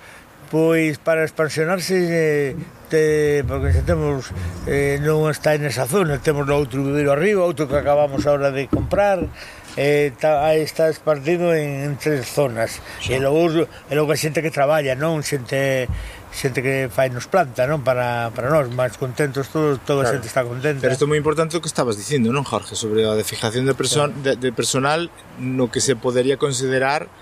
[0.52, 2.56] pois para expansionarse eh,
[2.92, 4.28] te, porque xa temos
[4.68, 8.68] eh, non está en esa zona temos outro vivero arriba, outro que acabamos agora de
[8.68, 9.24] comprar
[9.80, 13.16] eh, ta, está espartido en, en tres zonas sí.
[13.16, 15.88] e logo, e logo a xente que traballa non xente
[16.32, 17.84] xente que fai nos planta, non?
[17.84, 20.08] Para, para nós, máis contentos todos, toda claro.
[20.08, 20.80] a xente está contenta.
[20.80, 22.72] Pero isto é moi importante o que estabas dicindo, non, Jorge?
[22.72, 24.24] Sobre a defijación de, person claro.
[24.24, 27.12] de, de personal no que se podería considerar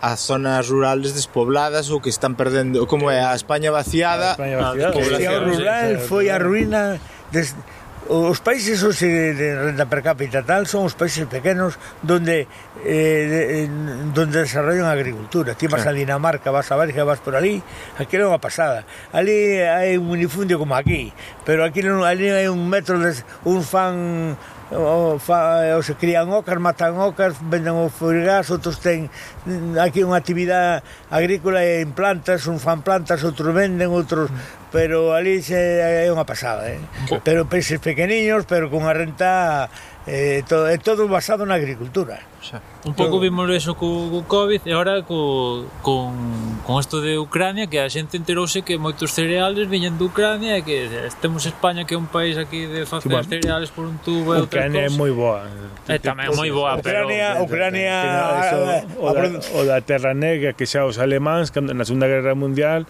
[0.00, 4.56] as zonas rurales despobladas ou que están perdendo, como é a España vaciada, a España
[4.56, 4.88] vaciada.
[4.88, 7.00] a despoblación rural foi a ruína
[7.32, 7.56] des,
[8.08, 12.44] os países hoxe de renda per cápita tal son os países pequenos donde
[12.84, 13.68] eh, eh
[14.12, 15.56] donde desarrollan a agricultura.
[15.56, 15.88] Ti vas sí.
[15.88, 17.64] a Dinamarca, vas a Bélgica, vas por ali,
[17.96, 18.84] aquí é unha pasada.
[19.08, 21.16] Ali hai un minifundio como aquí,
[21.48, 23.16] pero aquí non, ali hai un metro, de,
[23.48, 24.36] un fan
[24.74, 29.08] o, fa, eh, o se crían ocas, matan ocas, venden o furgás, outros ten
[29.46, 34.28] mm, aquí unha actividade agrícola en plantas, un fan plantas, outros venden, outros
[34.74, 36.82] pero ali se, eh, é unha pasada, eh?
[37.22, 39.70] Pero peixes pequeniños, pero con a renta
[40.06, 42.20] eh, todo, é todo basado na agricultura.
[42.84, 46.12] Un pouco vimos eso co, co COVID e agora co, con,
[46.60, 50.62] con isto de Ucrania que a xente enterouse que moitos cereales viñen de Ucrania e
[50.62, 50.92] que
[51.24, 54.36] temos España que é un país aquí de facer sí, bueno, cereales por un tubo
[54.36, 55.48] e outra Ucrania é moi boa.
[55.88, 57.48] É tamén moi boa, Ucrania, pero...
[57.48, 57.96] Ucrania...
[58.04, 59.26] Ucrania o, da,
[59.56, 62.84] o da Terra Negra que xa os alemáns cando, na Segunda Guerra Mundial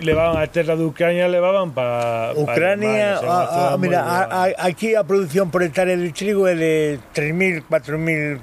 [0.00, 4.22] levaban a terra de Ucrania levaban para Ucrania Alemania, a, a, ah, ah, mira, a,
[4.22, 8.40] a, ah, aquí a produción por hectárea de trigo é de 3000, 4000,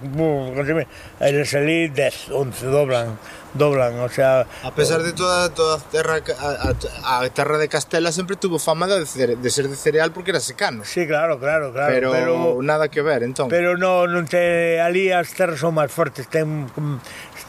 [0.55, 0.88] 4000,
[1.19, 3.17] eles ali 10, 11 dobran,
[3.53, 6.73] doblan, o sea, a pesar de toda toda a terra a,
[7.03, 9.05] a, a terra de Castela sempre tuvo fama de,
[9.35, 10.84] de ser de cereal porque era secano.
[10.85, 13.49] Sí, claro, claro, claro, pero, pero nada que ver, entón.
[13.49, 16.69] Pero no, non te ali as terras son máis fortes, ten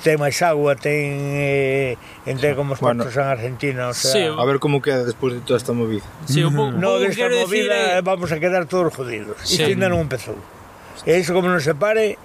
[0.03, 4.45] ten máis agua, ten eh, entre como os bueno, en Argentina, o sea, sí, a
[4.47, 6.07] ver como queda despois de toda esta movida.
[6.27, 9.37] Sí, un pouco, no, desta movida decir, eh, vamos a quedar todos jodidos.
[9.43, 9.59] Sí.
[9.59, 10.39] Isto ainda non empezou.
[11.07, 12.19] E iso como non se pare,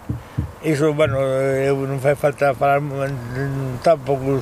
[0.61, 4.41] iso, bueno, eu non fai falta falar mm, mm, tampouco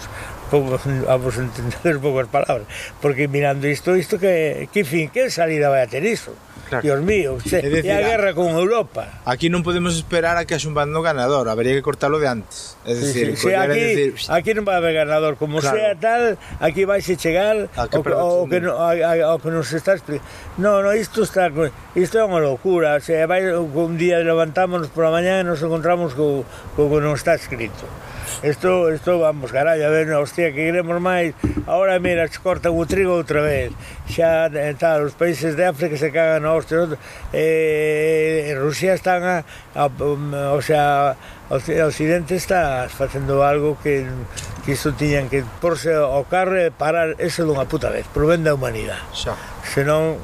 [0.51, 2.67] como a vos entender poucas palabras,
[2.99, 6.35] porque mirando isto, isto que, que fin, que salida vai a ter iso?
[6.67, 6.83] Claro.
[6.83, 9.19] Dios mío, che, é decir, e a guerra con Europa.
[9.27, 12.79] Aquí non podemos esperar a que haxa un bando ganador, habería que cortalo de antes.
[12.87, 14.31] É dicir, sí, sí, sí, aquí, decir...
[14.31, 15.75] aquí non vai haber ganador, como claro.
[15.75, 19.51] sea tal, aquí vais a chegar que, o, o, que, no, a, a, o que
[19.51, 20.23] nos está explicando.
[20.55, 21.51] No, no, isto está
[21.91, 25.59] isto é unha locura, o sea, vai, un día levantámonos por a mañá e nos
[25.59, 26.47] encontramos co,
[26.79, 27.83] co que non está escrito.
[28.43, 31.35] Isto, isto, vamos, carallo, a ver, hostia, que iremos máis.
[31.67, 33.69] Ahora, mira, cortan o trigo outra vez.
[34.09, 36.97] Xa, eh, en tal, os países de África se cagan a hostia.
[37.33, 39.45] Eh, en Rusia están a,
[39.75, 39.87] a,
[40.61, 41.15] sea,
[41.49, 44.07] o sea, Occidente está facendo algo que,
[44.65, 48.41] que isto tiñan que porse ao carro e parar eso dunha puta vez, por ben
[48.41, 49.03] da humanidade.
[49.13, 49.37] Xa.
[49.67, 50.17] Senón,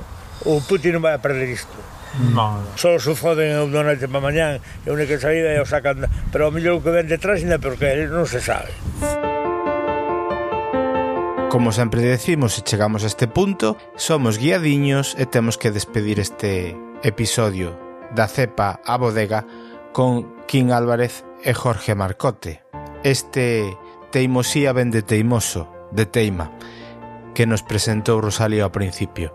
[0.48, 1.97] o Putin non vai a perder isto.
[2.19, 6.10] No, Só se foden o noite para mañán e a única saída é o sacan...
[6.34, 8.73] Pero o mellor que ven detrás ainda porque non se sabe.
[11.53, 16.76] Como sempre decimos, se chegamos a este punto, somos guiadiños e temos que despedir este
[17.06, 17.77] episodio
[18.11, 19.45] da cepa a bodega
[19.94, 22.65] con King Álvarez e Jorge Marcote.
[23.06, 23.77] Este
[24.11, 26.52] teimosía ben de teimoso, de teima,
[27.38, 29.31] que nos presentou Rosalía ao principio.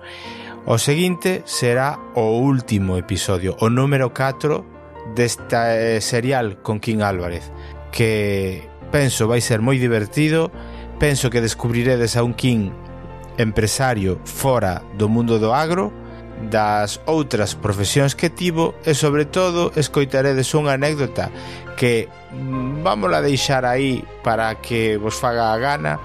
[0.64, 7.51] O seguinte será o último episodio, o número 4 desta eh, serial con King Álvarez,
[7.90, 8.62] que
[8.94, 10.55] penso vai ser moi divertido,
[11.02, 12.70] penso que descubriredes a un King
[13.43, 15.90] empresario fora do mundo do agro,
[16.47, 21.30] das outras profesións que tivo e sobre todo escoitaredes unha anécdota
[21.74, 25.98] que mm, vámola deixar aí para que vos faga a gana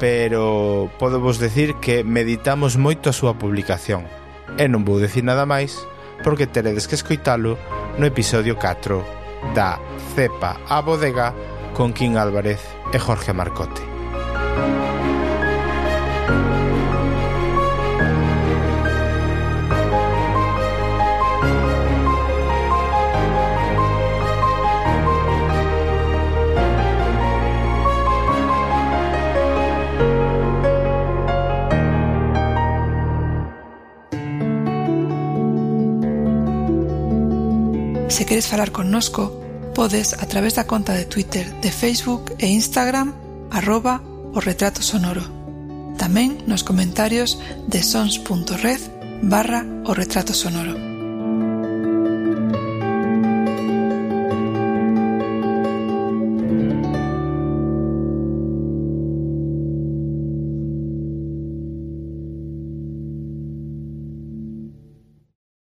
[0.00, 4.08] pero podo vos decir que meditamos moito a súa publicación.
[4.56, 5.76] E non vou decir nada máis
[6.24, 7.60] porque teredes que escoitalo
[8.00, 9.76] no episodio 4 da
[10.16, 11.36] Cepa a Bodega
[11.76, 13.84] con King Álvarez e Jorge Marcote.
[38.20, 39.32] Se queres falar connosco,
[39.74, 43.14] podes a través da conta de Twitter, de Facebook e Instagram
[43.50, 44.02] arroba
[44.34, 45.24] o retrato sonoro.
[45.96, 50.89] Tamén nos comentarios de sons.red barra o retrato sonoro.